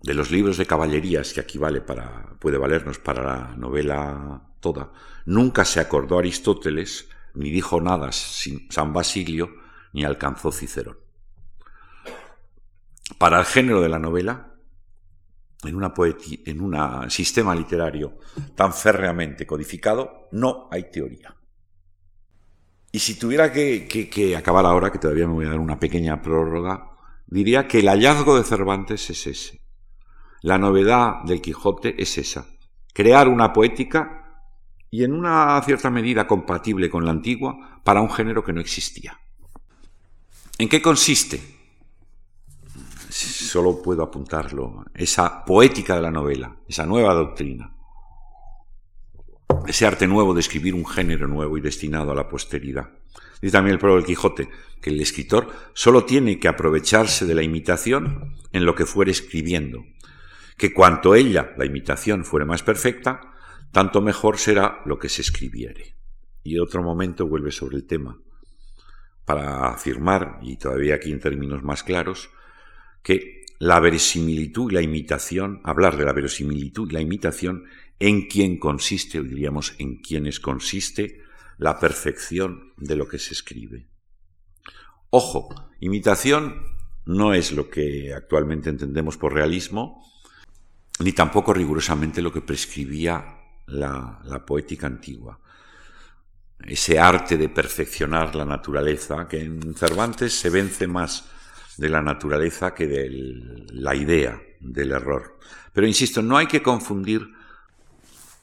de 0.02 0.14
los 0.14 0.32
libros 0.32 0.58
de 0.58 0.66
caballerías 0.66 1.34
que 1.34 1.42
aquí 1.42 1.58
vale 1.58 1.82
para, 1.82 2.38
puede 2.40 2.58
valernos 2.58 3.00
para 3.00 3.24
la 3.24 3.56
novela 3.58 4.54
toda, 4.62 4.94
nunca 5.26 5.66
se 5.66 5.80
acordó 5.80 6.20
Aristóteles, 6.20 7.10
ni 7.34 7.52
dijo 7.52 7.82
nada 7.82 8.12
sin 8.12 8.72
San 8.72 8.94
Basilio, 8.94 9.50
ni 9.92 10.06
alcanzó 10.06 10.52
Cicerón. 10.52 11.09
Para 13.18 13.40
el 13.40 13.46
género 13.46 13.82
de 13.82 13.90
la 13.90 14.00
novela, 14.00 14.50
en, 15.64 16.62
un 16.62 17.10
sistema 17.10 17.54
literario 17.54 18.18
tan 18.56 18.74
férreamente 18.74 19.46
codificado, 19.46 20.28
no 20.32 20.70
hay 20.72 20.90
teoría. 20.90 21.36
Y 22.92 23.00
si 23.00 23.20
tuviera 23.20 23.52
que, 23.52 23.88
que, 23.88 24.36
acabar 24.36 24.66
ahora, 24.66 24.92
que 24.92 25.00
todavía 25.00 25.28
me 25.28 25.34
voy 25.34 25.46
a 25.46 25.50
dar 25.50 25.60
una 25.60 25.80
pequeña 25.80 26.22
prórroga, 26.22 26.92
diría 27.28 27.68
que 27.68 27.80
el 27.80 27.90
hallazgo 27.90 28.38
de 28.38 28.44
Cervantes 28.44 29.10
es 29.10 29.28
ese. 29.28 29.62
La 30.42 30.58
novedad 30.58 31.24
del 31.26 31.42
Quijote 31.42 32.02
es 32.02 32.18
esa. 32.18 32.48
Crear 32.94 33.28
una 33.28 33.54
poética 33.54 34.20
y 34.90 35.04
en 35.04 35.14
una 35.14 35.62
cierta 35.64 35.90
medida 35.90 36.26
compatible 36.26 36.90
con 36.90 37.06
la 37.06 37.12
antigua 37.12 37.82
para 37.84 38.02
un 38.02 38.10
género 38.10 38.44
que 38.44 38.54
no 38.54 38.62
existía. 38.62 39.20
¿En 40.58 40.68
qué 40.68 40.82
consiste? 40.82 41.59
Solo 43.26 43.82
puedo 43.82 44.04
apuntarlo. 44.04 44.86
Esa 44.94 45.44
poética 45.44 45.96
de 45.96 46.02
la 46.02 46.12
novela, 46.12 46.58
esa 46.68 46.86
nueva 46.86 47.14
doctrina 47.14 47.76
ese 49.70 49.86
arte 49.86 50.08
nuevo 50.08 50.34
de 50.34 50.40
escribir 50.40 50.74
un 50.74 50.86
género 50.86 51.28
nuevo 51.28 51.58
y 51.58 51.62
destinado 51.62 52.12
a 52.12 52.16
la 52.16 52.28
posteridad. 52.28 52.90
Dice 53.42 53.52
también 53.52 53.74
el 53.74 53.80
pueblo 53.80 53.98
del 53.98 54.06
Quijote 54.06 54.50
que 54.82 54.90
el 54.90 55.00
escritor 55.00 55.48
solo 55.74 56.06
tiene 56.06 56.40
que 56.40 56.48
aprovecharse 56.48 57.26
de 57.26 57.36
la 57.36 57.44
imitación 57.44 58.36
en 58.52 58.66
lo 58.66 58.74
que 58.74 58.86
fuere 58.86 59.12
escribiendo, 59.12 59.86
que 60.58 60.74
cuanto 60.74 61.16
ella, 61.16 61.54
la 61.58 61.66
imitación, 61.66 62.26
fuere 62.26 62.46
más 62.46 62.64
perfecta, 62.64 63.22
tanto 63.72 64.02
mejor 64.02 64.40
será 64.40 64.82
lo 64.86 64.98
que 64.98 65.08
se 65.08 65.22
escribiere. 65.22 65.96
Y 66.44 66.58
otro 66.58 66.82
momento 66.82 67.28
vuelve 67.28 67.52
sobre 67.52 67.78
el 67.78 67.86
tema, 67.86 68.18
para 69.26 69.68
afirmar, 69.68 70.40
y 70.42 70.58
todavía 70.58 70.96
aquí 70.96 71.12
en 71.12 71.20
términos 71.20 71.64
más 71.64 71.84
claros, 71.84 72.32
que 73.02 73.46
la 73.60 73.80
verosimilitud 73.80 74.72
y 74.72 74.76
la 74.76 74.82
imitación, 74.82 75.62
hablar 75.64 75.98
de 75.98 76.06
la 76.06 76.14
verosimilitud 76.14 76.90
y 76.90 76.94
la 76.94 77.02
imitación 77.02 77.66
en 78.00 78.28
quién 78.28 78.58
consiste, 78.58 79.22
diríamos 79.22 79.76
en 79.78 79.98
quiénes 79.98 80.40
consiste, 80.40 81.22
la 81.58 81.78
perfección 81.78 82.74
de 82.78 82.96
lo 82.96 83.08
que 83.08 83.20
se 83.20 83.34
escribe. 83.34 83.88
Ojo, 85.10 85.50
imitación 85.82 86.64
no 87.06 87.34
es 87.34 87.52
lo 87.52 87.70
que 87.70 88.14
actualmente 88.14 88.70
entendemos 88.70 89.18
por 89.18 89.34
realismo, 89.34 90.06
ni 91.00 91.12
tampoco 91.12 91.54
rigurosamente 91.54 92.22
lo 92.22 92.32
que 92.32 92.42
prescribía 92.42 93.40
la 93.68 94.44
poética 94.46 94.88
antigua. 94.88 95.40
Ese 96.60 97.00
arte 97.00 97.38
de 97.38 97.50
perfeccionar 97.50 98.36
la 98.36 98.46
naturaleza, 98.46 99.28
que 99.28 99.42
en 99.42 99.74
Cervantes 99.76 100.34
se 100.34 100.50
vence 100.50 100.88
más 100.88 101.30
de 101.80 101.90
la 101.90 102.02
naturaleza 102.02 102.74
que 102.74 102.88
de 102.88 103.10
la 103.72 103.96
idea 103.96 104.42
del 104.60 104.92
error. 104.92 105.40
Pero 105.72 105.88
insisto, 105.88 106.22
no 106.22 106.38
hay 106.38 106.48
que 106.48 106.62
confundir 106.62 107.26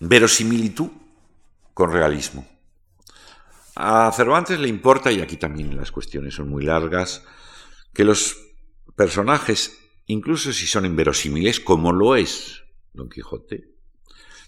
verosimilitud 0.01 0.91
con 1.75 1.93
realismo. 1.93 2.49
A 3.75 4.11
Cervantes 4.13 4.59
le 4.59 4.69
importa, 4.69 5.13
y 5.13 5.21
aquí 5.21 5.37
también 5.37 5.77
las 5.77 5.93
cuestiones 5.93 6.35
son 6.35 6.49
muy 6.49 6.65
largas, 6.65 7.25
que 7.93 8.05
los 8.05 8.39
personajes, 8.95 9.79
incluso 10.07 10.53
si 10.55 10.67
son 10.67 10.87
inverosímiles, 10.87 11.61
como 11.61 11.93
lo 11.93 12.17
es 12.17 12.63
Don 12.95 13.11
Quijote, 13.11 13.69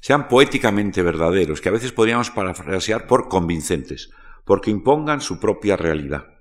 sean 0.00 0.28
poéticamente 0.28 1.02
verdaderos, 1.02 1.60
que 1.60 1.68
a 1.68 1.72
veces 1.72 1.92
podríamos 1.92 2.30
parafrasear 2.30 3.06
por 3.06 3.28
convincentes, 3.28 4.08
porque 4.46 4.70
impongan 4.70 5.20
su 5.20 5.38
propia 5.38 5.76
realidad. 5.76 6.37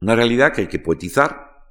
Una 0.00 0.14
realidad 0.14 0.52
que 0.52 0.62
hay 0.62 0.68
que 0.68 0.78
poetizar 0.78 1.64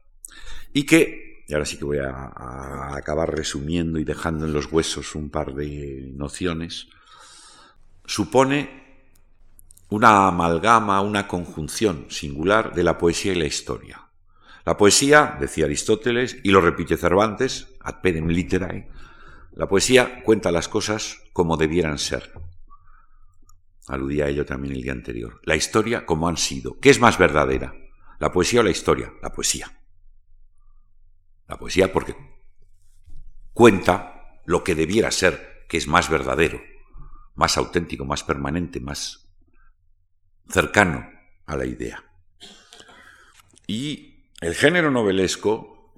y 0.73 0.85
que 0.85 1.27
y 1.47 1.53
ahora 1.53 1.65
sí 1.65 1.77
que 1.77 1.85
voy 1.85 1.99
a, 1.99 2.93
acabar 2.93 3.33
resumiendo 3.33 3.99
y 3.99 4.03
dejando 4.03 4.45
en 4.45 4.53
los 4.53 4.71
huesos 4.71 5.15
un 5.15 5.29
par 5.29 5.53
de 5.53 6.11
nociones, 6.13 6.89
supone 8.05 8.85
una 9.89 10.27
amalgama, 10.27 10.99
una 10.99 11.25
conjunción 11.25 12.07
singular 12.09 12.73
de 12.73 12.83
la 12.83 12.97
poesía 12.97 13.31
y 13.31 13.35
la 13.35 13.45
historia. 13.45 14.09
La 14.65 14.75
poesía, 14.75 15.37
decía 15.39 15.63
Aristóteles, 15.65 16.37
y 16.43 16.51
lo 16.51 16.59
repite 16.59 16.97
Cervantes, 16.97 17.69
ad 17.79 18.01
pedem 18.01 18.27
literae, 18.27 18.89
la 19.53 19.69
poesía 19.69 20.21
cuenta 20.23 20.51
las 20.51 20.67
cosas 20.67 21.21
como 21.31 21.55
debieran 21.55 21.97
ser. 21.97 22.33
Aludía 23.87 24.25
a 24.25 24.27
ello 24.27 24.45
también 24.45 24.75
el 24.75 24.81
día 24.81 24.91
anterior. 24.91 25.39
La 25.45 25.55
historia 25.55 26.05
como 26.05 26.27
han 26.27 26.35
sido. 26.35 26.77
¿Qué 26.81 26.89
es 26.89 26.99
más 26.99 27.17
verdadera? 27.17 27.73
¿La 28.19 28.31
poesía 28.31 28.61
o 28.61 28.63
la 28.63 28.71
historia? 28.71 29.13
La 29.21 29.31
poesía. 29.31 29.71
La 31.47 31.57
poesía 31.57 31.91
porque 31.93 32.15
cuenta 33.53 34.41
lo 34.45 34.63
que 34.63 34.75
debiera 34.75 35.11
ser, 35.11 35.65
que 35.67 35.77
es 35.77 35.87
más 35.87 36.09
verdadero, 36.09 36.61
más 37.35 37.57
auténtico, 37.57 38.05
más 38.05 38.23
permanente, 38.23 38.79
más 38.79 39.29
cercano 40.49 41.09
a 41.45 41.55
la 41.55 41.65
idea. 41.65 42.03
Y 43.67 44.31
el 44.41 44.55
género 44.55 44.91
novelesco 44.91 45.93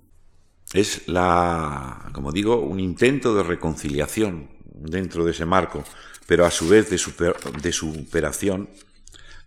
es 0.74 1.07
la, 1.07 2.09
como 2.13 2.32
digo, 2.32 2.61
un 2.61 2.80
intento 2.80 3.36
de 3.36 3.43
reconciliación 3.43 4.49
dentro 4.65 5.26
de 5.26 5.32
ese 5.32 5.45
marco, 5.45 5.84
pero 6.28 6.45
a 6.45 6.51
su 6.51 6.67
vez 6.70 6.89
de, 6.89 7.34
de 7.61 7.72
superación 7.72 8.70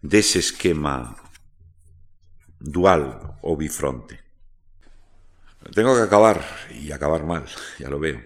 de 0.02 0.18
ese 0.18 0.40
esquema 0.40 1.16
dual 2.62 3.36
o 3.42 3.56
bifronte. 3.56 4.20
Tengo 5.74 5.94
que 5.94 6.02
acabar, 6.02 6.44
y 6.70 6.92
acabar 6.92 7.24
mal, 7.24 7.44
ya 7.78 7.88
lo 7.88 7.98
veo. 7.98 8.20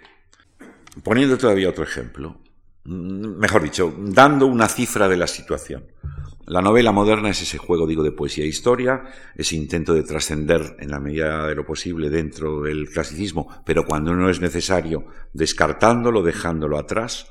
Poniendo 1.02 1.36
todavía 1.36 1.68
otro 1.68 1.84
ejemplo, 1.84 2.40
mm, 2.84 3.38
mejor 3.38 3.62
dicho, 3.62 3.94
dando 3.98 4.46
una 4.46 4.68
cifra 4.68 5.08
de 5.08 5.16
la 5.16 5.26
situación. 5.26 5.86
La 6.46 6.62
novela 6.62 6.92
moderna 6.92 7.30
es 7.30 7.42
ese 7.42 7.58
juego, 7.58 7.88
digo, 7.88 8.04
de 8.04 8.12
poesía 8.12 8.44
e 8.44 8.48
historia, 8.48 9.02
ese 9.34 9.56
intento 9.56 9.94
de 9.94 10.04
trascender 10.04 10.76
en 10.78 10.90
la 10.90 11.00
medida 11.00 11.48
de 11.48 11.56
lo 11.56 11.66
posible 11.66 12.08
dentro 12.08 12.62
del 12.62 12.88
clasicismo, 12.88 13.48
pero 13.66 13.84
cuando 13.84 14.14
no 14.14 14.30
es 14.30 14.40
necesario, 14.40 15.06
descartándolo, 15.32 16.22
dejándolo 16.22 16.78
atrás. 16.78 17.26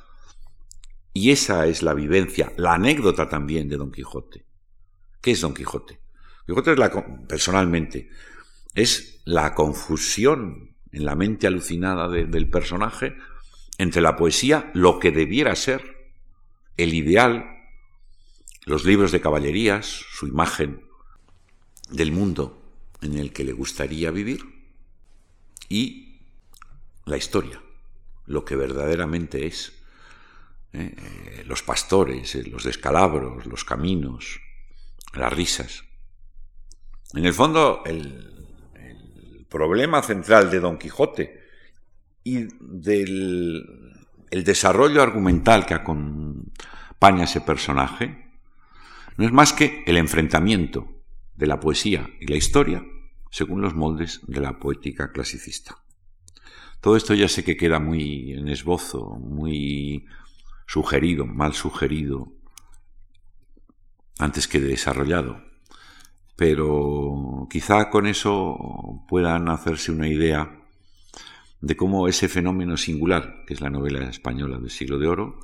Y 1.14 1.32
esa 1.32 1.66
es 1.66 1.82
la 1.82 1.94
vivencia, 1.94 2.52
la 2.58 2.74
anécdota 2.74 3.30
también 3.30 3.70
de 3.70 3.78
Don 3.78 3.90
Quijote. 3.90 4.46
¿Qué 5.22 5.32
es 5.32 5.40
Don 5.40 5.54
Quijote? 5.54 6.05
Quijote 6.46 6.74
es 6.74 6.78
la, 6.78 6.92
personalmente, 7.28 8.10
es 8.74 9.22
la 9.26 9.54
confusión 9.56 10.76
en 10.92 11.06
la 11.06 11.16
mente 11.16 11.48
alucinada 11.48 12.08
del 12.08 12.50
personaje 12.50 13.16
entre 13.78 14.02
la 14.02 14.16
poesía, 14.16 14.72
lo 14.74 15.00
que 15.00 15.12
debiera 15.12 15.56
ser, 15.56 16.12
el 16.78 16.94
ideal, 16.94 17.46
los 18.66 18.86
libros 18.86 19.12
de 19.12 19.22
caballerías, 19.22 19.86
su 19.86 20.28
imagen 20.28 20.82
del 21.90 22.12
mundo 22.12 22.62
en 23.02 23.18
el 23.18 23.34
que 23.34 23.44
le 23.44 23.54
gustaría 23.54 24.12
vivir, 24.12 24.42
y 25.68 26.22
la 27.06 27.18
historia, 27.18 27.62
lo 28.26 28.46
que 28.46 28.56
verdaderamente 28.56 29.46
es. 29.46 29.74
¿eh? 30.74 30.96
Eh, 30.98 31.44
los 31.46 31.64
pastores, 31.64 32.36
eh, 32.36 32.44
los 32.44 32.64
descalabros, 32.64 33.46
los 33.46 33.64
caminos, 33.64 34.40
las 35.14 35.32
risas. 35.32 35.84
En 37.14 37.26
el 37.26 37.34
fondo, 37.34 37.84
el, 37.86 38.32
problema 39.50 40.02
central 40.02 40.52
de 40.52 40.60
Don 40.60 40.78
Quijote 40.78 41.40
y 42.26 42.48
del 42.60 43.64
el 44.30 44.44
desarrollo 44.44 45.02
argumental 45.02 45.66
que 45.66 45.76
acompaña 45.76 47.22
a 47.22 47.24
ese 47.24 47.40
personaje 47.40 48.34
no 49.16 49.26
es 49.26 49.32
más 49.32 49.54
que 49.54 49.84
el 49.86 49.96
enfrentamiento 49.96 51.02
de 51.36 51.48
la 51.48 51.62
poesía 51.62 52.10
y 52.20 52.28
la 52.28 52.36
historia 52.36 52.84
según 53.32 53.62
los 53.62 53.76
moldes 53.76 54.20
de 54.28 54.42
la 54.42 54.60
poética 54.60 55.14
clasicista. 55.14 55.78
Todo 56.82 56.98
esto 56.98 57.14
ya 57.14 57.30
sé 57.30 57.46
que 57.46 57.56
queda 57.56 57.80
muy 57.80 58.34
en 58.34 58.50
esbozo, 58.50 59.18
muy 59.22 60.06
sugerido, 60.68 61.26
mal 61.26 61.54
sugerido, 61.54 62.34
antes 64.20 64.50
que 64.50 64.60
desarrollado 64.60 65.42
pero 66.36 67.48
quizá 67.50 67.90
con 67.90 68.08
eso 68.08 69.04
puedan 69.08 69.50
hacerse 69.50 69.92
una 69.92 70.08
idea 70.08 70.62
de 71.62 71.76
cómo 71.76 72.08
ese 72.08 72.28
fenómeno 72.28 72.78
singular, 72.78 73.44
que 73.48 73.54
es 73.54 73.62
la 73.62 73.70
novela 73.70 74.10
española 74.10 74.60
del 74.60 74.70
siglo 74.70 75.00
de 75.00 75.08
oro, 75.08 75.40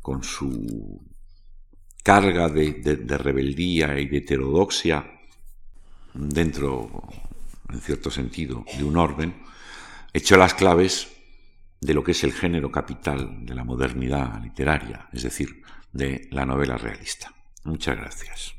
con 0.00 0.24
su 0.24 1.00
carga 2.02 2.48
de, 2.48 3.18
rebeldía 3.18 3.98
y 3.98 4.06
de 4.06 4.18
heterodoxia 4.18 5.04
dentro, 6.14 6.90
en 7.68 7.80
cierto 7.80 8.10
sentido, 8.10 8.64
de 8.76 8.84
un 8.84 8.96
orden, 8.96 9.42
echó 10.12 10.36
las 10.36 10.54
claves 10.54 11.08
de 11.80 11.94
lo 11.94 12.02
que 12.02 12.12
es 12.12 12.24
el 12.24 12.32
género 12.32 12.72
capital 12.72 13.44
de 13.46 13.54
la 13.54 13.64
modernidad 13.64 14.42
literaria, 14.42 15.08
es 15.12 15.22
decir, 15.22 15.62
de 15.92 16.28
la 16.30 16.44
novela 16.44 16.76
realista. 16.76 17.32
Muchas 17.64 17.96
gracias. 17.96 18.54